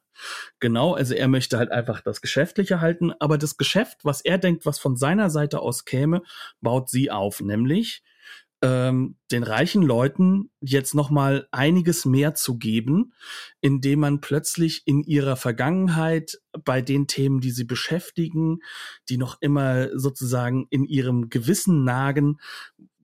Genau, 0.60 0.94
also 0.94 1.14
er 1.14 1.28
möchte 1.28 1.58
halt 1.58 1.70
einfach 1.70 2.00
das 2.00 2.22
Geschäftliche 2.22 2.80
halten, 2.80 3.12
aber 3.20 3.36
das 3.36 3.58
Geschäft, 3.58 3.98
was 4.02 4.22
er 4.22 4.38
denkt, 4.38 4.64
was 4.64 4.78
von 4.78 4.96
seiner 4.96 5.28
Seite 5.28 5.60
aus 5.60 5.84
käme, 5.84 6.22
baut 6.62 6.88
sie 6.88 7.10
auf, 7.10 7.42
nämlich 7.42 8.02
ähm, 8.62 9.16
den 9.30 9.42
reichen 9.42 9.82
Leuten 9.82 10.50
jetzt 10.60 10.94
noch 10.94 11.10
mal 11.10 11.46
einiges 11.50 12.04
mehr 12.04 12.34
zu 12.34 12.58
geben, 12.58 13.12
indem 13.60 14.00
man 14.00 14.20
plötzlich 14.20 14.86
in 14.86 15.02
ihrer 15.02 15.36
Vergangenheit 15.36 16.38
bei 16.64 16.80
den 16.80 17.06
Themen, 17.06 17.40
die 17.40 17.50
sie 17.50 17.64
beschäftigen, 17.64 18.60
die 19.08 19.18
noch 19.18 19.40
immer 19.40 19.96
sozusagen 19.98 20.66
in 20.70 20.84
ihrem 20.84 21.28
Gewissen 21.28 21.84
nagen, 21.84 22.38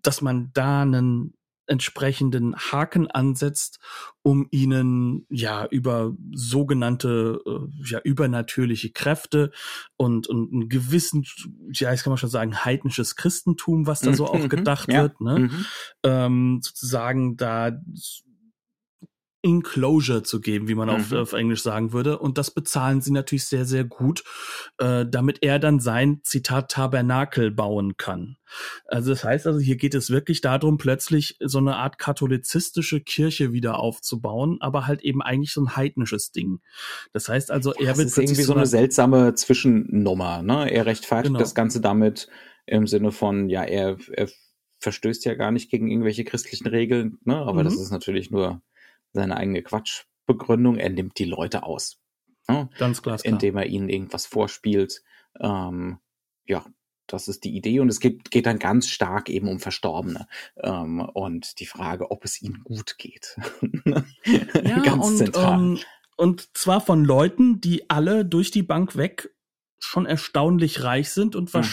dass 0.01 0.23
man 0.23 0.51
da 0.55 0.83
einen 0.83 1.35
entsprechenden 1.67 2.57
Haken 2.57 3.11
ansetzt, 3.11 3.79
um 4.23 4.47
ihnen 4.51 5.27
ja 5.31 5.67
über 5.67 6.13
sogenannte 6.33 7.41
äh, 7.47 7.91
ja 7.91 8.01
übernatürliche 8.03 8.91
Kräfte 8.91 9.53
und 9.97 10.27
und 10.27 10.53
einen 10.53 10.69
gewissen 10.69 11.25
ja 11.73 11.91
jetzt 11.91 12.05
kann 12.05 12.11
man 12.11 12.19
schon 12.19 12.31
sagen 12.31 12.65
heidnisches 12.65 13.17
Christentum, 13.17 13.87
was 13.87 14.01
da 14.01 14.13
so 14.15 14.25
mhm, 14.25 14.31
auch 14.31 14.49
gedacht 14.49 14.93
ja. 14.93 15.03
wird, 15.03 15.21
ne? 15.21 15.39
Mhm. 15.39 15.67
Ähm, 16.03 16.61
sozusagen 16.63 17.37
da 17.37 17.73
Enclosure 19.43 20.23
zu 20.23 20.41
geben, 20.41 20.69
wie 20.69 20.75
man 20.75 20.89
mhm. 20.89 20.95
auf, 20.95 21.13
auf, 21.13 21.33
Englisch 21.33 21.63
sagen 21.63 21.93
würde. 21.93 22.19
Und 22.19 22.39
das 22.39 22.51
bezahlen 22.51 23.01
sie 23.01 23.11
natürlich 23.11 23.45
sehr, 23.45 23.65
sehr 23.65 23.85
gut, 23.85 24.23
äh, 24.79 25.05
damit 25.09 25.43
er 25.43 25.59
dann 25.59 25.81
sein 25.81 26.21
Zitat 26.23 26.71
Tabernakel 26.71 27.51
bauen 27.51 27.97
kann. 27.97 28.37
Also 28.87 29.11
das 29.11 29.25
heißt 29.25 29.47
also, 29.47 29.59
hier 29.59 29.77
geht 29.77 29.95
es 29.95 30.11
wirklich 30.11 30.41
darum, 30.41 30.79
plötzlich 30.79 31.37
so 31.41 31.59
eine 31.59 31.77
Art 31.77 31.99
katholizistische 31.99 33.01
Kirche 33.01 33.53
wieder 33.53 33.79
aufzubauen, 33.79 34.59
aber 34.61 34.87
halt 34.87 35.03
eben 35.03 35.23
eigentlich 35.23 35.53
so 35.53 35.63
ein 35.63 35.77
heidnisches 35.77 36.31
Ding. 36.31 36.61
Das 37.13 37.29
heißt 37.29 37.51
also, 37.51 37.73
er 37.73 37.87
das 37.89 37.99
wird 37.99 38.09
ist 38.09 38.19
irgendwie 38.19 38.43
so 38.43 38.55
eine 38.55 38.67
seltsame 38.67 39.35
Zwischennummer. 39.35 40.43
Ne? 40.43 40.71
Er 40.71 40.87
rechtfertigt 40.87 41.33
genau. 41.33 41.41
das 41.41 41.55
Ganze 41.55 41.81
damit 41.81 42.29
im 42.67 42.87
Sinne 42.87 43.11
von, 43.11 43.49
ja, 43.49 43.65
er, 43.65 43.97
er 44.13 44.29
verstößt 44.79 45.25
ja 45.25 45.35
gar 45.35 45.51
nicht 45.51 45.71
gegen 45.71 45.89
irgendwelche 45.89 46.25
christlichen 46.25 46.69
Regeln, 46.69 47.19
ne? 47.25 47.37
aber 47.37 47.61
mhm. 47.61 47.65
das 47.65 47.75
ist 47.75 47.91
natürlich 47.91 48.31
nur 48.31 48.63
seine 49.13 49.37
eigene 49.37 49.63
Quatschbegründung. 49.63 50.77
Er 50.77 50.91
nimmt 50.91 51.19
die 51.19 51.25
Leute 51.25 51.63
aus. 51.63 52.01
Ne? 52.49 52.69
Ganz 52.79 53.03
klar. 53.03 53.19
Indem 53.23 53.57
er 53.57 53.67
ihnen 53.67 53.89
irgendwas 53.89 54.27
vorspielt. 54.27 55.03
Ähm, 55.41 55.99
ja, 56.45 56.65
das 57.07 57.29
ist 57.29 57.45
die 57.45 57.55
Idee 57.55 57.81
und 57.81 57.89
es 57.89 58.01
geht, 58.01 58.31
geht 58.31 58.47
dann 58.47 58.59
ganz 58.59 58.89
stark 58.89 59.29
eben 59.29 59.49
um 59.49 59.61
Verstorbene 59.61 60.27
ähm, 60.57 61.01
und 61.01 61.59
die 61.61 61.67
Frage, 61.67 62.11
ob 62.11 62.25
es 62.25 62.41
ihnen 62.41 62.63
gut 62.65 62.97
geht. 62.99 63.37
ja, 63.85 64.79
ganz 64.81 65.07
und, 65.07 65.17
zentral. 65.19 65.59
Ähm, 65.59 65.79
und 66.17 66.57
zwar 66.57 66.81
von 66.81 67.05
Leuten, 67.05 67.61
die 67.61 67.91
alle 67.91 68.25
durch 68.25 68.51
die 68.51 68.63
Bank 68.63 68.97
weg 68.97 69.31
schon 69.79 70.07
erstaunlich 70.07 70.85
reich 70.85 71.11
sind 71.11 71.35
und 71.35 71.53
mhm. 71.53 71.65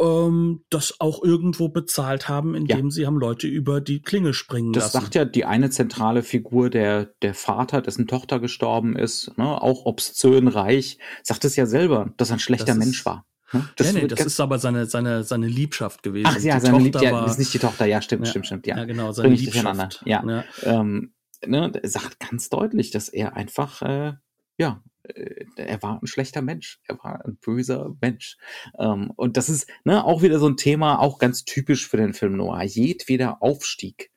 Ähm, 0.00 0.64
das 0.70 0.98
auch 0.98 1.22
irgendwo 1.22 1.68
bezahlt 1.68 2.28
haben, 2.28 2.54
indem 2.54 2.86
ja. 2.86 2.90
sie 2.90 3.06
haben 3.06 3.18
Leute 3.18 3.46
über 3.46 3.80
die 3.80 4.00
Klinge 4.00 4.32
springen 4.32 4.72
das 4.72 4.84
lassen. 4.84 4.92
Das 4.94 5.02
sagt 5.02 5.14
ja 5.14 5.24
die 5.24 5.44
eine 5.44 5.70
zentrale 5.70 6.22
Figur, 6.22 6.70
der, 6.70 7.06
der 7.22 7.34
Vater, 7.34 7.82
dessen 7.82 8.06
Tochter 8.06 8.40
gestorben 8.40 8.96
ist, 8.96 9.36
ne, 9.36 9.60
auch 9.60 9.84
obszön 9.84 10.48
reich, 10.48 10.98
sagt 11.22 11.44
es 11.44 11.56
ja 11.56 11.66
selber, 11.66 12.12
dass 12.16 12.30
er 12.30 12.36
ein 12.36 12.40
schlechter 12.40 12.74
Mensch 12.74 13.04
war. 13.04 13.26
Ne? 13.52 13.68
Das, 13.76 13.92
nee, 13.92 14.02
nee, 14.02 14.06
das 14.06 14.20
ist 14.20 14.40
aber 14.40 14.58
seine, 14.58 14.86
seine, 14.86 15.22
seine 15.24 15.48
Liebschaft 15.48 16.02
gewesen. 16.02 16.28
Ach 16.28 16.40
ja, 16.40 16.58
die 16.58 16.66
seine 16.66 16.78
Liebschaft, 16.78 17.04
ja, 17.04 17.26
ist 17.26 17.38
nicht 17.38 17.52
die 17.52 17.58
Tochter, 17.58 17.84
ja, 17.84 18.00
stimmt, 18.00 18.24
ja, 18.24 18.30
stimmt, 18.30 18.46
stimmt, 18.46 18.66
ja. 18.66 18.78
Ja, 18.78 18.84
genau, 18.84 19.12
seine 19.12 19.34
Liebschaft. 19.34 20.02
Ja, 20.06 20.24
ja. 20.26 20.44
Ähm, 20.62 21.12
ne, 21.46 21.72
sagt 21.82 22.20
ganz 22.20 22.48
deutlich, 22.48 22.90
dass 22.90 23.08
er 23.08 23.36
einfach, 23.36 23.82
äh, 23.82 24.14
ja, 24.60 24.84
äh, 25.04 25.46
er 25.56 25.82
war 25.82 26.00
ein 26.00 26.06
schlechter 26.06 26.42
Mensch, 26.42 26.80
er 26.84 26.98
war 27.02 27.24
ein 27.24 27.36
böser 27.36 27.96
Mensch. 28.00 28.36
Ähm, 28.78 29.10
und 29.16 29.36
das 29.36 29.48
ist 29.48 29.68
ne, 29.84 30.04
auch 30.04 30.22
wieder 30.22 30.38
so 30.38 30.48
ein 30.48 30.58
Thema, 30.58 30.98
auch 30.98 31.18
ganz 31.18 31.44
typisch 31.44 31.88
für 31.88 31.96
den 31.96 32.12
Film 32.12 32.36
Noir. 32.36 32.62
Jedweder 32.62 33.42
Aufstieg, 33.42 34.10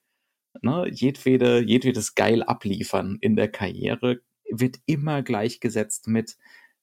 ne, 0.62 0.86
jedwede, 0.92 1.64
jedwedes 1.64 2.14
geil 2.14 2.44
abliefern 2.44 3.18
in 3.22 3.38
der 3.38 3.48
Karriere 3.48 4.22
wird 4.52 4.80
immer 4.86 5.24
gleichgesetzt 5.24 6.08
mit, 6.08 6.38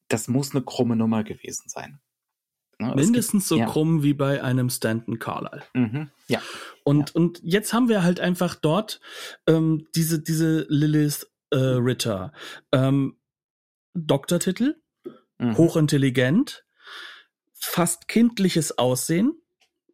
das 0.09 0.27
muss 0.27 0.55
eine 0.55 0.65
krumme 0.65 0.97
Nummer 0.97 1.23
gewesen 1.23 1.69
sein. 1.69 2.01
Ne, 2.79 2.95
Mindestens 2.95 3.43
gibt, 3.43 3.49
so 3.49 3.59
ja. 3.59 3.67
krumm 3.67 4.03
wie 4.03 4.15
bei 4.15 4.43
einem 4.43 4.71
Stanton 4.71 5.19
Carlyle. 5.19 5.63
Mhm, 5.75 6.09
ja. 6.29 6.41
Und, 6.83 7.11
ja. 7.11 7.15
und 7.15 7.41
jetzt 7.45 7.75
haben 7.75 7.91
wir 7.91 8.03
halt 8.03 8.21
einfach 8.21 8.55
dort 8.55 9.03
ähm, 9.47 9.87
diese, 9.95 10.23
diese 10.23 10.65
Lilith 10.71 11.31
äh, 11.51 11.57
Ritter. 11.57 12.33
Ähm, 12.73 13.20
Doktortitel, 13.95 14.76
mhm. 15.38 15.57
hochintelligent, 15.57 16.64
fast 17.55 18.09
kindliches 18.09 18.78
Aussehen, 18.78 19.41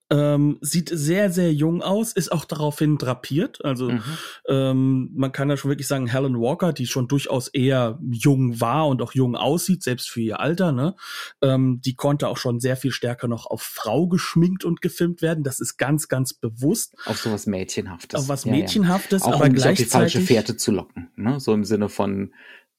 ähm, 0.08 0.58
sieht 0.60 0.88
sehr, 0.88 1.32
sehr 1.32 1.52
jung 1.52 1.82
aus, 1.82 2.12
ist 2.12 2.30
auch 2.30 2.44
daraufhin 2.44 2.96
drapiert. 2.96 3.64
Also 3.64 3.90
mhm. 3.90 4.02
ähm, 4.48 5.10
man 5.14 5.32
kann 5.32 5.50
ja 5.50 5.56
schon 5.56 5.70
wirklich 5.70 5.88
sagen, 5.88 6.06
Helen 6.06 6.38
Walker, 6.38 6.72
die 6.72 6.86
schon 6.86 7.08
durchaus 7.08 7.48
eher 7.48 7.98
jung 8.08 8.60
war 8.60 8.86
und 8.86 9.02
auch 9.02 9.14
jung 9.14 9.34
aussieht, 9.34 9.82
selbst 9.82 10.08
für 10.08 10.20
ihr 10.20 10.38
Alter, 10.38 10.70
ne? 10.70 10.94
Ähm, 11.42 11.80
die 11.84 11.94
konnte 11.94 12.28
auch 12.28 12.36
schon 12.36 12.60
sehr 12.60 12.76
viel 12.76 12.92
stärker 12.92 13.26
noch 13.26 13.46
auf 13.46 13.62
Frau 13.62 14.06
geschminkt 14.06 14.64
und 14.64 14.80
gefilmt 14.80 15.22
werden. 15.22 15.42
Das 15.42 15.58
ist 15.58 15.76
ganz, 15.76 16.08
ganz 16.08 16.34
bewusst. 16.34 16.94
Auf 17.04 17.18
sowas 17.18 17.46
Mädchenhaftes. 17.46 18.20
Auf 18.20 18.28
was 18.28 18.44
ja, 18.44 18.52
Mädchenhaftes, 18.52 19.22
ja. 19.22 19.28
Auch 19.28 19.40
aber 19.40 19.46
um 19.46 19.54
gleichzeitig. 19.54 19.86
Auf 19.86 19.88
die 19.88 19.90
falsche 19.90 20.20
Fährte 20.20 20.56
zu 20.56 20.70
locken, 20.70 21.10
ne? 21.16 21.40
So 21.40 21.52
im 21.52 21.64
Sinne 21.64 21.88
von, 21.88 22.32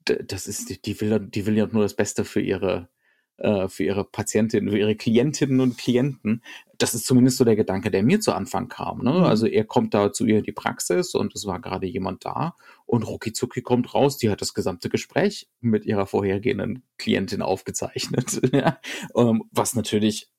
das 0.09 0.47
ist, 0.47 0.85
die 0.85 1.01
will, 1.01 1.19
die 1.19 1.45
will 1.45 1.57
ja 1.57 1.67
nur 1.67 1.83
das 1.83 1.95
Beste 1.95 2.25
für 2.25 2.41
ihre, 2.41 2.89
äh, 3.37 3.67
für 3.67 3.83
ihre 3.83 4.03
Patientinnen, 4.03 4.69
für 4.69 4.77
ihre 4.77 4.95
Klientinnen 4.95 5.59
und 5.59 5.77
Klienten. 5.77 6.43
Das 6.77 6.93
ist 6.93 7.05
zumindest 7.05 7.37
so 7.37 7.45
der 7.45 7.55
Gedanke, 7.55 7.91
der 7.91 8.03
mir 8.03 8.19
zu 8.19 8.33
Anfang 8.33 8.67
kam. 8.67 9.03
Ne? 9.03 9.11
Mhm. 9.11 9.23
Also 9.23 9.47
er 9.47 9.65
kommt 9.65 9.93
da 9.93 10.11
zu 10.11 10.25
ihr 10.25 10.39
in 10.39 10.43
die 10.43 10.51
Praxis 10.51 11.15
und 11.15 11.35
es 11.35 11.45
war 11.45 11.59
gerade 11.59 11.87
jemand 11.87 12.25
da 12.25 12.55
und 12.85 13.03
rucki 13.03 13.33
zucki 13.33 13.61
kommt 13.61 13.93
raus, 13.93 14.17
die 14.17 14.29
hat 14.29 14.41
das 14.41 14.53
gesamte 14.53 14.89
Gespräch 14.89 15.49
mit 15.59 15.85
ihrer 15.85 16.05
vorhergehenden 16.05 16.83
Klientin 16.97 17.41
aufgezeichnet. 17.41 18.39
ja? 18.53 18.79
ähm, 19.15 19.43
was 19.51 19.75
natürlich 19.75 20.29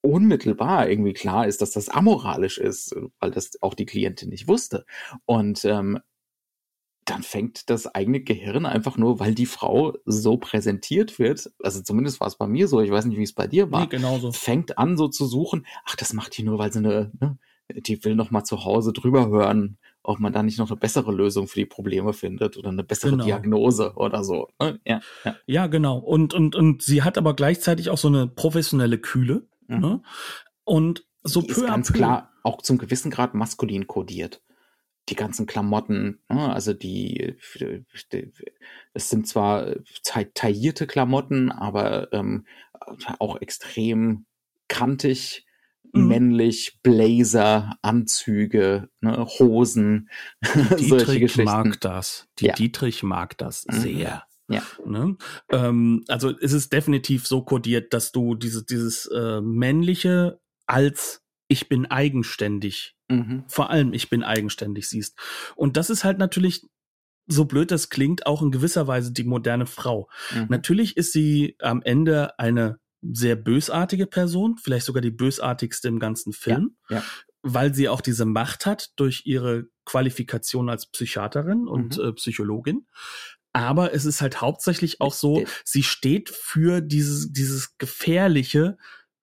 unmittelbar 0.00 0.88
irgendwie 0.88 1.12
klar 1.12 1.46
ist, 1.46 1.60
dass 1.60 1.72
das 1.72 1.88
amoralisch 1.88 2.58
ist, 2.58 2.94
weil 3.18 3.30
das 3.30 3.60
auch 3.62 3.74
die 3.74 3.86
Klientin 3.86 4.30
nicht 4.30 4.48
wusste. 4.48 4.86
Und 5.24 5.64
ähm, 5.64 5.98
dann 7.10 7.22
fängt 7.22 7.70
das 7.70 7.86
eigene 7.94 8.20
Gehirn 8.20 8.66
einfach 8.66 8.96
nur, 8.96 9.20
weil 9.20 9.34
die 9.34 9.46
Frau 9.46 9.94
so 10.04 10.36
präsentiert 10.36 11.18
wird, 11.18 11.50
also 11.62 11.82
zumindest 11.82 12.20
war 12.20 12.28
es 12.28 12.36
bei 12.36 12.46
mir 12.46 12.68
so, 12.68 12.80
ich 12.80 12.90
weiß 12.90 13.06
nicht, 13.06 13.18
wie 13.18 13.22
es 13.22 13.32
bei 13.32 13.46
dir 13.46 13.72
war, 13.72 13.82
nee, 13.82 13.86
genauso. 13.86 14.32
fängt 14.32 14.78
an 14.78 14.96
so 14.96 15.08
zu 15.08 15.26
suchen, 15.26 15.66
ach, 15.84 15.96
das 15.96 16.12
macht 16.12 16.36
die 16.36 16.42
nur, 16.42 16.58
weil 16.58 16.72
sie 16.72 16.80
eine, 16.80 17.10
ne, 17.20 17.38
die 17.74 18.04
will 18.04 18.14
noch 18.14 18.30
mal 18.30 18.44
zu 18.44 18.64
Hause 18.64 18.92
drüber 18.92 19.28
hören, 19.28 19.78
ob 20.02 20.20
man 20.20 20.32
da 20.32 20.42
nicht 20.42 20.58
noch 20.58 20.70
eine 20.70 20.78
bessere 20.78 21.12
Lösung 21.12 21.48
für 21.48 21.58
die 21.58 21.66
Probleme 21.66 22.12
findet 22.12 22.56
oder 22.56 22.70
eine 22.70 22.84
bessere 22.84 23.10
genau. 23.12 23.24
Diagnose 23.24 23.92
oder 23.96 24.24
so. 24.24 24.48
Ne? 24.60 24.80
Ja, 24.86 25.00
ja. 25.24 25.36
ja, 25.46 25.66
genau. 25.66 25.98
Und, 25.98 26.32
und, 26.32 26.54
und 26.54 26.82
sie 26.82 27.02
hat 27.02 27.18
aber 27.18 27.34
gleichzeitig 27.34 27.90
auch 27.90 27.98
so 27.98 28.08
eine 28.08 28.26
professionelle 28.26 28.98
Kühle. 28.98 29.46
Mhm. 29.66 29.80
Ne? 29.80 30.02
Und 30.64 31.04
so 31.24 31.42
die 31.42 31.48
peu 31.48 31.60
ist 31.60 31.66
ganz 31.66 31.88
peu. 31.88 31.98
klar 31.98 32.32
auch 32.42 32.62
zum 32.62 32.78
gewissen 32.78 33.10
Grad 33.10 33.34
maskulin 33.34 33.86
kodiert 33.86 34.40
die 35.08 35.14
ganzen 35.14 35.46
Klamotten, 35.46 36.20
ne? 36.28 36.52
also 36.52 36.72
die, 36.72 37.34
es 38.94 39.10
sind 39.10 39.26
zwar 39.26 39.74
taillierte 40.34 40.86
Klamotten, 40.86 41.50
aber 41.50 42.12
ähm, 42.12 42.46
auch 43.18 43.40
extrem 43.40 44.26
kantig, 44.68 45.46
mhm. 45.92 46.08
männlich, 46.08 46.80
Blazer, 46.82 47.76
Anzüge, 47.82 48.88
ne? 49.00 49.26
Hosen, 49.38 50.10
Dietrich 50.78 51.36
mag 51.38 51.80
das. 51.80 52.28
Die 52.38 52.46
ja. 52.46 52.54
Dietrich 52.54 53.02
mag 53.02 53.36
das 53.38 53.66
mhm. 53.66 53.72
sehr. 53.72 54.24
Ja. 54.50 54.62
Ne? 54.86 55.16
Ähm, 55.50 56.04
also 56.08 56.30
ist 56.30 56.54
es 56.54 56.70
definitiv 56.70 57.26
so 57.26 57.42
kodiert, 57.42 57.92
dass 57.92 58.12
du 58.12 58.34
diese, 58.34 58.64
dieses 58.64 59.06
äh, 59.06 59.42
männliche 59.42 60.40
als 60.66 61.22
ich 61.48 61.68
bin 61.68 61.86
eigenständig. 61.86 62.94
Mhm. 63.08 63.44
Vor 63.48 63.70
allem 63.70 63.92
ich 63.92 64.10
bin 64.10 64.22
eigenständig 64.22 64.88
siehst. 64.88 65.18
Und 65.56 65.76
das 65.76 65.90
ist 65.90 66.04
halt 66.04 66.18
natürlich, 66.18 66.66
so 67.26 67.44
blöd 67.44 67.70
das 67.70 67.90
klingt, 67.90 68.26
auch 68.26 68.42
in 68.42 68.50
gewisser 68.50 68.86
Weise 68.86 69.12
die 69.12 69.24
moderne 69.24 69.66
Frau. 69.66 70.08
Mhm. 70.34 70.46
Natürlich 70.48 70.96
ist 70.96 71.12
sie 71.12 71.56
am 71.58 71.82
Ende 71.82 72.38
eine 72.38 72.78
sehr 73.02 73.36
bösartige 73.36 74.06
Person, 74.06 74.56
vielleicht 74.58 74.86
sogar 74.86 75.02
die 75.02 75.10
bösartigste 75.10 75.88
im 75.88 75.98
ganzen 75.98 76.32
Film, 76.32 76.76
ja, 76.88 76.98
ja. 76.98 77.04
weil 77.42 77.74
sie 77.74 77.88
auch 77.88 78.00
diese 78.00 78.24
Macht 78.24 78.66
hat 78.66 78.90
durch 78.96 79.22
ihre 79.24 79.68
Qualifikation 79.84 80.68
als 80.68 80.86
Psychiaterin 80.86 81.68
und 81.68 81.98
mhm. 81.98 82.04
äh, 82.04 82.12
Psychologin. 82.12 82.86
Aber 83.52 83.94
es 83.94 84.04
ist 84.04 84.20
halt 84.20 84.40
hauptsächlich 84.40 85.00
auch 85.00 85.14
so, 85.14 85.44
sie 85.64 85.82
steht 85.82 86.28
für 86.28 86.80
dieses, 86.80 87.32
dieses 87.32 87.78
gefährliche, 87.78 88.76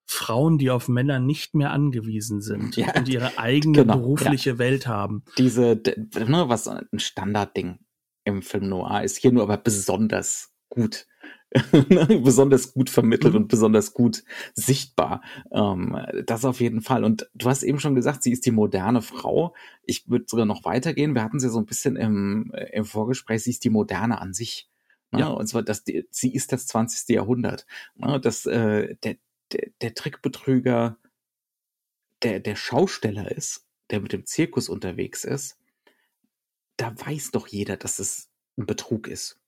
Frauen, 0.06 0.58
die 0.58 0.70
auf 0.70 0.88
Männer 0.88 1.18
nicht 1.18 1.54
mehr 1.54 1.72
angewiesen 1.72 2.40
sind 2.40 2.76
ja, 2.76 2.94
und 2.96 3.08
ihre 3.08 3.38
eigene 3.38 3.78
genau, 3.78 3.98
berufliche 3.98 4.50
ja. 4.50 4.58
Welt 4.58 4.86
haben. 4.86 5.24
Diese, 5.36 5.80
ne, 6.14 6.44
was 6.48 6.68
ein 6.68 6.86
Standardding 6.96 7.78
im 8.24 8.42
Film 8.42 8.68
Noir 8.68 9.02
ist 9.02 9.18
hier 9.18 9.32
nur 9.32 9.42
aber 9.42 9.56
besonders 9.56 10.52
gut. 10.68 11.06
besonders 12.24 12.74
gut 12.74 12.90
vermittelt 12.90 13.34
mhm. 13.34 13.42
und 13.42 13.48
besonders 13.48 13.94
gut 13.94 14.24
sichtbar. 14.54 15.22
Ähm, 15.52 15.96
das 16.26 16.44
auf 16.44 16.60
jeden 16.60 16.82
Fall. 16.82 17.04
Und 17.04 17.30
du 17.34 17.48
hast 17.48 17.62
eben 17.62 17.80
schon 17.80 17.94
gesagt, 17.94 18.22
sie 18.22 18.32
ist 18.32 18.44
die 18.46 18.50
moderne 18.50 19.00
Frau. 19.00 19.54
Ich 19.84 20.08
würde 20.08 20.26
sogar 20.28 20.44
noch 20.44 20.64
weitergehen. 20.64 21.14
Wir 21.14 21.22
hatten 21.22 21.40
sie 21.40 21.48
so 21.48 21.58
ein 21.58 21.66
bisschen 21.66 21.96
im, 21.96 22.52
im 22.72 22.84
Vorgespräch. 22.84 23.44
Sie 23.44 23.50
ist 23.50 23.64
die 23.64 23.70
moderne 23.70 24.20
an 24.20 24.34
sich. 24.34 24.68
Ne? 25.12 25.20
Ja. 25.20 25.28
Und 25.28 25.46
zwar, 25.46 25.62
dass 25.62 25.84
die, 25.84 26.06
sie 26.10 26.34
ist 26.34 26.52
das 26.52 26.66
20. 26.66 27.08
Jahrhundert. 27.14 27.66
Ne? 27.94 28.20
Das, 28.20 28.44
äh, 28.46 28.96
der, 29.02 29.16
der, 29.52 29.94
Trickbetrüger 29.94 30.98
der, 32.22 32.40
der 32.40 32.56
Schausteller 32.56 33.30
ist, 33.30 33.66
der 33.90 34.00
mit 34.00 34.12
dem 34.12 34.26
Zirkus 34.26 34.68
unterwegs 34.68 35.24
ist, 35.24 35.58
da 36.76 36.94
weiß 36.98 37.30
doch 37.30 37.46
jeder, 37.46 37.76
dass 37.76 37.98
es 37.98 38.30
ein 38.56 38.66
Betrug 38.66 39.08
ist. 39.08 39.40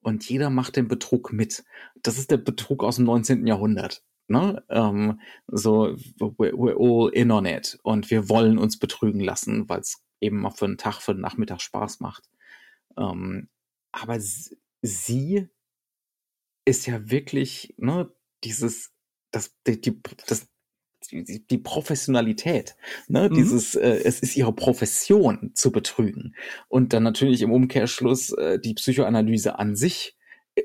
Und 0.00 0.28
jeder 0.28 0.50
macht 0.50 0.76
den 0.76 0.88
Betrug 0.88 1.32
mit. 1.32 1.64
Das 2.02 2.18
ist 2.18 2.30
der 2.30 2.36
Betrug 2.36 2.84
aus 2.84 2.96
dem 2.96 3.04
19. 3.06 3.46
Jahrhundert. 3.46 4.04
Ne? 4.28 4.62
Ähm, 4.68 5.20
so, 5.48 5.96
we're, 6.18 6.52
we're 6.52 6.76
all 6.78 7.10
in 7.12 7.30
on 7.30 7.46
it. 7.46 7.78
Und 7.82 8.10
wir 8.10 8.28
wollen 8.28 8.58
uns 8.58 8.78
betrügen 8.78 9.20
lassen, 9.20 9.68
weil 9.68 9.80
es 9.80 10.04
eben 10.20 10.40
mal 10.40 10.50
für 10.50 10.66
einen 10.66 10.78
Tag, 10.78 11.00
für 11.00 11.12
einen 11.12 11.20
Nachmittag 11.20 11.60
Spaß 11.60 12.00
macht. 12.00 12.28
Ähm, 12.96 13.48
aber 13.90 14.18
sie 14.20 15.48
ist 16.64 16.86
ja 16.86 17.10
wirklich, 17.10 17.74
ne, 17.78 18.12
dieses 18.44 18.92
das, 19.30 19.54
die, 19.66 19.80
die, 19.80 20.00
das, 20.26 20.48
die, 21.10 21.46
die 21.46 21.58
Professionalität, 21.58 22.76
ne? 23.08 23.28
Mhm. 23.28 23.34
dieses, 23.34 23.74
äh, 23.74 24.00
es 24.04 24.20
ist 24.20 24.36
ihre 24.36 24.52
Profession 24.52 25.52
zu 25.54 25.70
betrügen. 25.70 26.34
Und 26.68 26.92
dann 26.92 27.02
natürlich 27.02 27.42
im 27.42 27.52
Umkehrschluss 27.52 28.32
äh, 28.32 28.58
die 28.58 28.74
Psychoanalyse 28.74 29.58
an 29.58 29.76
sich 29.76 30.16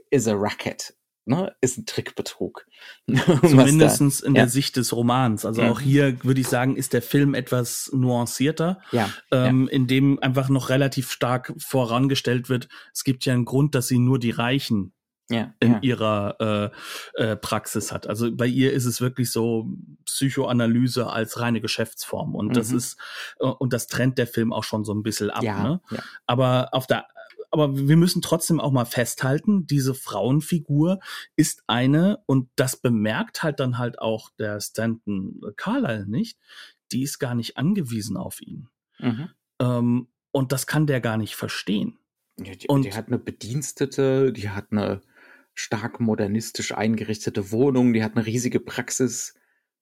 is 0.09 0.27
a 0.27 0.33
racket. 0.35 0.95
Ne, 1.25 1.55
ist 1.61 1.77
ein 1.77 1.85
Trickbetrug. 1.85 2.67
Zumindestens 3.07 4.19
in 4.19 4.33
der 4.33 4.43
ja. 4.43 4.49
Sicht 4.49 4.75
des 4.75 4.91
Romans. 4.91 5.45
Also 5.45 5.61
mhm. 5.61 5.69
auch 5.69 5.79
hier 5.79 6.21
würde 6.25 6.41
ich 6.41 6.49
sagen, 6.49 6.75
ist 6.75 6.91
der 6.91 7.01
Film 7.01 7.33
etwas 7.33 7.89
nuancierter, 7.93 8.81
ja, 8.91 9.09
ähm, 9.31 9.67
ja. 9.67 9.71
in 9.71 9.87
dem 9.87 10.19
einfach 10.21 10.49
noch 10.49 10.67
relativ 10.67 11.11
stark 11.11 11.53
vorangestellt 11.57 12.49
wird. 12.49 12.67
Es 12.91 13.05
gibt 13.05 13.23
ja 13.23 13.31
einen 13.31 13.45
Grund, 13.45 13.73
dass 13.73 13.87
sie 13.87 13.99
nur 13.99 14.19
die 14.19 14.31
Reichen 14.31 14.91
ja, 15.33 15.53
in 15.59 15.73
ja. 15.73 15.79
ihrer 15.81 16.71
äh, 17.17 17.21
äh, 17.23 17.35
Praxis 17.35 17.91
hat. 17.91 18.07
Also 18.07 18.33
bei 18.35 18.47
ihr 18.47 18.71
ist 18.73 18.85
es 18.85 19.01
wirklich 19.01 19.31
so 19.31 19.67
Psychoanalyse 20.05 21.07
als 21.07 21.39
reine 21.39 21.61
Geschäftsform 21.61 22.35
und 22.35 22.55
das 22.55 22.71
Mhm. 22.71 22.77
ist 22.77 22.97
äh, 23.39 23.45
und 23.45 23.73
das 23.73 23.87
trennt 23.87 24.17
der 24.17 24.27
Film 24.27 24.53
auch 24.53 24.63
schon 24.63 24.83
so 24.85 24.93
ein 24.93 25.03
bisschen 25.03 25.29
ab. 25.29 25.43
ja, 25.43 25.63
Ne? 25.63 25.81
Aber 26.25 26.69
auf 26.73 26.87
der 26.87 27.07
aber 27.51 27.77
wir 27.77 27.97
müssen 27.97 28.23
trotzdem 28.23 28.59
auch 28.59 28.71
mal 28.71 28.85
festhalten, 28.85 29.67
diese 29.67 29.93
Frauenfigur 29.93 30.99
ist 31.35 31.61
eine, 31.67 32.23
und 32.25 32.49
das 32.55 32.77
bemerkt 32.77 33.43
halt 33.43 33.59
dann 33.59 33.77
halt 33.77 33.99
auch 33.99 34.31
der 34.39 34.59
Stanton 34.59 35.39
Carlyle 35.55 36.07
nicht, 36.09 36.39
die 36.91 37.03
ist 37.03 37.19
gar 37.19 37.35
nicht 37.35 37.55
angewiesen 37.55 38.17
auf 38.17 38.41
ihn. 38.41 38.69
Mhm. 38.97 39.29
Ähm, 39.59 40.07
und 40.31 40.51
das 40.51 40.65
kann 40.65 40.87
der 40.87 40.99
gar 40.99 41.17
nicht 41.17 41.35
verstehen. 41.35 41.99
Ja, 42.43 42.55
die, 42.55 42.67
Und- 42.69 42.85
die 42.85 42.93
hat 42.93 43.05
eine 43.05 43.19
Bedienstete, 43.19 44.33
die 44.33 44.49
hat 44.49 44.71
eine 44.71 45.01
stark 45.53 45.99
modernistisch 45.99 46.73
eingerichtete 46.73 47.51
Wohnung, 47.51 47.93
die 47.93 48.03
hat 48.03 48.15
eine 48.15 48.25
riesige 48.25 48.59
Praxis, 48.59 49.35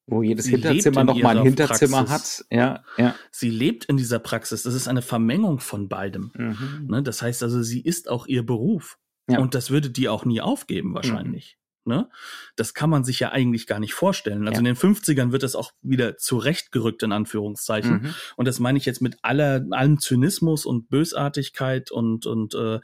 wo 0.07 0.21
jedes 0.23 0.45
Sie 0.45 0.51
Hinterzimmer 0.51 1.01
in 1.01 1.07
noch 1.07 1.21
mal 1.21 1.37
ein 1.37 1.43
Hinterzimmer 1.43 2.03
Praxis. 2.05 2.45
hat. 2.49 2.57
Ja, 2.57 2.83
ja. 2.97 3.15
Sie 3.31 3.49
lebt 3.49 3.85
in 3.85 3.97
dieser 3.97 4.19
Praxis. 4.19 4.63
Das 4.63 4.73
ist 4.73 4.87
eine 4.87 5.01
Vermengung 5.01 5.59
von 5.59 5.87
beidem. 5.87 6.31
Mhm. 6.35 6.87
Ne? 6.89 7.03
Das 7.03 7.21
heißt 7.21 7.43
also, 7.43 7.61
sie 7.61 7.81
ist 7.81 8.09
auch 8.09 8.27
ihr 8.27 8.45
Beruf. 8.45 8.97
Ja. 9.29 9.39
Und 9.39 9.55
das 9.55 9.69
würde 9.69 9.89
die 9.89 10.09
auch 10.09 10.25
nie 10.25 10.41
aufgeben, 10.41 10.93
wahrscheinlich. 10.93 11.57
Ne? 11.85 12.09
Das 12.55 12.73
kann 12.73 12.89
man 12.89 13.03
sich 13.03 13.19
ja 13.19 13.31
eigentlich 13.31 13.65
gar 13.65 13.79
nicht 13.79 13.93
vorstellen. 13.93 14.41
Also 14.47 14.53
Ja. 14.53 14.59
in 14.59 14.65
den 14.65 14.75
50ern 14.75 15.31
wird 15.31 15.41
das 15.43 15.55
auch 15.55 15.71
wieder 15.81 16.17
zurechtgerückt, 16.17 17.01
in 17.03 17.11
Anführungszeichen. 17.11 18.01
Mhm. 18.03 18.15
Und 18.35 18.47
das 18.47 18.59
meine 18.59 18.77
ich 18.77 18.85
jetzt 18.85 19.01
mit 19.01 19.17
aller, 19.21 19.65
allem 19.71 19.99
Zynismus 19.99 20.65
und 20.65 20.89
Bösartigkeit 20.89 21.89
und, 21.89 22.25
und, 22.25 22.53
äh, 22.55 22.79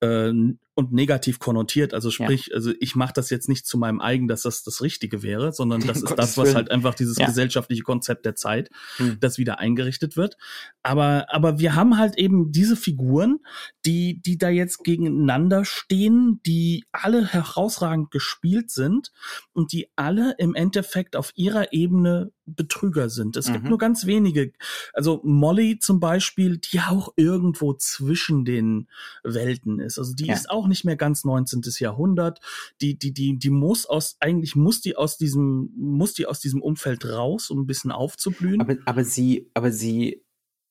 äh, 0.00 0.54
und 0.74 0.90
negativ 0.92 1.38
konnotiert. 1.38 1.92
Also 1.92 2.10
sprich, 2.10 2.54
also 2.54 2.72
ich 2.80 2.96
mache 2.96 3.12
das 3.14 3.28
jetzt 3.28 3.48
nicht 3.48 3.66
zu 3.66 3.76
meinem 3.76 4.00
eigen, 4.00 4.26
dass 4.26 4.42
das 4.42 4.62
das 4.62 4.80
Richtige 4.80 5.22
wäre, 5.22 5.52
sondern 5.52 5.80
das 5.86 6.02
ist 6.02 6.14
das, 6.16 6.38
was 6.38 6.54
halt 6.54 6.70
einfach 6.70 6.94
dieses 6.94 7.18
Ja. 7.18 7.26
gesellschaftliche 7.26 7.82
Konzept 7.82 8.24
der 8.24 8.34
Zeit, 8.36 8.70
Mhm. 8.98 9.18
das 9.20 9.36
wieder 9.36 9.58
eingerichtet 9.58 10.16
wird. 10.16 10.36
Aber, 10.82 11.26
aber 11.28 11.58
wir 11.58 11.74
haben 11.74 11.98
halt 11.98 12.16
eben 12.16 12.52
diese 12.52 12.76
Figuren, 12.76 13.40
die, 13.84 14.20
die 14.22 14.38
da 14.38 14.48
jetzt 14.48 14.82
gegeneinander 14.82 15.64
stehen, 15.64 16.40
die 16.46 16.84
alle 16.90 17.26
herausragend 17.26 18.10
gespielt 18.10 18.70
sind 18.70 19.12
und 19.52 19.72
die 19.72 19.90
alle 19.96 20.34
im 20.38 20.54
Endeffekt 20.54 21.16
auf 21.16 21.32
ihrer 21.34 21.72
Ebene 21.72 22.32
Betrüger 22.46 23.08
sind. 23.08 23.36
Es 23.36 23.52
gibt 23.52 23.64
Mhm. 23.64 23.70
nur 23.70 23.78
ganz 23.78 24.06
wenige. 24.06 24.52
Also 24.92 25.20
Molly 25.24 25.78
zum 25.78 26.00
Beispiel, 26.00 26.58
die 26.58 26.80
auch 26.80 27.12
irgendwo 27.16 27.72
zwischen 27.74 28.44
den 28.44 28.88
Welten 29.22 29.78
ist. 29.80 29.98
Also 29.98 30.14
die 30.14 30.26
Ja. 30.26 30.34
ist 30.34 30.50
auch 30.50 30.66
nicht 30.66 30.84
mehr 30.84 30.96
ganz 30.96 31.24
19. 31.24 31.78
Jahrhundert. 31.78 32.40
Die, 32.80 32.98
die, 32.98 33.12
die, 33.12 33.38
die 33.38 33.50
muss 33.50 33.86
aus, 33.86 34.16
eigentlich 34.20 34.56
muss 34.56 34.80
die 34.80 34.96
aus 34.96 35.16
diesem, 35.18 35.70
muss 35.76 36.14
die 36.14 36.26
aus 36.26 36.40
diesem 36.40 36.62
Umfeld 36.62 37.04
raus, 37.06 37.50
um 37.50 37.60
ein 37.60 37.66
bisschen 37.66 37.92
aufzublühen. 37.92 38.60
Aber, 38.60 38.76
aber 38.86 39.04
sie, 39.04 39.50
aber 39.54 39.70
sie 39.70 40.24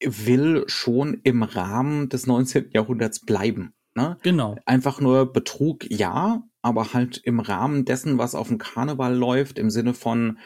will 0.04 0.64
schon 0.68 1.20
im 1.24 1.44
Rahmen 1.44 2.10
des 2.10 2.28
19. 2.28 2.72
Jahrhunderts 2.74 3.20
bleiben. 3.22 3.74
Ne? 3.94 4.18
genau. 4.24 4.56
Einfach 4.66 5.02
nur 5.02 5.34
Betrug, 5.34 5.86
ja, 5.92 6.44
aber 6.62 6.94
halt 6.94 7.18
im 7.26 7.42
Rahmen 7.42 7.84
dessen, 7.84 8.18
was 8.18 8.36
auf 8.36 8.48
dem 8.48 8.58
Karneval 8.58 9.14
läuft, 9.16 9.60
im 9.60 9.70
Sinne 9.70 9.94
von, 9.94 10.38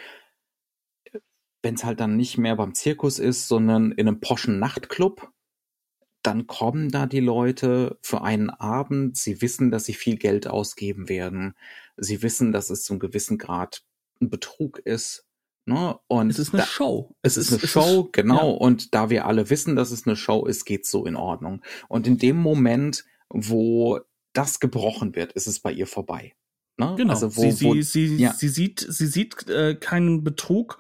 wenn 1.66 1.74
es 1.74 1.84
halt 1.84 2.00
dann 2.00 2.16
nicht 2.16 2.38
mehr 2.38 2.56
beim 2.56 2.76
Zirkus 2.76 3.18
ist, 3.18 3.48
sondern 3.48 3.92
in 3.92 4.08
einem 4.08 4.20
poschen 4.20 4.60
Nachtclub, 4.60 5.32
dann 6.22 6.46
kommen 6.46 6.90
da 6.92 7.08
die 7.08 7.20
Leute 7.20 7.98
für 8.04 8.22
einen 8.22 8.52
Abend, 8.52 9.18
sie 9.18 9.42
wissen, 9.42 9.72
dass 9.72 9.86
sie 9.86 9.96
viel 9.96 10.18
Geld 10.18 10.46
ausgeben 10.46 11.10
werden, 11.10 11.56
sie 11.98 12.22
wissen, 12.22 12.52
dass 12.52 12.70
es 12.70 12.84
zum 12.84 13.00
gewissen 13.00 13.40
Grad 13.40 13.84
ein 14.22 14.30
Betrug 14.30 14.78
ist, 14.78 15.26
ne? 15.66 15.98
Und 16.08 16.30
Es 16.30 16.38
ist 16.38 16.54
eine 16.54 16.62
da, 16.62 16.68
Show. 16.68 17.16
es 17.24 17.36
ist 17.36 17.52
eine 17.52 17.68
Show, 17.68 18.10
genau. 18.12 18.52
ja. 18.52 18.58
Und 18.58 18.94
da 18.94 19.10
wir 19.10 19.26
alle 19.26 19.50
wissen, 19.50 19.76
dass 19.76 19.90
es 19.90 20.06
eine 20.06 20.16
Show 20.16 20.46
ist, 20.46 20.66
geht's 20.66 20.92
so 20.92 21.08
in 21.08 21.16
Ordnung. 21.16 21.64
Und 21.90 22.06
in 22.06 22.20
dem 22.20 22.38
Moment, 22.38 23.06
wo 23.30 24.02
das 24.34 24.60
gebrochen 24.60 25.16
wird, 25.16 25.34
ist 25.34 25.48
es 25.48 25.62
bei 25.62 25.72
ihr 25.72 25.88
vorbei. 25.88 26.36
Ne? 26.78 26.94
Genau. 26.96 27.14
Also 27.14 27.36
wo, 27.36 27.42
sie, 27.42 27.52
sie, 27.52 27.66
wo, 27.66 27.82
sie, 27.82 28.16
ja. 28.18 28.34
sie 28.34 28.50
sieht, 28.50 28.86
sie 28.88 29.08
sieht 29.08 29.50
äh, 29.50 29.74
keinen 29.74 30.24
Betrug 30.24 30.78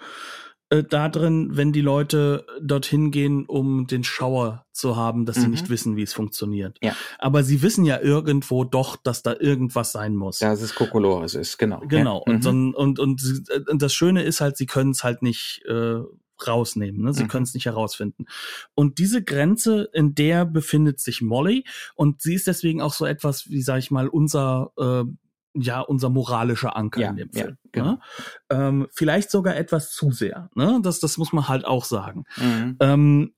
äh, 0.70 0.84
da 0.84 1.10
drin, 1.10 1.50
wenn 1.54 1.72
die 1.74 1.82
Leute 1.82 2.46
dorthin 2.62 3.12
gehen, 3.12 3.46
um 3.46 3.86
den 3.88 4.04
Schauer 4.04 4.66
zu 4.72 4.96
haben, 4.96 5.26
dass 5.26 5.36
sie 5.38 5.44
Mhm. 5.46 5.52
nicht 5.52 5.70
wissen, 5.70 5.96
wie 5.96 6.02
es 6.04 6.14
funktioniert. 6.14 6.78
Ja. 6.82 6.96
Aber 7.20 7.44
sie 7.44 7.62
wissen 7.62 7.86
ja 7.86 8.00
irgendwo 8.02 8.64
doch, 8.64 8.96
dass 8.96 9.22
da 9.24 9.36
irgendwas 9.40 9.92
sein 9.92 10.16
muss. 10.16 10.40
dass 10.40 10.62
es 10.62 10.74
Kokolores 10.76 11.36
ist, 11.36 11.58
genau. 11.58 11.82
Genau. 11.88 12.24
Ja. 12.26 12.34
Und, 12.34 12.38
Mhm. 12.38 12.42
so, 12.42 12.50
ein- 12.52 12.74
und, 12.74 13.00
und, 13.00 13.22
sie- 13.22 13.44
äh, 13.52 13.62
und 13.70 13.82
das 13.82 13.94
Schöne 13.94 14.24
ist 14.24 14.42
halt, 14.42 14.58
sie 14.58 14.66
können 14.66 14.92
es 14.92 15.04
halt 15.04 15.22
nicht 15.22 15.62
äh, 15.68 16.00
rausnehmen. 16.46 17.02
Ne? 17.04 17.14
Sie 17.14 17.24
Mhm. 17.24 17.28
können 17.30 17.44
es 17.44 17.54
nicht 17.54 17.66
herausfinden. 17.66 18.26
Und 18.74 18.98
diese 19.00 19.24
Grenze, 19.24 19.90
in 19.94 20.16
der 20.16 20.44
befindet 20.46 21.00
sich 21.00 21.22
Molly. 21.22 21.64
Und 21.96 22.22
sie 22.22 22.34
ist 22.34 22.48
deswegen 22.48 22.82
auch 22.82 22.94
so 22.94 23.06
etwas, 23.06 23.50
wie 23.50 23.62
sag 23.62 23.78
ich 23.80 23.90
mal, 23.92 24.10
unser 24.10 24.72
äh, 24.78 25.04
ja, 25.56 25.82
unser 25.82 26.10
moralischer 26.10 26.76
Anker 26.76 27.02
Ja, 27.02 27.10
in 27.12 27.16
dem 27.18 27.30
ja, 27.34 27.44
Film. 27.44 27.58
genau. 27.72 27.92
Ne? 27.92 28.00
Ähm, 28.50 28.88
vielleicht 28.92 29.32
sogar 29.32 29.56
etwas 29.56 29.92
zu 29.92 30.12
sehr. 30.12 30.50
Ne? 30.56 30.80
Das, 30.84 31.00
das 31.00 31.18
muss 31.18 31.34
man 31.34 31.48
halt 31.48 31.66
auch 31.66 31.86
sagen. 31.86 32.24
Mhm. 32.38 32.78
Ähm, 32.80 33.32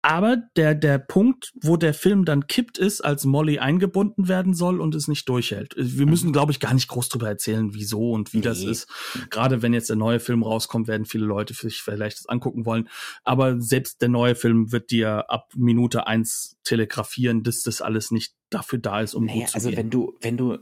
aber 0.00 0.36
der, 0.56 0.76
der 0.76 0.98
Punkt, 0.98 1.52
wo 1.60 1.76
der 1.76 1.92
Film 1.92 2.24
dann 2.24 2.46
kippt, 2.46 2.78
ist, 2.78 3.00
als 3.00 3.24
Molly 3.24 3.58
eingebunden 3.58 4.28
werden 4.28 4.54
soll 4.54 4.80
und 4.80 4.94
es 4.94 5.08
nicht 5.08 5.28
durchhält. 5.28 5.74
Wir 5.76 6.06
müssen, 6.06 6.32
glaube 6.32 6.52
ich, 6.52 6.60
gar 6.60 6.72
nicht 6.72 6.86
groß 6.86 7.08
drüber 7.08 7.28
erzählen, 7.28 7.74
wieso 7.74 8.12
und 8.12 8.32
wie 8.32 8.40
das 8.40 8.60
Nee. 8.60 8.70
ist. 8.70 8.88
Gerade 9.28 9.60
wenn 9.60 9.74
jetzt 9.74 9.88
der 9.90 9.96
neue 9.96 10.20
Film 10.20 10.44
rauskommt, 10.44 10.86
werden 10.86 11.04
viele 11.04 11.26
Leute 11.26 11.52
sich 11.52 11.82
vielleicht 11.82 12.20
das 12.20 12.26
angucken 12.28 12.64
wollen. 12.64 12.88
Aber 13.24 13.60
selbst 13.60 14.00
der 14.00 14.08
neue 14.08 14.36
Film 14.36 14.70
wird 14.70 14.92
dir 14.92 15.28
ab 15.30 15.50
Minute 15.56 16.06
eins 16.06 16.56
telegrafieren, 16.62 17.42
dass 17.42 17.62
das 17.62 17.82
alles 17.82 18.12
nicht 18.12 18.34
dafür 18.50 18.78
da 18.78 19.00
ist, 19.00 19.14
um 19.14 19.24
Naja, 19.24 19.40
gut 19.40 19.48
zu 19.48 19.54
also 19.56 19.68
gehen. 19.70 19.78
wenn 19.78 19.90
du, 19.90 20.16
wenn 20.20 20.36
du, 20.36 20.58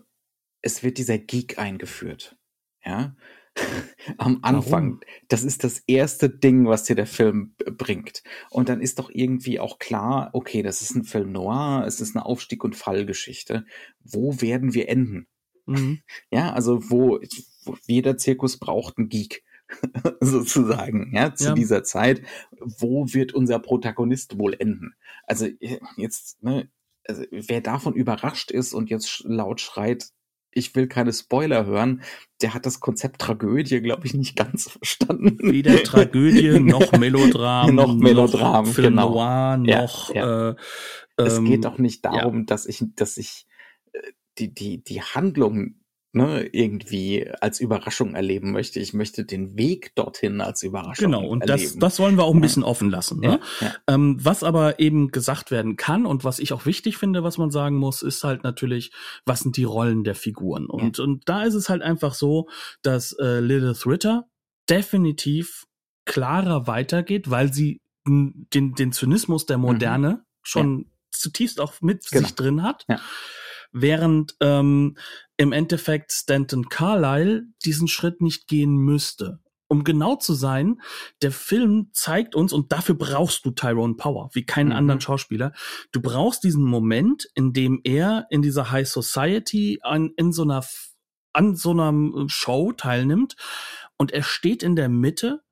es 0.66 0.82
wird 0.82 0.98
dieser 0.98 1.18
Geek 1.18 1.58
eingeführt, 1.58 2.36
ja, 2.84 3.16
am 4.18 4.40
Anfang. 4.42 4.86
Warum? 4.86 5.00
Das 5.28 5.42
ist 5.44 5.64
das 5.64 5.78
erste 5.86 6.28
Ding, 6.28 6.66
was 6.66 6.84
dir 6.84 6.96
der 6.96 7.06
Film 7.06 7.54
bringt. 7.64 8.22
Und 8.50 8.68
dann 8.68 8.80
ist 8.82 8.98
doch 8.98 9.08
irgendwie 9.10 9.60
auch 9.60 9.78
klar, 9.78 10.30
okay, 10.34 10.62
das 10.62 10.82
ist 10.82 10.94
ein 10.94 11.04
Film 11.04 11.32
noir, 11.32 11.84
es 11.86 12.00
ist 12.00 12.14
eine 12.14 12.26
Aufstieg- 12.26 12.64
und 12.64 12.76
Fallgeschichte. 12.76 13.64
Wo 14.00 14.40
werden 14.42 14.74
wir 14.74 14.88
enden? 14.88 15.26
Mhm. 15.66 16.00
Ja, 16.30 16.52
also 16.52 16.90
wo, 16.90 17.18
wo 17.64 17.76
jeder 17.86 18.18
Zirkus 18.18 18.58
braucht 18.58 18.98
einen 18.98 19.08
Geek. 19.08 19.42
sozusagen, 20.20 21.10
ja, 21.12 21.34
zu 21.34 21.46
Ja. 21.46 21.54
dieser 21.54 21.82
Zeit. 21.82 22.22
Wo 22.60 23.06
wird 23.12 23.34
unser 23.34 23.58
Protagonist 23.58 24.38
wohl 24.38 24.54
enden? 24.58 24.94
Also 25.24 25.48
jetzt, 25.96 26.40
ne, 26.42 26.70
also 27.04 27.24
wer 27.30 27.60
davon 27.60 27.94
überrascht 27.94 28.50
ist 28.52 28.74
und 28.74 28.90
jetzt 28.90 29.24
laut 29.24 29.60
schreit, 29.60 30.10
ich 30.56 30.74
will 30.74 30.86
keine 30.86 31.12
Spoiler 31.12 31.66
hören, 31.66 32.02
der 32.40 32.54
hat 32.54 32.64
das 32.66 32.80
Konzept 32.80 33.20
Tragödie, 33.20 33.80
glaube 33.80 34.06
ich, 34.06 34.14
nicht 34.14 34.36
ganz 34.36 34.70
verstanden. 34.70 35.38
Weder 35.40 35.82
Tragödie 35.82 36.58
noch 36.60 36.92
Melodram, 36.92 37.74
Noch 37.74 37.94
Melodram, 37.94 38.64
noch 38.64 38.72
Film 38.72 38.94
genau. 38.96 39.10
Noir, 39.10 39.62
Ja, 39.64 39.82
noch 39.82 40.14
ja. 40.14 40.50
Äh, 40.50 40.54
es 41.16 41.38
ähm, 41.38 41.44
geht 41.46 41.64
doch 41.64 41.78
nicht 41.78 42.04
darum, 42.04 42.46
dass 42.46 42.66
ich, 42.66 42.82
dass 42.94 43.16
ich 43.16 43.46
äh, 43.92 44.00
die, 44.38 44.52
die, 44.52 44.82
die 44.82 45.02
Handlung 45.02 45.76
ne, 46.16 46.44
irgendwie 46.52 47.30
als 47.40 47.60
Überraschung 47.60 48.14
erleben 48.14 48.52
möchte. 48.52 48.80
Ich 48.80 48.92
möchte 48.94 49.24
den 49.24 49.56
Weg 49.56 49.94
dorthin 49.94 50.40
als 50.40 50.62
Überraschung 50.62 51.12
Genau, 51.12 51.26
und 51.26 51.48
das, 51.48 51.60
erleben. 51.62 51.80
das 51.80 51.98
wollen 51.98 52.16
wir 52.16 52.24
auch 52.24 52.32
ein 52.32 52.38
Ja. 52.38 52.42
bisschen 52.42 52.64
offen 52.64 52.90
lassen. 52.90 53.20
Ne? 53.20 53.38
ja, 53.60 53.66
ja. 53.66 53.74
Ähm, 53.86 54.16
was 54.22 54.42
aber 54.42 54.80
eben 54.80 55.10
gesagt 55.12 55.50
werden 55.50 55.76
kann 55.76 56.06
und 56.06 56.24
was 56.24 56.38
ich 56.38 56.52
auch 56.52 56.66
wichtig 56.66 56.96
finde, 56.96 57.22
was 57.22 57.38
man 57.38 57.50
sagen 57.50 57.76
muss, 57.76 58.02
ist 58.02 58.24
halt 58.24 58.42
natürlich, 58.44 58.90
was 59.24 59.40
sind 59.40 59.56
die 59.56 59.64
Rollen 59.64 60.02
der 60.04 60.14
Figuren? 60.14 60.66
Und, 60.66 60.98
und 60.98 61.28
da 61.28 61.42
ist 61.44 61.54
es 61.54 61.68
halt 61.68 61.82
einfach 61.82 62.14
so, 62.14 62.48
dass 62.82 63.12
äh, 63.12 63.40
Lilith 63.40 63.86
Ritter 63.86 64.26
definitiv 64.68 65.66
klarer 66.04 66.66
weitergeht, 66.66 67.30
weil 67.30 67.52
sie 67.52 67.80
den, 68.06 68.74
den 68.74 68.92
Zynismus 68.92 69.46
der 69.46 69.58
Moderne 69.58 70.24
schon 70.42 70.86
zutiefst 71.10 71.60
auch 71.60 71.80
mit 71.80 72.04
Mhm. 72.04 72.08
Genau. 72.10 72.26
sich 72.26 72.34
drin 72.36 72.62
hat. 72.62 72.84
Ja. 72.88 73.00
Während 73.72 74.36
ähm, 74.40 74.96
im 75.36 75.52
Endeffekt 75.52 76.12
Stanton 76.12 76.68
Carlyle 76.68 77.44
diesen 77.64 77.88
Schritt 77.88 78.20
nicht 78.20 78.48
gehen 78.48 78.76
müsste. 78.76 79.40
Um 79.68 79.82
genau 79.82 80.14
zu 80.14 80.34
sein, 80.34 80.80
der 81.22 81.32
Film 81.32 81.88
zeigt 81.92 82.36
uns, 82.36 82.52
und 82.52 82.70
dafür 82.70 82.94
brauchst 82.94 83.44
du 83.44 83.50
Tyrone 83.50 83.94
Power, 83.94 84.30
wie 84.32 84.46
keinen 84.46 84.68
Mhm. 84.68 84.76
anderen 84.76 85.00
Schauspieler. 85.00 85.52
Du 85.90 86.00
brauchst 86.00 86.44
diesen 86.44 86.64
Moment, 86.64 87.28
in 87.34 87.52
dem 87.52 87.80
er 87.82 88.26
in 88.30 88.42
dieser 88.42 88.70
High 88.70 88.88
Society 88.88 89.80
an, 89.82 90.12
in 90.16 90.32
so 90.32 90.42
einer, 90.42 90.64
an 91.32 91.56
so 91.56 91.72
einer 91.72 92.28
Show 92.28 92.72
teilnimmt 92.72 93.34
und 93.98 94.12
er 94.12 94.22
steht 94.22 94.62
in 94.62 94.76
der 94.76 94.88
Mitte, 94.88 95.42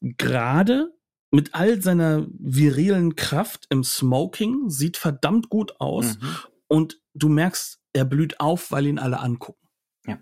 gerade 0.00 0.92
mit 1.30 1.54
all 1.54 1.82
seiner 1.82 2.26
virilen 2.38 3.16
Kraft 3.16 3.66
im 3.70 3.82
Smoking, 3.84 4.70
sieht 4.70 4.96
verdammt 4.96 5.48
gut 5.50 5.80
aus 5.80 6.18
Mhm. 6.20 6.36
Und 6.68 7.00
du 7.14 7.28
merkst 7.28 7.80
er 7.92 8.04
blüht 8.04 8.38
auf, 8.40 8.70
weil 8.70 8.86
ihn 8.86 8.98
alle 8.98 9.18
angucken. 9.20 9.66
Ja. 10.06 10.18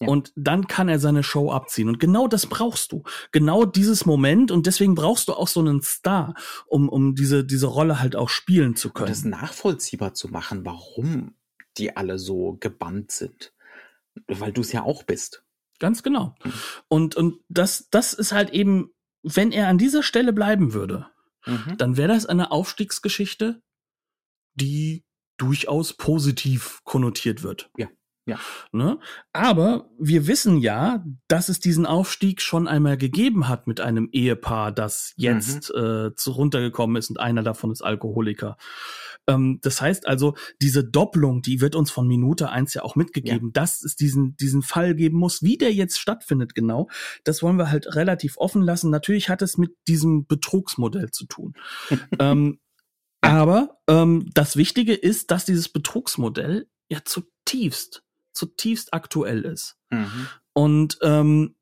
Ja. 0.00 0.08
Und 0.08 0.32
dann 0.34 0.66
kann 0.66 0.88
er 0.88 0.98
seine 0.98 1.22
Show 1.22 1.52
abziehen. 1.52 1.88
Und 1.88 2.00
genau 2.00 2.26
das 2.26 2.46
brauchst 2.46 2.92
du. 2.92 3.04
Genau 3.32 3.64
dieses 3.64 4.04
Moment. 4.06 4.50
Und 4.50 4.66
deswegen 4.66 4.94
brauchst 4.94 5.28
du 5.28 5.34
auch 5.34 5.48
so 5.48 5.60
einen 5.60 5.82
Star, 5.82 6.34
um, 6.66 6.88
um 6.88 7.14
diese, 7.14 7.44
diese 7.44 7.66
Rolle 7.68 8.00
halt 8.00 8.16
auch 8.16 8.28
spielen 8.28 8.76
zu 8.76 8.88
Und 8.88 8.94
können. 8.94 9.08
das 9.08 9.24
nachvollziehbar 9.24 10.14
zu 10.14 10.28
machen, 10.28 10.64
warum 10.64 11.36
die 11.78 11.96
alle 11.96 12.18
so 12.18 12.56
gebannt 12.58 13.12
sind. 13.12 13.52
Weil 14.26 14.52
du 14.52 14.62
es 14.62 14.72
ja 14.72 14.82
auch 14.82 15.02
bist. 15.04 15.44
Ganz 15.78 16.02
genau. 16.02 16.34
Mhm. 16.42 16.52
Und, 16.88 17.14
und 17.16 17.40
das, 17.48 17.88
das 17.90 18.14
ist 18.14 18.32
halt 18.32 18.50
eben, 18.50 18.90
wenn 19.22 19.52
er 19.52 19.68
an 19.68 19.78
dieser 19.78 20.02
Stelle 20.02 20.32
bleiben 20.32 20.72
würde, 20.72 21.06
Mhm. 21.46 21.76
dann 21.78 21.96
wäre 21.96 22.08
das 22.12 22.26
eine 22.26 22.50
Aufstiegsgeschichte, 22.50 23.62
die 24.54 25.05
durchaus 25.36 25.92
positiv 25.92 26.80
konnotiert 26.84 27.42
wird. 27.42 27.70
Ja, 27.76 27.88
ja. 28.26 28.40
Ne? 28.72 28.98
Aber 29.32 29.88
wir 30.00 30.26
wissen 30.26 30.58
ja, 30.58 31.04
dass 31.28 31.48
es 31.48 31.60
diesen 31.60 31.86
Aufstieg 31.86 32.42
schon 32.42 32.66
einmal 32.66 32.96
gegeben 32.96 33.48
hat 33.48 33.68
mit 33.68 33.80
einem 33.80 34.08
Ehepaar, 34.10 34.72
das 34.72 35.12
jetzt 35.16 35.70
äh, 35.70 36.12
zu 36.14 36.32
runtergekommen 36.32 36.96
ist 36.96 37.08
und 37.08 37.20
einer 37.20 37.44
davon 37.44 37.70
ist 37.70 37.82
Alkoholiker. 37.82 38.56
Ähm, 39.28 39.60
das 39.62 39.80
heißt 39.80 40.08
also, 40.08 40.34
diese 40.60 40.82
Doppelung, 40.82 41.40
die 41.40 41.60
wird 41.60 41.76
uns 41.76 41.92
von 41.92 42.08
Minute 42.08 42.50
eins 42.50 42.74
ja 42.74 42.82
auch 42.82 42.96
mitgegeben, 42.96 43.52
dass 43.52 43.84
es 43.84 43.94
diesen, 43.94 44.36
diesen 44.36 44.62
Fall 44.62 44.96
geben 44.96 45.18
muss. 45.18 45.44
Wie 45.44 45.56
der 45.56 45.72
jetzt 45.72 46.00
stattfindet 46.00 46.56
genau, 46.56 46.88
das 47.22 47.44
wollen 47.44 47.58
wir 47.58 47.70
halt 47.70 47.94
relativ 47.94 48.38
offen 48.38 48.62
lassen. 48.62 48.90
Natürlich 48.90 49.28
hat 49.28 49.40
es 49.40 49.56
mit 49.56 49.70
diesem 49.86 50.26
Betrugsmodell 50.26 51.12
zu 51.12 51.26
tun. 51.26 51.54
ähm, 52.18 52.58
aber 53.26 53.78
ähm, 53.88 54.30
das 54.34 54.56
Wichtige 54.56 54.94
ist, 54.94 55.30
dass 55.30 55.44
dieses 55.44 55.68
Betrugsmodell 55.68 56.68
ja 56.88 57.00
zutiefst, 57.04 58.04
zutiefst 58.32 58.94
aktuell 58.94 59.42
ist. 59.42 59.76
Mhm. 59.90 60.28
Und 60.52 60.98
ähm, 61.02 61.56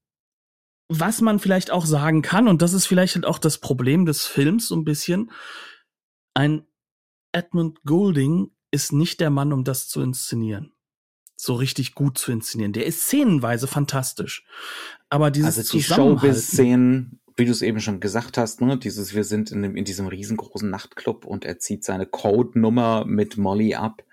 was 0.89 1.21
man 1.21 1.39
vielleicht 1.39 1.71
auch 1.71 1.87
sagen 1.87 2.23
kann, 2.23 2.49
und 2.49 2.62
das 2.62 2.73
ist 2.73 2.87
vielleicht 2.87 3.15
halt 3.15 3.27
auch 3.27 3.39
das 3.39 3.59
Problem 3.59 4.07
des 4.07 4.27
Films 4.27 4.69
so 4.69 4.77
ein 4.77 4.85
bisschen, 4.85 5.31
ein 6.35 6.67
Edmund 7.33 7.83
Goulding 7.85 8.51
ist 8.71 8.93
nicht 8.93 9.21
der 9.21 9.31
Mann, 9.31 9.53
um 9.53 9.65
das 9.65 9.89
zu 9.89 10.03
inszenieren. 10.03 10.73
So 11.37 11.55
richtig 11.55 11.95
gut 11.95 12.19
zu 12.19 12.33
inszenieren. 12.33 12.73
Der 12.73 12.87
ist 12.87 13.03
szenenweise 13.03 13.67
fantastisch. 13.67 14.45
Aber 15.09 15.31
dieses 15.31 15.59
Also 15.59 15.73
die 15.73 15.83
Showbiz-Szenen, 15.83 17.21
wie 17.37 17.45
du 17.45 17.51
es 17.51 17.62
eben 17.62 17.80
schon 17.80 18.01
gesagt 18.01 18.39
hast, 18.39 18.61
ne, 18.61 18.78
dieses, 18.78 19.14
wir 19.14 19.24
sind 19.24 19.51
in, 19.51 19.62
dem, 19.62 19.76
in 19.76 19.85
diesem 19.85 20.07
riesengroßen 20.07 20.70
Nachtclub 20.70 21.24
und 21.24 21.45
er 21.45 21.59
zieht 21.59 21.85
seine 21.85 22.07
Codenummer 22.07 23.05
mit 23.05 23.37
Molly 23.37 23.74
ab. 23.74 24.05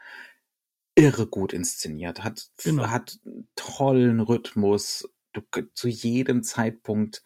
Irre 0.95 1.27
gut 1.27 1.53
inszeniert, 1.53 2.23
hat, 2.23 2.49
Genau. 2.63 2.87
hat 2.87 3.19
einen 3.25 3.47
tollen 3.55 4.19
Rhythmus. 4.19 5.07
Du, 5.33 5.41
zu 5.73 5.87
jedem 5.87 6.43
Zeitpunkt, 6.43 7.23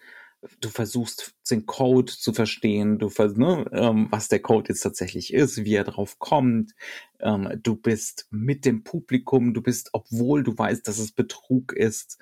du 0.62 0.70
versuchst 0.70 1.34
den 1.50 1.66
Code 1.66 2.12
zu 2.12 2.34
verstehen, 2.34 3.00
du 3.00 3.10
vers 3.10 3.36
ne, 3.36 3.66
ähm, 3.72 4.08
was 4.12 4.28
der 4.28 4.42
Code 4.42 4.70
jetzt 4.70 4.82
tatsächlich 4.82 5.34
ist, 5.34 5.64
wie 5.64 5.74
er 5.74 5.84
drauf 5.86 6.20
kommt. 6.20 6.74
Ähm, 7.20 7.60
du 7.64 7.76
bist 7.76 8.28
mit 8.30 8.66
dem 8.66 8.84
Publikum, 8.84 9.54
du 9.54 9.62
bist, 9.62 9.90
obwohl 9.94 10.44
du 10.44 10.58
weißt, 10.58 10.88
dass 10.88 11.00
es 11.00 11.12
Betrug 11.12 11.74
ist, 11.74 12.20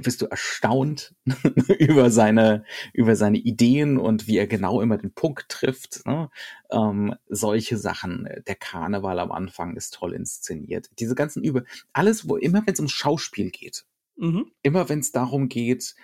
bist 0.00 0.22
du 0.22 0.26
erstaunt 0.26 1.14
über 1.78 2.10
seine 2.10 2.64
über 2.92 3.16
seine 3.16 3.38
Ideen 3.38 3.98
und 3.98 4.26
wie 4.26 4.38
er 4.38 4.46
genau 4.46 4.80
immer 4.80 4.96
den 4.98 5.12
Punkt 5.12 5.48
trifft. 5.48 6.04
Ne? 6.06 6.30
Ähm, 6.70 7.14
solche 7.28 7.76
Sachen. 7.76 8.28
Der 8.46 8.56
Karneval 8.56 9.18
am 9.20 9.30
Anfang 9.32 9.76
ist 9.76 9.94
toll 9.94 10.14
inszeniert. 10.14 10.90
Diese 10.98 11.14
ganzen 11.14 11.42
über 11.44 11.62
alles, 11.92 12.28
wo 12.28 12.36
immer 12.36 12.62
wenn 12.66 12.74
es 12.74 12.80
um 12.80 12.88
Schauspiel 12.88 13.50
geht, 13.50 13.84
Mhm. 14.16 14.46
immer 14.62 14.88
wenn 14.88 15.00
es 15.00 15.10
darum 15.10 15.48
geht, 15.48 15.94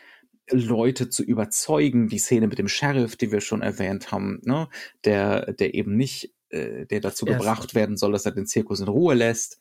Leute 0.50 1.08
zu 1.08 1.22
überzeugen, 1.22 2.08
die 2.08 2.18
Szene 2.18 2.48
mit 2.48 2.58
dem 2.58 2.66
Sheriff, 2.66 3.14
die 3.16 3.30
wir 3.30 3.40
schon 3.40 3.62
erwähnt 3.62 4.10
haben, 4.10 4.40
ne, 4.44 4.68
der 5.04 5.52
der 5.52 5.74
eben 5.74 5.96
nicht 5.96 6.34
äh, 6.48 6.86
der 6.86 7.00
dazu 7.00 7.24
Erst- 7.26 7.38
gebracht 7.38 7.74
werden 7.76 7.96
soll, 7.96 8.10
dass 8.12 8.26
er 8.26 8.32
den 8.32 8.46
Zirkus 8.46 8.80
in 8.80 8.88
Ruhe 8.88 9.14
lässt. 9.14 9.60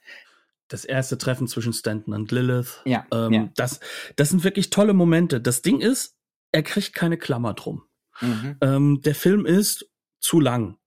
Das 0.70 0.86
erste 0.86 1.18
Treffen 1.18 1.48
zwischen 1.48 1.74
Stanton 1.74 2.14
und 2.14 2.32
Lilith. 2.32 2.82
Ja, 2.86 3.06
Ähm, 3.12 3.34
ja. 3.34 3.50
das, 3.56 3.80
das 4.16 4.30
sind 4.30 4.44
wirklich 4.44 4.70
tolle 4.70 4.94
Momente. 4.94 5.42
Das 5.42 5.62
Ding 5.62 5.82
ist, 5.82 6.16
er 6.52 6.64
kriegt 6.64 6.94
keine 6.94 7.18
Klammer 7.18 7.54
drum. 7.54 7.84
Mhm. 8.22 8.58
Ähm, 8.62 9.02
der 9.02 9.16
Film 9.16 9.46
ist 9.46 9.90
zu 10.22 10.40
lang. 10.40 10.78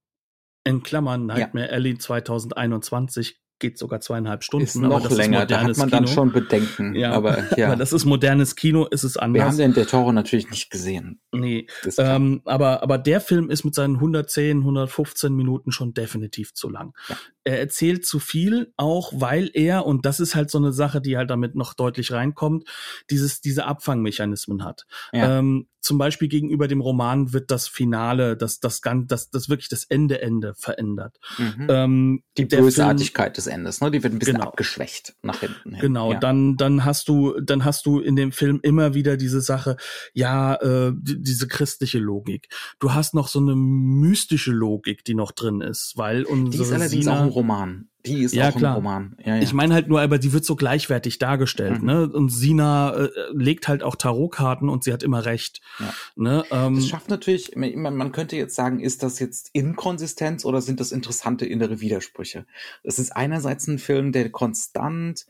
In 0.64 0.82
Klammern 0.82 1.26
Nightmare 1.26 1.70
Alley 1.70 1.98
2021 1.98 3.40
geht 3.58 3.78
sogar 3.78 4.00
zweieinhalb 4.00 4.42
Stunden. 4.42 4.64
Ist 4.64 4.76
aber 4.76 4.88
noch 4.88 5.02
das 5.02 5.16
länger, 5.16 5.46
da 5.46 5.62
hat 5.62 5.76
man 5.76 5.88
dann 5.88 6.04
Kino. 6.04 6.14
schon 6.14 6.32
Bedenken. 6.32 6.94
Ja, 6.96 7.12
aber 7.12 7.44
ja. 7.56 7.68
aber 7.68 7.76
das 7.76 7.92
ist 7.92 8.04
modernes 8.04 8.56
Kino, 8.56 8.86
ist 8.86 9.04
es 9.04 9.14
Wir 9.14 9.22
haben 9.22 9.36
anders. 9.36 9.56
den 9.56 9.72
Der 9.72 9.86
Toro 9.86 10.12
natürlich 10.12 10.50
nicht 10.50 10.68
gesehen. 10.70 11.20
Nee, 11.32 11.68
ist 11.84 11.98
ähm, 12.00 12.42
aber, 12.44 12.82
aber 12.82 12.98
der 12.98 13.20
Film 13.20 13.50
ist 13.50 13.64
mit 13.64 13.74
seinen 13.74 13.94
110, 13.96 14.58
115 14.58 15.32
Minuten 15.32 15.70
schon 15.70 15.94
definitiv 15.94 16.54
zu 16.54 16.68
lang. 16.68 16.92
Ja. 17.08 17.16
Er 17.44 17.58
erzählt 17.58 18.06
zu 18.06 18.18
viel, 18.18 18.72
auch 18.76 19.12
weil 19.14 19.50
er, 19.54 19.86
und 19.86 20.06
das 20.06 20.20
ist 20.20 20.34
halt 20.34 20.50
so 20.50 20.58
eine 20.58 20.72
Sache, 20.72 21.00
die 21.00 21.16
halt 21.16 21.30
damit 21.30 21.54
noch 21.54 21.74
deutlich 21.74 22.12
reinkommt, 22.12 22.68
dieses, 23.10 23.40
diese 23.40 23.66
Abfangmechanismen 23.66 24.64
hat. 24.64 24.86
Ja. 25.12 25.38
Ähm, 25.38 25.66
zum 25.82 25.98
Beispiel 25.98 26.28
gegenüber 26.28 26.68
dem 26.68 26.80
Roman 26.80 27.32
wird 27.32 27.50
das 27.50 27.66
Finale, 27.66 28.36
das, 28.36 28.60
das, 28.60 28.82
ganz, 28.82 29.08
das, 29.08 29.30
das 29.30 29.48
wirklich 29.48 29.68
das 29.68 29.82
Ende, 29.82 30.22
Ende 30.22 30.54
verändert. 30.54 31.18
Mhm. 31.38 31.66
Ähm, 31.68 32.22
die 32.36 32.44
Bösartigkeit 32.44 33.36
des 33.36 33.48
Endes, 33.48 33.80
ne? 33.80 33.90
Die 33.90 34.02
wird 34.02 34.14
ein 34.14 34.20
bisschen 34.20 34.36
Genau. 34.36 34.46
abgeschwächt 34.46 35.14
nach 35.22 35.40
hinten. 35.40 35.72
Hin. 35.72 35.80
Genau, 35.80 36.12
ja. 36.12 36.20
dann 36.20 36.56
dann 36.56 36.84
hast 36.84 37.08
du 37.08 37.38
dann 37.40 37.64
hast 37.64 37.84
du 37.84 37.98
in 37.98 38.14
dem 38.14 38.30
Film 38.30 38.60
immer 38.62 38.94
wieder 38.94 39.16
diese 39.16 39.40
Sache, 39.40 39.76
ja, 40.14 40.54
äh, 40.54 40.92
die, 40.94 41.20
diese 41.20 41.48
christliche 41.48 41.98
Logik. 41.98 42.48
Du 42.78 42.94
hast 42.94 43.12
noch 43.12 43.26
so 43.26 43.40
eine 43.40 43.56
mystische 43.56 44.52
Logik, 44.52 45.04
die 45.04 45.14
noch 45.14 45.32
drin 45.32 45.60
ist, 45.62 45.94
weil 45.96 46.22
Die 46.22 46.28
unsere 46.30 46.62
ist 46.62 46.72
allerdings 46.72 47.04
Sina, 47.04 47.24
Roman. 47.34 47.88
Die 48.04 48.22
ist 48.22 48.34
Ja, 48.34 48.48
auch 48.48 48.56
klar. 48.56 48.72
ein 48.72 48.76
Roman. 48.76 49.16
Ja, 49.24 49.36
ja. 49.36 49.42
ich 49.42 49.52
meine 49.52 49.74
halt 49.74 49.88
nur, 49.88 50.00
aber 50.00 50.18
die 50.18 50.32
wird 50.32 50.44
so 50.44 50.56
gleichwertig 50.56 51.18
dargestellt, 51.18 51.80
Mhm. 51.82 51.86
ne? 51.86 52.08
Und 52.12 52.30
Sina 52.30 52.94
äh, 52.94 53.10
legt 53.32 53.68
halt 53.68 53.82
auch 53.84 53.94
Tarotkarten 53.94 54.68
und 54.68 54.82
sie 54.84 54.92
hat 54.92 55.02
immer 55.04 55.24
recht, 55.24 55.60
Ja. 55.78 55.94
ne? 56.16 56.44
Ähm, 56.50 56.74
das 56.76 56.88
schafft 56.88 57.08
natürlich, 57.10 57.54
man, 57.54 57.96
man 57.96 58.10
könnte 58.12 58.36
jetzt 58.36 58.54
sagen, 58.56 58.80
ist 58.80 59.02
das 59.04 59.18
jetzt 59.20 59.50
Inkonsistenz 59.52 60.44
oder 60.44 60.60
sind 60.60 60.80
das 60.80 60.90
interessante 60.92 61.46
innere 61.46 61.80
Widersprüche? 61.80 62.44
Das 62.82 62.98
ist 62.98 63.14
einerseits 63.14 63.66
ein 63.68 63.78
Film, 63.78 64.10
der 64.12 64.30
konstant 64.30 65.26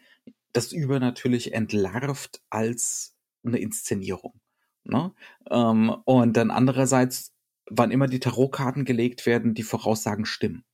das 0.55 0.73
Übernatürliche 0.73 1.53
entlarvt 1.53 2.41
als 2.51 3.15
eine 3.45 3.59
Inszenierung. 3.59 4.41
Ne? 4.85 5.13
Ähm, 5.51 5.91
und 6.05 6.37
dann 6.37 6.51
andererseits, 6.51 7.33
wann 7.71 7.91
immer 7.91 8.07
die 8.07 8.19
Tarotkarten 8.21 8.85
gelegt 8.85 9.27
werden, 9.27 9.55
die 9.55 9.63
Voraussagen 9.63 10.25
stimmen. 10.27 10.65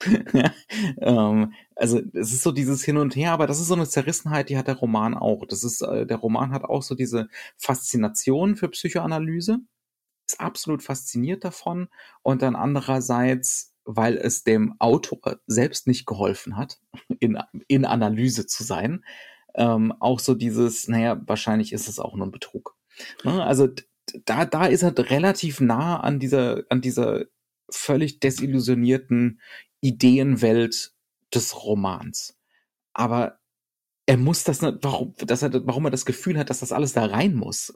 ähm, 1.00 1.52
also 1.74 2.00
es 2.12 2.32
ist 2.32 2.42
so 2.42 2.52
dieses 2.52 2.84
Hin 2.84 2.96
und 2.96 3.16
Her, 3.16 3.32
aber 3.32 3.46
das 3.46 3.60
ist 3.60 3.68
so 3.68 3.74
eine 3.74 3.88
Zerrissenheit, 3.88 4.48
die 4.48 4.56
hat 4.56 4.68
der 4.68 4.76
Roman 4.76 5.14
auch. 5.14 5.44
Das 5.46 5.64
ist, 5.64 5.82
äh, 5.82 6.06
der 6.06 6.18
Roman 6.18 6.52
hat 6.52 6.64
auch 6.64 6.82
so 6.82 6.94
diese 6.94 7.28
Faszination 7.56 8.56
für 8.56 8.68
Psychoanalyse, 8.68 9.58
ist 10.28 10.40
absolut 10.40 10.82
fasziniert 10.82 11.44
davon 11.44 11.88
und 12.22 12.42
dann 12.42 12.56
andererseits, 12.56 13.74
weil 13.84 14.16
es 14.16 14.44
dem 14.44 14.74
Autor 14.78 15.40
selbst 15.46 15.86
nicht 15.86 16.06
geholfen 16.06 16.56
hat, 16.56 16.78
in, 17.20 17.38
in 17.66 17.84
Analyse 17.84 18.46
zu 18.46 18.62
sein, 18.62 19.04
ähm, 19.54 19.92
auch 19.98 20.20
so 20.20 20.34
dieses, 20.34 20.88
naja, 20.88 21.20
wahrscheinlich 21.26 21.72
ist 21.72 21.88
es 21.88 21.98
auch 21.98 22.14
nur 22.14 22.26
ein 22.26 22.32
Betrug. 22.32 22.76
Ne? 23.24 23.42
Also 23.42 23.68
da, 24.24 24.44
da 24.44 24.66
ist 24.66 24.82
er 24.82 24.96
relativ 24.96 25.60
nah 25.60 26.00
an 26.00 26.18
dieser, 26.18 26.62
an 26.68 26.80
dieser 26.80 27.24
völlig 27.70 28.20
desillusionierten 28.20 29.40
Ideenwelt 29.80 30.92
des 31.34 31.64
Romans. 31.64 32.36
Aber 32.92 33.38
er 34.06 34.16
muss 34.16 34.44
das 34.44 34.62
warum, 34.62 35.14
dass 35.18 35.42
er, 35.42 35.66
warum 35.66 35.84
er 35.84 35.90
das 35.90 36.06
Gefühl 36.06 36.38
hat, 36.38 36.50
dass 36.50 36.60
das 36.60 36.72
alles 36.72 36.92
da 36.94 37.04
rein 37.04 37.34
muss 37.34 37.72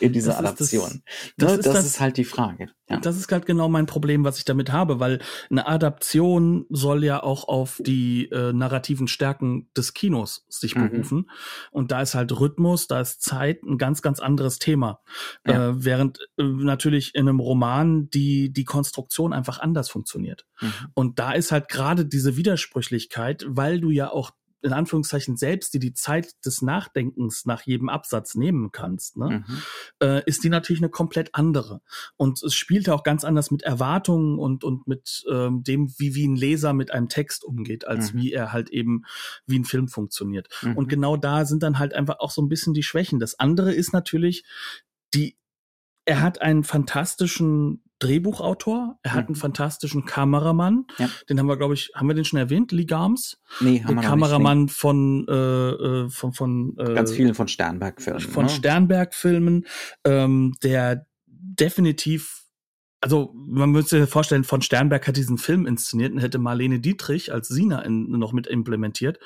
in 0.00 0.12
diese 0.12 0.28
Das 0.30 0.36
ist 0.36 0.42
das- 0.44 0.74
Adaption. 0.74 1.02
das 1.36 1.50
ne, 1.52 1.58
ist 1.58 1.66
das, 1.66 1.74
das- 1.74 1.86
ist 1.86 2.00
halt 2.00 2.16
die 2.16 2.24
Frage. 2.24 2.68
Ja. 2.90 2.98
Das 2.98 3.16
ist 3.16 3.32
halt 3.32 3.46
genau 3.46 3.68
mein 3.70 3.86
Problem, 3.86 4.24
was 4.24 4.36
ich 4.36 4.44
damit 4.44 4.70
habe, 4.70 5.00
weil 5.00 5.20
eine 5.50 5.66
Adaption 5.66 6.66
soll 6.68 7.02
ja 7.02 7.22
auch 7.22 7.48
auf 7.48 7.80
die 7.82 8.26
äh, 8.30 8.52
narrativen 8.52 9.08
Stärken 9.08 9.70
des 9.74 9.94
Kinos 9.94 10.44
sich 10.50 10.74
Mhm. 10.74 10.90
berufen. 10.90 11.30
Und 11.70 11.92
da 11.92 12.02
ist 12.02 12.14
halt 12.14 12.38
Rhythmus, 12.38 12.86
da 12.86 13.00
ist 13.00 13.22
Zeit 13.22 13.62
ein 13.62 13.78
ganz, 13.78 14.02
ganz 14.02 14.20
anderes 14.20 14.58
Thema. 14.58 15.00
Ja. 15.46 15.70
Äh, 15.70 15.84
während 15.84 16.18
äh, 16.36 16.42
natürlich 16.42 17.14
in 17.14 17.26
einem 17.26 17.40
Roman 17.40 18.10
die, 18.10 18.52
die 18.52 18.64
Konstruktion 18.64 19.32
einfach 19.32 19.60
anders 19.60 19.88
funktioniert. 19.88 20.44
Mhm. 20.60 20.72
Und 20.92 21.18
da 21.18 21.32
ist 21.32 21.52
halt 21.52 21.68
gerade 21.68 22.04
diese 22.04 22.36
Widersprüchlichkeit, 22.36 23.46
weil 23.48 23.80
du 23.80 23.90
ja 23.90 24.10
auch 24.10 24.32
in 24.64 24.72
Anführungszeichen 24.72 25.36
selbst 25.36 25.74
dir 25.74 25.78
die 25.78 25.92
Zeit 25.92 26.34
des 26.44 26.62
Nachdenkens 26.62 27.44
nach 27.44 27.62
jedem 27.62 27.90
Absatz 27.90 28.34
nehmen 28.34 28.72
kannst, 28.72 29.18
ne, 29.18 29.44
mhm. 29.46 29.62
äh, 30.00 30.22
ist 30.24 30.42
die 30.42 30.48
natürlich 30.48 30.80
eine 30.80 30.88
komplett 30.88 31.34
andere. 31.34 31.82
Und 32.16 32.42
es 32.42 32.54
spielt 32.54 32.88
auch 32.88 33.02
ganz 33.02 33.24
anders 33.24 33.50
mit 33.50 33.62
Erwartungen 33.62 34.38
und, 34.38 34.64
und 34.64 34.86
mit 34.88 35.24
ähm, 35.30 35.62
dem, 35.62 35.92
wie, 35.98 36.14
wie 36.14 36.26
ein 36.26 36.36
Leser 36.36 36.72
mit 36.72 36.90
einem 36.90 37.10
Text 37.10 37.44
umgeht, 37.44 37.86
als 37.86 38.14
mhm. 38.14 38.18
wie 38.18 38.32
er 38.32 38.52
halt 38.52 38.70
eben, 38.70 39.04
wie 39.46 39.58
ein 39.58 39.66
Film 39.66 39.88
funktioniert. 39.88 40.48
Mhm. 40.62 40.76
Und 40.78 40.88
genau 40.88 41.18
da 41.18 41.44
sind 41.44 41.62
dann 41.62 41.78
halt 41.78 41.92
einfach 41.92 42.20
auch 42.20 42.30
so 42.30 42.40
ein 42.40 42.48
bisschen 42.48 42.72
die 42.72 42.82
Schwächen. 42.82 43.20
Das 43.20 43.38
andere 43.38 43.72
ist 43.72 43.92
natürlich, 43.92 44.44
die, 45.12 45.36
er 46.06 46.22
hat 46.22 46.40
einen 46.40 46.64
fantastischen 46.64 47.83
Drehbuchautor, 48.00 48.98
er 49.02 49.12
hat 49.12 49.26
einen 49.26 49.36
mhm. 49.36 49.40
fantastischen 49.40 50.04
Kameramann. 50.04 50.86
Ja. 50.98 51.08
Den 51.28 51.38
haben 51.38 51.46
wir, 51.46 51.56
glaube 51.56 51.74
ich, 51.74 51.92
haben 51.94 52.08
wir 52.08 52.14
den 52.14 52.24
schon 52.24 52.38
erwähnt? 52.38 52.72
Lee 52.72 52.84
Garms? 52.84 53.40
Nee, 53.60 53.80
haben 53.80 53.94
Der 53.94 54.02
wir 54.02 54.08
Kameramann 54.08 54.64
nicht, 54.64 54.74
von, 54.74 55.26
äh, 55.28 55.32
äh, 55.32 56.10
von, 56.10 56.32
von 56.32 56.76
äh, 56.78 56.94
ganz 56.94 57.12
vielen 57.12 57.34
von 57.34 57.48
Sternberg-Filmen. 57.48 58.20
Von 58.20 58.44
ne? 58.46 58.50
Sternberg-Filmen, 58.50 59.66
ähm, 60.04 60.54
der 60.62 61.06
definitiv 61.26 62.44
also 63.00 63.34
man 63.34 63.70
müsste 63.70 64.00
sich 64.00 64.08
vorstellen, 64.08 64.44
von 64.44 64.62
Sternberg 64.62 65.06
hat 65.06 65.18
diesen 65.18 65.36
Film 65.36 65.66
inszeniert 65.66 66.14
und 66.14 66.20
hätte 66.20 66.38
Marlene 66.38 66.80
Dietrich 66.80 67.34
als 67.34 67.48
Sina 67.48 67.80
in, 67.80 68.10
noch 68.10 68.32
mit 68.32 68.46
implementiert. 68.46 69.18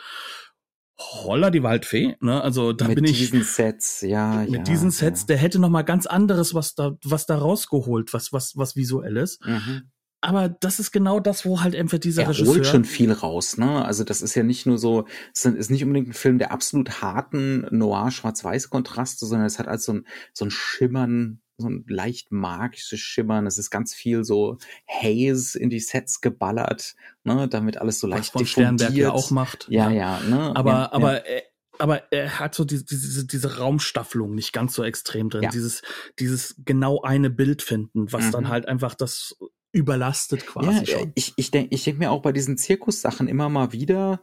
Holla 0.98 1.50
die 1.50 1.62
Waldfee, 1.62 2.16
ne? 2.20 2.42
Also 2.42 2.72
da 2.72 2.88
mit 2.88 2.96
bin 2.96 3.04
ich 3.04 3.12
mit 3.12 3.20
diesen 3.20 3.42
Sets, 3.42 4.00
ja, 4.00 4.40
mit 4.40 4.50
ja, 4.50 4.62
diesen 4.62 4.90
Sets, 4.90 5.20
ja. 5.20 5.26
der 5.28 5.36
hätte 5.36 5.60
noch 5.60 5.68
mal 5.68 5.82
ganz 5.82 6.06
anderes 6.06 6.54
was 6.54 6.74
da 6.74 6.96
was 7.04 7.26
da 7.26 7.38
rausgeholt, 7.38 8.12
was 8.12 8.32
was 8.32 8.56
was 8.56 8.74
visuelles. 8.74 9.38
Mhm. 9.44 9.90
Aber 10.20 10.48
das 10.48 10.80
ist 10.80 10.90
genau 10.90 11.20
das, 11.20 11.44
wo 11.44 11.60
halt 11.60 11.76
einfach 11.76 11.98
dieser 11.98 12.22
er 12.22 12.30
Regisseur 12.30 12.54
holt 12.54 12.66
schon 12.66 12.84
viel 12.84 13.12
raus, 13.12 13.56
ne? 13.56 13.84
Also 13.84 14.02
das 14.02 14.20
ist 14.20 14.34
ja 14.34 14.42
nicht 14.42 14.66
nur 14.66 14.76
so, 14.76 15.06
es 15.32 15.44
ist 15.44 15.70
nicht 15.70 15.84
unbedingt 15.84 16.08
ein 16.08 16.14
Film 16.14 16.38
der 16.38 16.50
absolut 16.50 17.00
harten 17.00 17.66
Noir-Schwarz-Weiß-Kontraste, 17.70 19.26
sondern 19.26 19.46
es 19.46 19.60
hat 19.60 19.68
halt 19.68 19.80
so 19.80 19.92
ein 19.92 20.06
so 20.32 20.44
ein 20.44 20.50
Schimmern 20.50 21.40
so 21.58 21.68
ein 21.68 21.84
leicht 21.88 22.30
magisches 22.30 23.00
Schimmern. 23.00 23.46
Es 23.46 23.58
ist 23.58 23.70
ganz 23.70 23.92
viel 23.94 24.24
so 24.24 24.58
Haze 24.88 25.58
in 25.58 25.70
die 25.70 25.80
Sets 25.80 26.20
geballert, 26.20 26.94
ne, 27.24 27.48
damit 27.48 27.78
alles 27.78 27.98
so 28.00 28.06
leicht 28.06 28.26
Was 28.34 28.40
von 28.40 28.46
Sternberg 28.46 28.94
ja 28.94 29.10
auch 29.10 29.30
macht. 29.30 29.66
Ja, 29.68 29.90
ja, 29.90 30.20
ne? 30.20 30.54
Aber, 30.56 30.70
ja, 30.70 30.92
aber, 30.92 31.12
ja. 31.28 31.36
Äh, 31.36 31.42
aber 31.80 32.12
er 32.12 32.40
hat 32.40 32.54
so 32.54 32.64
diese, 32.64 32.84
diese, 32.84 33.26
diese 33.26 33.58
Raumstaffelung 33.58 34.34
nicht 34.34 34.52
ganz 34.52 34.74
so 34.74 34.82
extrem 34.82 35.30
drin. 35.30 35.44
Ja. 35.44 35.50
Dieses, 35.50 35.82
dieses 36.18 36.56
genau 36.64 37.02
eine 37.02 37.30
Bild 37.30 37.62
finden, 37.62 38.12
was 38.12 38.26
Mhm. 38.26 38.32
dann 38.32 38.48
halt 38.48 38.66
einfach 38.66 38.94
das 38.94 39.36
überlastet 39.70 40.46
quasi 40.46 40.90
Ja, 40.90 40.98
schon. 40.98 41.12
ich, 41.14 41.34
ich 41.36 41.50
denke 41.50 41.74
ich 41.74 41.84
denk 41.84 41.98
mir 41.98 42.10
auch 42.10 42.22
bei 42.22 42.32
diesen 42.32 42.56
Zirkussachen 42.56 43.28
immer 43.28 43.48
mal 43.48 43.72
wieder, 43.72 44.20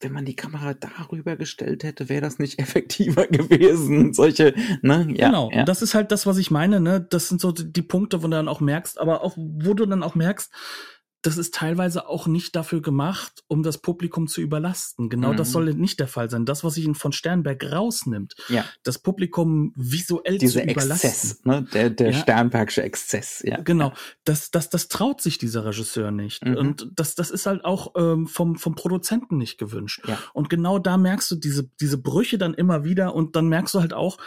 wenn 0.00 0.12
man 0.12 0.24
die 0.24 0.36
Kamera 0.36 0.74
darüber 0.74 1.36
gestellt 1.36 1.84
hätte, 1.84 2.08
wäre 2.08 2.20
das 2.20 2.38
nicht 2.38 2.58
effektiver 2.60 3.26
gewesen. 3.26 4.12
Solche, 4.14 4.54
ne? 4.82 5.06
Ja, 5.14 5.28
genau, 5.28 5.50
ja. 5.52 5.64
das 5.64 5.82
ist 5.82 5.94
halt 5.94 6.12
das, 6.12 6.26
was 6.26 6.38
ich 6.38 6.50
meine, 6.50 6.80
ne? 6.80 7.00
Das 7.00 7.28
sind 7.28 7.40
so 7.40 7.52
die 7.52 7.82
Punkte, 7.82 8.22
wo 8.22 8.26
du 8.26 8.32
dann 8.32 8.48
auch 8.48 8.60
merkst, 8.60 9.00
aber 9.00 9.22
auch, 9.22 9.36
wo 9.36 9.74
du 9.74 9.86
dann 9.86 10.02
auch 10.02 10.14
merkst, 10.14 10.52
das 11.26 11.38
ist 11.38 11.54
teilweise 11.54 12.06
auch 12.06 12.26
nicht 12.26 12.54
dafür 12.54 12.82
gemacht, 12.82 13.44
um 13.48 13.62
das 13.62 13.78
Publikum 13.78 14.28
zu 14.28 14.42
überlasten. 14.42 15.08
Genau 15.08 15.32
Mhm. 15.32 15.36
das 15.38 15.52
soll 15.52 15.72
nicht 15.74 15.98
der 15.98 16.06
Fall 16.06 16.28
sein. 16.28 16.44
Das, 16.44 16.64
was 16.64 16.74
sich 16.74 16.84
von 16.96 17.12
Sternberg 17.12 17.64
rausnimmt, 17.72 18.34
ja. 18.48 18.64
das 18.82 18.98
Publikum 18.98 19.72
visuell 19.74 20.36
Dieser 20.36 20.62
zu 20.62 20.70
überlasten. 20.70 21.10
Exzess, 21.10 21.44
ne? 21.44 21.66
Der, 21.72 21.88
der 21.88 22.10
Ja. 22.10 22.18
Sternbergsche 22.18 22.82
Exzess, 22.82 23.42
ja. 23.44 23.60
Genau, 23.62 23.94
das, 24.24 24.50
das, 24.50 24.68
das 24.68 24.88
traut 24.88 25.22
sich 25.22 25.38
dieser 25.38 25.64
Regisseur 25.64 26.10
nicht. 26.10 26.44
Mhm. 26.44 26.56
Und 26.56 26.90
das, 26.94 27.14
das 27.14 27.30
ist 27.30 27.46
halt 27.46 27.64
auch 27.64 27.94
ähm, 27.96 28.26
vom, 28.26 28.56
vom 28.56 28.74
Produzenten 28.74 29.38
nicht 29.38 29.56
gewünscht. 29.56 30.02
Ja. 30.06 30.18
Und 30.34 30.50
genau 30.50 30.78
da 30.78 30.98
merkst 30.98 31.30
du 31.30 31.36
diese, 31.36 31.70
diese 31.80 31.96
Brüche 31.96 32.36
dann 32.36 32.52
immer 32.52 32.84
wieder 32.84 33.14
und 33.14 33.34
dann 33.34 33.48
merkst 33.48 33.74
du 33.74 33.80
halt 33.80 33.94
auch, 33.94 34.18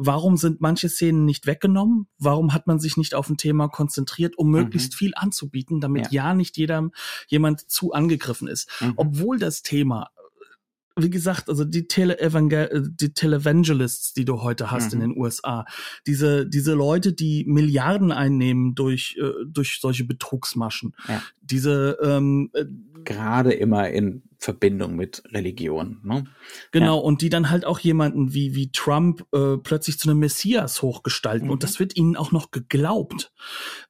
warum 0.00 0.36
sind 0.36 0.60
manche 0.60 0.88
Szenen 0.88 1.24
nicht 1.24 1.46
weggenommen? 1.46 2.06
Warum 2.18 2.54
hat 2.54 2.66
man 2.68 2.78
sich 2.78 2.96
nicht 2.96 3.14
auf 3.14 3.28
ein 3.28 3.36
Thema 3.36 3.68
konzentriert, 3.68 4.38
um 4.38 4.50
möglichst 4.50 4.94
viel 4.94 5.12
anzubieten, 5.16 5.80
damit 5.80 6.12
ja, 6.12 6.34
nicht 6.34 6.56
jeder, 6.56 6.88
jemand 7.26 7.68
zu 7.68 7.92
angegriffen 7.92 8.46
ist? 8.48 8.70
Mhm. 8.80 8.92
Obwohl 8.96 9.38
das 9.38 9.62
Thema 9.62 10.10
wie 11.00 11.10
gesagt, 11.10 11.48
also 11.48 11.64
die 11.64 11.86
Tele-Evangel 11.86 12.90
die 12.92 13.14
Televangelists, 13.14 14.14
die 14.14 14.24
du 14.24 14.42
heute 14.42 14.72
hast 14.72 14.92
Mhm. 14.94 15.00
in 15.02 15.10
den 15.10 15.16
USA, 15.20 15.64
diese, 16.08 16.44
diese 16.44 16.74
Leute, 16.74 17.12
die 17.12 17.44
Milliarden 17.46 18.10
einnehmen 18.10 18.74
durch, 18.74 19.16
äh, 19.16 19.30
durch 19.46 19.78
solche 19.80 20.04
Betrugsmaschen, 20.04 20.96
Ja. 21.06 21.22
diese, 21.40 21.98
ähm, 22.02 22.50
äh, 22.52 22.64
Gerade 23.04 23.52
immer 23.52 23.88
in 23.88 24.22
Verbindung 24.40 24.94
mit 24.94 25.22
Religion, 25.32 26.00
ne? 26.04 26.24
genau, 26.70 26.98
und 26.98 27.22
die 27.22 27.28
dann 27.28 27.50
halt 27.50 27.64
auch 27.64 27.80
jemanden 27.80 28.32
wie, 28.34 28.54
wie 28.54 28.70
Trump 28.70 29.24
äh, 29.34 29.56
plötzlich 29.56 29.98
zu 29.98 30.08
einem 30.08 30.20
Messias 30.20 30.80
hochgestalten 30.80 31.46
Mhm. 31.48 31.52
und 31.52 31.62
das 31.64 31.80
wird 31.80 31.96
ihnen 31.96 32.16
auch 32.16 32.30
noch 32.32 32.50
geglaubt. 32.52 33.32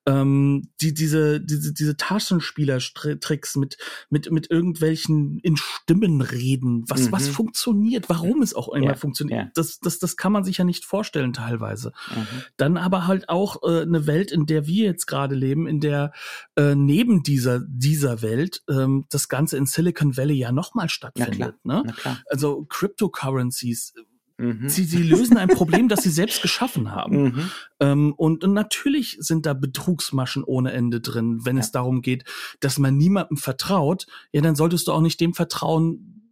Ähm, 0.06 0.70
die, 0.80 0.94
diese, 0.94 1.40
diese, 1.40 1.74
diese 1.74 1.96
Taschenspielertricks 1.98 3.56
mit, 3.56 3.76
mit, 4.10 4.30
mit 4.30 4.50
irgendwelchen 4.50 5.38
in 5.40 5.56
Stimmen 5.56 6.20
reden, 6.20 6.84
was, 6.88 7.08
Mhm. 7.08 7.12
was 7.12 7.28
funktioniert, 7.28 8.08
warum 8.08 8.42
es 8.42 8.54
auch 8.54 8.68
immer 8.70 8.86
Ja, 8.86 8.94
funktioniert. 8.94 9.38
ja. 9.38 9.50
Das, 9.54 9.80
das, 9.80 9.98
das 9.98 10.16
kann 10.16 10.32
man 10.32 10.44
sich 10.44 10.58
ja 10.58 10.64
nicht 10.64 10.84
vorstellen 10.84 11.32
teilweise. 11.32 11.92
Mhm. 12.14 12.26
Dann 12.56 12.76
aber 12.76 13.06
halt 13.06 13.28
auch 13.28 13.62
äh, 13.62 13.82
eine 13.82 14.06
Welt, 14.06 14.32
in 14.32 14.46
der 14.46 14.66
wir 14.66 14.84
jetzt 14.86 15.06
gerade 15.06 15.34
leben, 15.34 15.66
in 15.66 15.80
der 15.80 16.12
äh, 16.56 16.74
neben 16.74 17.22
dieser, 17.22 17.60
dieser 17.60 18.22
Welt 18.22 18.62
ähm, 18.68 19.04
das 19.10 19.28
Ganze 19.28 19.56
in 19.56 19.66
Silicon 19.66 20.16
Valley 20.16 20.37
ja 20.38 20.52
nochmal 20.52 20.84
Na 20.86 20.88
stattfindet. 20.88 21.36
klar, 21.36 21.54
Ne? 21.64 21.82
na 21.86 21.92
klar. 21.92 22.18
Also 22.30 22.64
Cryptocurrencies, 22.68 23.94
Mhm. 24.40 24.68
sie, 24.68 24.84
sie 24.84 25.02
lösen 25.02 25.36
ein 25.36 25.48
Problem, 25.48 25.88
das 25.88 26.04
sie 26.04 26.10
selbst 26.10 26.42
geschaffen 26.42 26.92
haben. 26.92 27.22
Mhm. 27.22 27.50
Ähm, 27.80 28.12
und, 28.16 28.44
und 28.44 28.52
natürlich 28.52 29.16
sind 29.18 29.46
da 29.46 29.52
Betrugsmaschen 29.52 30.44
ohne 30.44 30.70
Ende 30.72 31.00
drin, 31.00 31.44
wenn 31.44 31.56
Ja. 31.56 31.62
es 31.62 31.72
darum 31.72 32.02
geht, 32.02 32.22
dass 32.60 32.78
man 32.78 32.96
niemandem 32.96 33.36
vertraut. 33.36 34.06
Ja, 34.32 34.40
dann 34.40 34.54
solltest 34.54 34.86
du 34.86 34.92
auch 34.92 35.00
nicht 35.00 35.20
dem 35.20 35.34
vertrauen, 35.34 36.22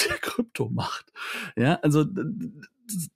der 0.00 0.16
Krypto 0.20 0.68
macht. 0.70 1.12
Ja, 1.56 1.74
also 1.82 2.04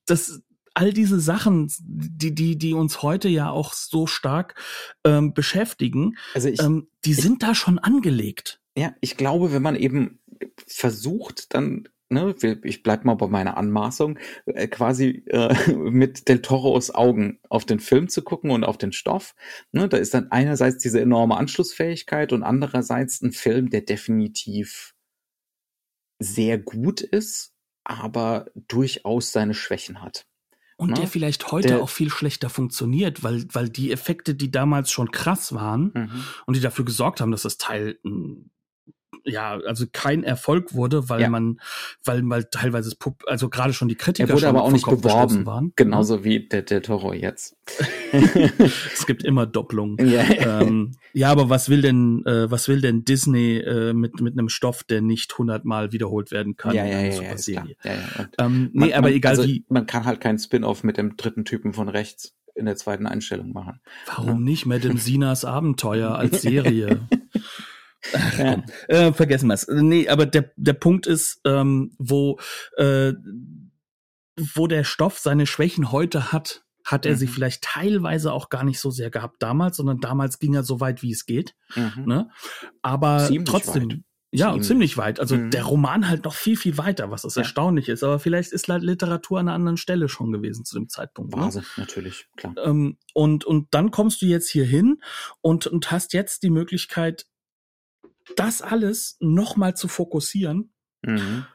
das 0.07 0.43
all 0.75 0.93
diese 0.93 1.21
Sachen, 1.21 1.71
die 1.79 2.35
die 2.35 2.59
die 2.59 2.75
uns 2.75 3.03
heute 3.03 3.29
ja 3.29 3.51
auch 3.51 3.73
so 3.73 4.09
stark 4.09 4.61
ähm, 5.05 5.33
beschäftigen, 5.33 6.17
Also 6.35 6.49
ich, 6.49 6.61
ähm, 6.61 6.89
die 7.05 7.13
ich- 7.13 7.19
sind 7.23 7.45
da 7.45 7.55
schon 7.55 7.79
angelegt. 7.79 8.61
Ja, 8.77 8.95
ich 9.01 9.17
glaube, 9.17 9.53
wenn 9.53 9.63
man 9.63 9.77
eben 9.77 10.21
versucht, 10.67 11.55
dann, 11.55 11.89
ne, 12.09 12.35
ich 12.65 12.83
bleib 12.83 13.05
mal 13.05 13.15
bei 13.15 13.29
meiner 13.29 13.57
Anmaßung, 13.57 14.19
äh, 14.47 14.67
quasi 14.69 15.25
äh, 15.29 15.55
mit 15.75 16.29
Del 16.29 16.43
Toros 16.43 16.91
Augen 16.93 17.39
auf 17.49 17.65
den 17.65 17.79
Film 17.81 18.09
zu 18.09 18.23
gucken 18.23 18.51
und 18.51 18.65
auf 18.65 18.77
den 18.79 18.93
Stoff, 18.93 19.35
ne, 19.73 19.89
da 19.89 19.97
ist 19.97 20.13
dann 20.15 20.31
einerseits 20.33 20.79
diese 20.83 21.01
enorme 21.01 21.37
Anschlussfähigkeit 21.37 22.33
und 22.33 22.43
andererseits 22.43 23.21
ein 23.23 23.33
Film, 23.33 23.71
der 23.71 23.83
definitiv 23.83 24.95
sehr 26.19 26.59
gut 26.59 27.01
ist, 27.01 27.53
aber 27.85 28.47
durchaus 28.55 29.33
seine 29.33 29.55
Schwächen 29.55 30.01
hat. 30.03 30.27
Und 30.77 30.91
Ne? 30.91 30.95
der 30.97 31.07
vielleicht 31.07 31.53
heute 31.53 31.69
Der- 31.69 31.83
auch 31.83 31.89
viel 31.89 32.11
schlechter 32.11 32.51
funktioniert, 32.51 33.23
weil, 33.23 33.47
weil 33.53 33.69
die 33.69 33.93
Effekte, 33.93 34.35
die 34.35 34.51
damals 34.51 34.91
schon 34.91 35.13
krass 35.13 35.55
waren 35.55 35.93
Mhm. 35.95 36.25
und 36.47 36.57
die 36.57 36.61
dafür 36.61 36.85
gesorgt 36.85 37.21
haben, 37.21 37.31
dass 37.31 37.43
das 37.43 37.59
Teil 37.59 37.99
mm, 38.03 38.51
ja, 39.25 39.59
also 39.67 39.87
kein 39.93 40.25
Erfolg 40.25 40.75
wurde, 40.75 41.09
weil 41.09 41.21
Ja. 41.23 41.29
man, 41.29 41.61
weil, 42.05 42.23
weil 42.29 42.45
teilweise 42.45 42.89
das 42.91 42.97
Pub, 42.99 43.23
also 43.27 43.49
gerade 43.49 43.73
schon 43.73 43.89
die 43.89 43.95
Kritiker 43.95 44.29
Er 44.29 44.33
wurde 44.33 44.41
schon 44.47 44.49
aber 44.57 44.65
auch 44.65 44.73
nicht 44.73 44.85
Kopf 44.85 45.03
beworben, 45.03 45.47
waren. 45.47 45.73
genauso 45.77 46.25
wie 46.25 46.49
der 46.49 46.63
Del 46.63 46.83
Toro 46.83 47.13
jetzt. 47.13 47.57
Es 48.13 49.07
gibt 49.07 49.25
immer 49.25 49.47
Doppelungen. 49.47 49.97
ja. 50.09 50.23
ähm, 50.63 50.93
ja, 51.13 51.31
aber 51.31 51.51
was 51.51 51.69
will 51.69 51.83
denn, 51.83 52.25
äh, 52.27 52.51
was 52.51 52.69
will 52.69 52.81
denn 52.81 53.05
Disney 53.05 53.57
äh, 53.59 53.93
mit 53.93 54.21
mit 54.21 54.35
einem 54.39 54.49
Stoff, 54.49 54.85
der 54.85 55.01
nicht 55.01 55.37
hundertmal 55.37 55.93
wiederholt 55.93 56.31
werden 56.31 56.57
kann 56.57 56.75
ja, 56.75 56.85
ja, 56.85 57.01
ja, 57.01 57.07
ja. 57.07 57.13
Superserie? 57.13 57.77
ja, 57.85 57.93
ja. 57.93 58.29
Ähm, 58.39 58.71
nee, 58.73 58.87
Man- 58.87 58.93
aber 58.93 59.03
man, 59.09 59.13
egal 59.13 59.31
also, 59.31 59.45
wie. 59.45 59.65
Man 59.69 59.87
kann 59.87 60.05
halt 60.05 60.21
keinen 60.21 60.39
Spin-off 60.39 60.85
mit 60.85 60.97
dem 60.97 61.17
dritten 61.17 61.45
Typen 61.45 61.73
von 61.73 61.89
rechts 61.89 62.35
in 62.55 62.67
der 62.67 62.77
zweiten 62.77 63.07
Einstellung 63.09 63.53
machen. 63.53 63.81
Warum 64.07 64.45
nicht 64.45 64.65
Madame 64.67 64.97
Sinas 64.99 65.45
Abenteuer 65.45 66.15
als 66.15 66.43
Serie? 66.43 67.01
Ach, 68.13 68.39
Ja. 68.39 68.53
komm, 68.55 68.65
äh, 68.89 69.13
vergessen 69.13 69.47
wir 69.49 69.55
es. 69.55 69.67
Nee, 69.69 70.09
aber 70.09 70.27
der, 70.27 70.51
der 70.57 70.75
Punkt 70.75 71.07
ist, 71.07 71.41
ähm, 71.45 71.95
wo, 71.99 72.39
äh, 72.77 73.13
wo 74.39 74.67
der 74.67 74.85
Stoff 74.85 75.19
seine 75.19 75.47
Schwächen 75.47 75.93
heute 75.93 76.33
hat, 76.33 76.65
hat 76.85 77.07
er 77.07 77.13
Mhm. 77.13 77.17
sie 77.19 77.27
vielleicht 77.29 77.63
teilweise 77.63 78.33
auch 78.33 78.51
gar 78.51 78.65
nicht 78.65 78.79
so 78.81 78.91
sehr 78.91 79.11
gehabt 79.11 79.43
damals, 79.43 79.77
sondern 79.79 80.01
damals 80.01 80.39
ging 80.39 80.55
er 80.55 80.65
so 80.65 80.81
weit, 80.81 81.03
wie 81.03 81.13
es 81.13 81.25
geht. 81.25 81.55
Mhm. 81.77 82.05
Ne? 82.05 82.31
Aber 82.83 83.25
Ziemlich 83.27 83.49
trotzdem. 83.49 83.91
weit. 83.91 84.01
Ja, 84.37 84.49
Ziemlich. 84.51 84.67
ziemlich 84.67 84.97
weit. 84.99 85.21
Also 85.21 85.37
Mhm. 85.37 85.51
der 85.51 85.63
Roman 85.63 86.09
halt 86.09 86.25
noch 86.25 86.35
viel, 86.35 86.57
viel 86.57 86.77
weiter, 86.77 87.09
was 87.13 87.23
das 87.23 87.37
Ja. 87.37 87.43
erstaunlich 87.43 87.89
ist. 87.89 88.03
Aber 88.03 88.19
vielleicht 88.19 88.51
ist 88.53 88.67
Literatur 88.67 89.39
an 89.39 89.47
einer 89.49 89.55
anderen 89.55 89.77
Stelle 89.77 90.09
schon 90.09 90.33
gewesen 90.33 90.65
zu 90.65 90.75
dem 90.77 90.89
Zeitpunkt. 90.89 91.37
Ne? 91.37 91.41
War 91.41 91.53
sie, 91.53 91.63
natürlich, 91.77 92.27
klar. 92.37 92.53
Ähm, 92.65 92.99
und, 93.15 93.45
und 93.45 93.69
dann 93.73 93.93
kommst 93.93 94.21
du 94.23 94.27
jetzt 94.27 94.51
hier 94.51 94.65
hin 94.65 95.01
und, 95.41 95.69
und 95.69 95.93
hast 95.93 96.13
jetzt 96.15 96.43
die 96.43 96.51
Möglichkeit, 96.51 97.27
das 98.37 98.63
alles 98.63 99.17
nochmal 99.21 99.77
zu 99.77 99.89
fokussieren 99.89 100.73
mhm. 101.03 101.47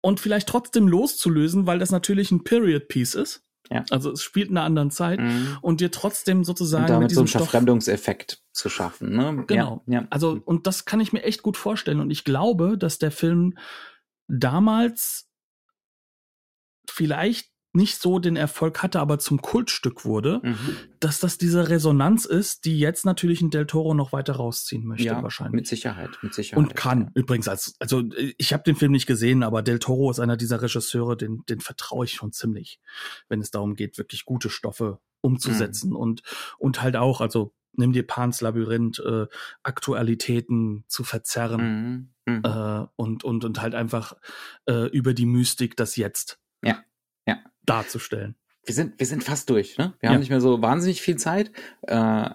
und 0.00 0.20
vielleicht 0.20 0.48
trotzdem 0.48 0.88
loszulösen, 0.88 1.66
weil 1.66 1.78
das 1.78 1.90
natürlich 1.90 2.30
ein 2.30 2.44
Period 2.44 2.88
Piece 2.88 3.14
ist. 3.14 3.44
Ja. 3.70 3.84
Also 3.90 4.10
es 4.10 4.22
spielt 4.22 4.50
in 4.50 4.56
einer 4.56 4.66
anderen 4.66 4.90
Zeit 4.90 5.20
mhm. 5.20 5.58
und 5.62 5.80
dir 5.80 5.90
trotzdem 5.90 6.44
sozusagen 6.44 6.84
und 6.84 6.90
damit 6.90 7.02
mit 7.02 7.10
diesem 7.12 7.26
so 7.26 7.38
einen 7.38 7.44
Verfremdungseffekt 7.46 8.42
zu 8.52 8.68
schaffen. 8.68 9.16
Ne? 9.16 9.44
Genau. 9.46 9.82
Ja, 9.86 10.00
ja. 10.00 10.06
Also 10.10 10.40
und 10.44 10.66
das 10.66 10.84
kann 10.84 11.00
ich 11.00 11.12
mir 11.12 11.22
echt 11.22 11.42
gut 11.42 11.56
vorstellen 11.56 12.00
und 12.00 12.10
ich 12.10 12.24
glaube, 12.24 12.76
dass 12.76 12.98
der 12.98 13.10
Film 13.10 13.56
damals 14.28 15.30
vielleicht 16.88 17.51
nicht 17.74 18.00
so 18.00 18.18
den 18.18 18.36
Erfolg 18.36 18.82
hatte, 18.82 19.00
aber 19.00 19.18
zum 19.18 19.40
Kultstück 19.40 20.04
wurde, 20.04 20.40
mhm. 20.42 20.56
dass 21.00 21.20
das 21.20 21.38
diese 21.38 21.70
Resonanz 21.70 22.26
ist, 22.26 22.66
die 22.66 22.78
jetzt 22.78 23.06
natürlich 23.06 23.40
ein 23.40 23.50
Del 23.50 23.66
Toro 23.66 23.94
noch 23.94 24.12
weiter 24.12 24.34
rausziehen 24.34 24.86
möchte, 24.86 25.06
ja, 25.06 25.22
wahrscheinlich. 25.22 25.54
Mit 25.54 25.66
Sicherheit, 25.66 26.10
mit 26.22 26.34
Sicherheit. 26.34 26.62
Und 26.62 26.76
kann, 26.76 27.10
übrigens, 27.14 27.48
als, 27.48 27.74
also 27.78 28.02
ich 28.36 28.52
habe 28.52 28.62
den 28.64 28.76
Film 28.76 28.92
nicht 28.92 29.06
gesehen, 29.06 29.42
aber 29.42 29.62
Del 29.62 29.78
Toro 29.78 30.10
ist 30.10 30.20
einer 30.20 30.36
dieser 30.36 30.60
Regisseure, 30.60 31.16
den, 31.16 31.44
den 31.48 31.60
vertraue 31.60 32.04
ich 32.04 32.12
schon 32.12 32.32
ziemlich, 32.32 32.78
wenn 33.28 33.40
es 33.40 33.50
darum 33.50 33.74
geht, 33.74 33.96
wirklich 33.96 34.26
gute 34.26 34.50
Stoffe 34.50 34.98
umzusetzen 35.22 35.90
mhm. 35.90 35.96
und, 35.96 36.22
und 36.58 36.82
halt 36.82 36.96
auch, 36.96 37.22
also 37.22 37.54
nimm 37.74 37.92
dir 37.92 38.06
Pans 38.06 38.42
Labyrinth, 38.42 38.98
äh, 38.98 39.26
Aktualitäten 39.62 40.84
zu 40.88 41.04
verzerren 41.04 42.10
mhm. 42.26 42.34
Mhm. 42.34 42.42
Äh, 42.44 42.86
und, 42.96 43.24
und, 43.24 43.44
und 43.46 43.62
halt 43.62 43.74
einfach 43.74 44.12
äh, 44.66 44.88
über 44.90 45.14
die 45.14 45.26
Mystik 45.26 45.74
das 45.76 45.96
Jetzt. 45.96 46.38
Ja 46.62 46.84
darzustellen. 47.64 48.36
Wir 48.64 48.74
sind, 48.74 48.98
wir 48.98 49.06
sind 49.06 49.24
fast 49.24 49.50
durch, 49.50 49.76
ne? 49.76 49.94
Wir 50.00 50.08
ja. 50.08 50.14
haben 50.14 50.20
nicht 50.20 50.30
mehr 50.30 50.40
so 50.40 50.62
wahnsinnig 50.62 51.02
viel 51.02 51.16
Zeit. 51.16 51.50
Äh, 51.82 52.30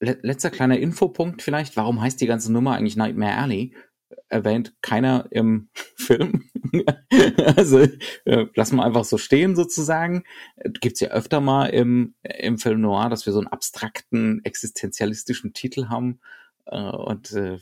letzter 0.00 0.50
kleiner 0.50 0.78
Infopunkt 0.78 1.42
vielleicht. 1.42 1.76
Warum 1.76 2.00
heißt 2.00 2.20
die 2.20 2.26
ganze 2.26 2.52
Nummer 2.52 2.76
eigentlich 2.76 2.96
Nightmare 2.96 3.36
Alley? 3.36 3.74
Erwähnt 4.28 4.74
keiner 4.82 5.26
im 5.30 5.68
Film. 5.96 6.44
also 7.56 7.80
äh, 8.24 8.46
lassen 8.54 8.76
wir 8.76 8.84
einfach 8.84 9.04
so 9.04 9.18
stehen 9.18 9.56
sozusagen. 9.56 10.24
Gibt's 10.80 11.00
ja 11.00 11.08
öfter 11.08 11.40
mal 11.40 11.66
im, 11.66 12.14
im 12.22 12.58
Film 12.58 12.80
Noir, 12.80 13.08
dass 13.08 13.26
wir 13.26 13.32
so 13.32 13.38
einen 13.38 13.48
abstrakten, 13.48 14.44
existenzialistischen 14.44 15.52
Titel 15.52 15.88
haben. 15.88 16.20
Äh, 16.66 16.78
und 16.78 17.32
äh, 17.32 17.58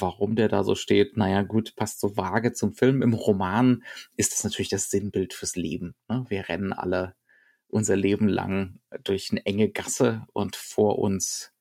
warum 0.00 0.36
der 0.36 0.48
da 0.48 0.64
so 0.64 0.74
steht, 0.74 1.16
naja 1.16 1.42
gut, 1.42 1.74
passt 1.76 2.00
so 2.00 2.16
vage 2.16 2.52
zum 2.52 2.72
Film. 2.72 3.02
Im 3.02 3.14
Roman 3.14 3.84
ist 4.16 4.32
das 4.32 4.44
natürlich 4.44 4.68
das 4.68 4.90
Sinnbild 4.90 5.34
fürs 5.34 5.56
Leben. 5.56 5.94
Ne? 6.08 6.24
Wir 6.28 6.48
rennen 6.48 6.72
alle 6.72 7.14
unser 7.68 7.96
Leben 7.96 8.28
lang 8.28 8.80
durch 9.02 9.30
eine 9.30 9.44
enge 9.46 9.70
Gasse 9.70 10.26
und 10.32 10.56
vor 10.56 10.98
uns 10.98 11.52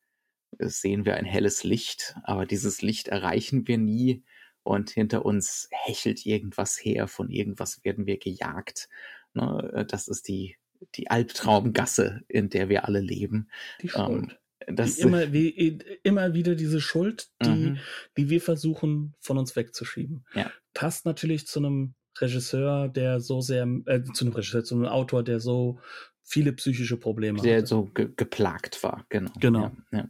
sehen 0.60 1.06
wir 1.06 1.16
ein 1.16 1.26
helles 1.26 1.64
Licht, 1.64 2.16
aber 2.24 2.46
dieses 2.46 2.82
Licht 2.82 3.08
erreichen 3.08 3.68
wir 3.68 3.78
nie 3.78 4.24
und 4.64 4.90
hinter 4.90 5.26
uns 5.26 5.70
hechelt 5.72 6.26
irgendwas 6.26 6.78
her, 6.78 7.08
von 7.08 7.30
irgendwas 7.30 7.84
werden 7.84 8.06
wir 8.06 8.18
gejagt. 8.18 8.90
Ne? 9.34 9.86
Das 9.90 10.08
ist 10.08 10.28
die, 10.28 10.58
die 10.96 11.10
Albtraumgasse, 11.10 12.22
in 12.28 12.50
der 12.50 12.70
wir 12.70 12.86
alle 12.86 13.00
leben. 13.00 13.50
Die 13.82 13.90
Schuld. 13.90 14.10
Ähm, 14.10 14.32
das 14.68 14.98
wie 14.98 15.02
immer, 15.02 15.34
wie, 15.34 15.80
immer 16.04 16.34
wieder 16.34 16.56
diese 16.56 16.82
Schuld, 16.82 17.30
die, 17.44 17.50
mhm. 17.50 17.78
die 18.18 18.30
wir 18.30 18.42
versuchen 18.42 19.14
von 19.20 19.38
uns 19.38 19.56
wegzuschieben. 19.56 20.26
Ja. 20.34 20.52
Passt 20.74 21.06
natürlich 21.06 21.48
zu 21.48 21.60
einem 21.60 21.94
Regisseur, 22.20 22.90
der 22.90 23.20
so 23.20 23.42
sehr, 23.42 23.68
äh, 23.86 24.04
zu 24.14 24.26
einem 24.26 24.34
Regisseur, 24.34 24.64
zu 24.64 24.76
einem 24.76 24.86
Autor, 24.86 25.24
der 25.24 25.40
so 25.40 25.80
viele 26.24 26.54
psychische 26.54 26.98
Probleme 26.98 27.42
der 27.42 27.58
hatte. 27.58 27.68
so 27.68 27.86
ge 27.86 28.10
geplagt 28.16 28.84
war, 28.84 29.06
genau. 29.10 29.32
Genau. 29.40 29.72
Ja, 29.92 30.00
ja. 30.00 30.10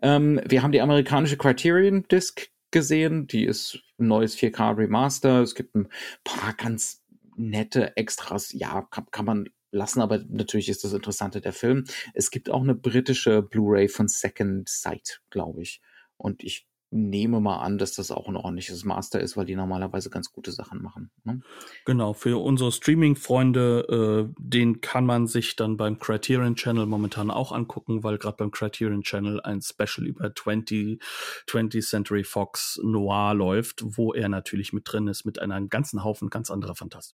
Ähm, 0.00 0.40
wir 0.46 0.62
haben 0.62 0.72
die 0.72 0.80
amerikanische 0.80 1.36
Criterion 1.36 2.06
Disc 2.08 2.48
gesehen, 2.70 3.26
die 3.26 3.44
ist 3.44 3.80
ein 3.98 4.08
neues 4.08 4.36
4K 4.36 4.78
Remaster. 4.78 5.42
Es 5.42 5.54
gibt 5.54 5.74
ein 5.74 5.88
paar 6.24 6.54
ganz 6.54 7.02
nette 7.36 7.96
Extras. 7.96 8.52
Ja, 8.52 8.82
kann, 8.90 9.06
kann 9.10 9.24
man 9.24 9.48
lassen, 9.72 10.00
aber 10.00 10.18
natürlich 10.28 10.68
ist 10.68 10.84
das 10.84 10.92
Interessante 10.92 11.40
der 11.40 11.52
Film. 11.52 11.84
Es 12.14 12.30
gibt 12.30 12.50
auch 12.50 12.62
eine 12.62 12.74
britische 12.74 13.42
Blu-ray 13.42 13.88
von 13.88 14.06
Second 14.08 14.68
Sight, 14.68 15.20
glaube 15.30 15.62
ich. 15.62 15.80
Und 16.16 16.44
ich 16.44 16.68
nehme 16.92 17.40
mal 17.40 17.56
an, 17.60 17.78
dass 17.78 17.94
das 17.94 18.10
auch 18.10 18.28
ein 18.28 18.36
ordentliches 18.36 18.84
Master 18.84 19.18
ist, 19.18 19.36
weil 19.36 19.46
die 19.46 19.56
normalerweise 19.56 20.10
ganz 20.10 20.30
gute 20.30 20.52
Sachen 20.52 20.82
machen. 20.82 21.10
Ne? 21.24 21.40
Genau, 21.86 22.12
für 22.12 22.40
unsere 22.42 22.70
Streaming-Freunde, 22.70 24.28
äh, 24.28 24.34
den 24.38 24.82
kann 24.82 25.06
man 25.06 25.26
sich 25.26 25.56
dann 25.56 25.78
beim 25.78 25.98
Criterion 25.98 26.54
Channel 26.54 26.84
momentan 26.84 27.30
auch 27.30 27.50
angucken, 27.50 28.04
weil 28.04 28.18
gerade 28.18 28.36
beim 28.36 28.50
Criterion 28.50 29.02
Channel 29.02 29.40
ein 29.40 29.62
Special 29.62 30.06
über 30.06 30.34
20, 30.34 31.02
20th 31.48 31.88
Century 31.88 32.24
Fox 32.24 32.78
Noir 32.82 33.32
läuft, 33.34 33.82
wo 33.84 34.12
er 34.12 34.28
natürlich 34.28 34.74
mit 34.74 34.84
drin 34.84 35.08
ist, 35.08 35.24
mit 35.24 35.38
einem 35.38 35.70
ganzen 35.70 36.04
Haufen 36.04 36.28
ganz 36.28 36.50
anderer 36.50 36.74
Fantastik. 36.74 37.16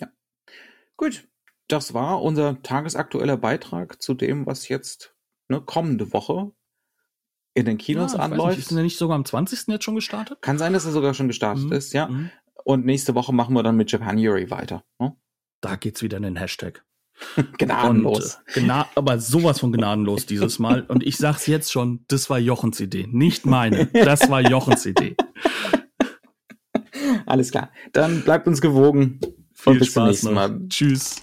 Ja. 0.00 0.08
Gut, 0.96 1.26
das 1.68 1.94
war 1.94 2.22
unser 2.22 2.62
tagesaktueller 2.62 3.36
Beitrag 3.36 4.02
zu 4.02 4.14
dem, 4.14 4.46
was 4.46 4.68
jetzt 4.68 5.14
ne, 5.48 5.60
kommende 5.60 6.12
Woche 6.12 6.52
in 7.54 7.66
den 7.66 7.78
Kinos 7.78 8.14
ja, 8.14 8.20
anläuft. 8.20 8.56
Nicht, 8.56 8.58
ist 8.58 8.70
der 8.70 8.82
nicht 8.82 8.98
sogar 8.98 9.16
am 9.16 9.24
20. 9.24 9.68
jetzt 9.68 9.84
schon 9.84 9.94
gestartet? 9.94 10.40
Kann 10.42 10.58
sein, 10.58 10.72
dass 10.72 10.84
er 10.84 10.92
sogar 10.92 11.14
schon 11.14 11.28
gestartet 11.28 11.64
mhm. 11.64 11.72
ist, 11.72 11.92
ja. 11.92 12.08
Mhm. 12.08 12.30
Und 12.64 12.84
nächste 12.84 13.14
Woche 13.14 13.32
machen 13.32 13.54
wir 13.54 13.62
dann 13.62 13.76
mit 13.76 13.90
Japanuary 13.90 14.50
weiter. 14.50 14.84
Ne? 14.98 15.16
Da 15.60 15.76
geht's 15.76 16.02
wieder 16.02 16.16
in 16.16 16.22
den 16.22 16.36
Hashtag. 16.36 16.84
gnadenlos. 17.58 18.38
Und, 18.46 18.56
äh, 18.56 18.60
gna 18.60 18.88
aber 18.94 19.18
sowas 19.18 19.60
von 19.60 19.72
gnadenlos 19.72 20.26
dieses 20.26 20.58
Mal. 20.58 20.82
Und 20.82 21.02
ich 21.02 21.16
sag's 21.16 21.46
jetzt 21.46 21.70
schon, 21.70 22.04
das 22.08 22.30
war 22.30 22.38
Jochens 22.38 22.80
Idee, 22.80 23.06
nicht 23.10 23.46
meine. 23.46 23.86
Das 23.86 24.28
war 24.30 24.40
Jochens 24.40 24.86
Idee. 24.86 25.16
Alles 27.26 27.50
klar. 27.50 27.70
Dann 27.92 28.22
bleibt 28.22 28.46
uns 28.46 28.60
gewogen. 28.60 29.20
Viel 29.52 29.74
und 29.74 29.78
bis 29.78 29.88
Spaß 29.88 29.94
zum 29.94 30.06
nächsten 30.06 30.34
Mal. 30.34 30.48
Noch. 30.48 30.68
Tschüss. 30.68 31.20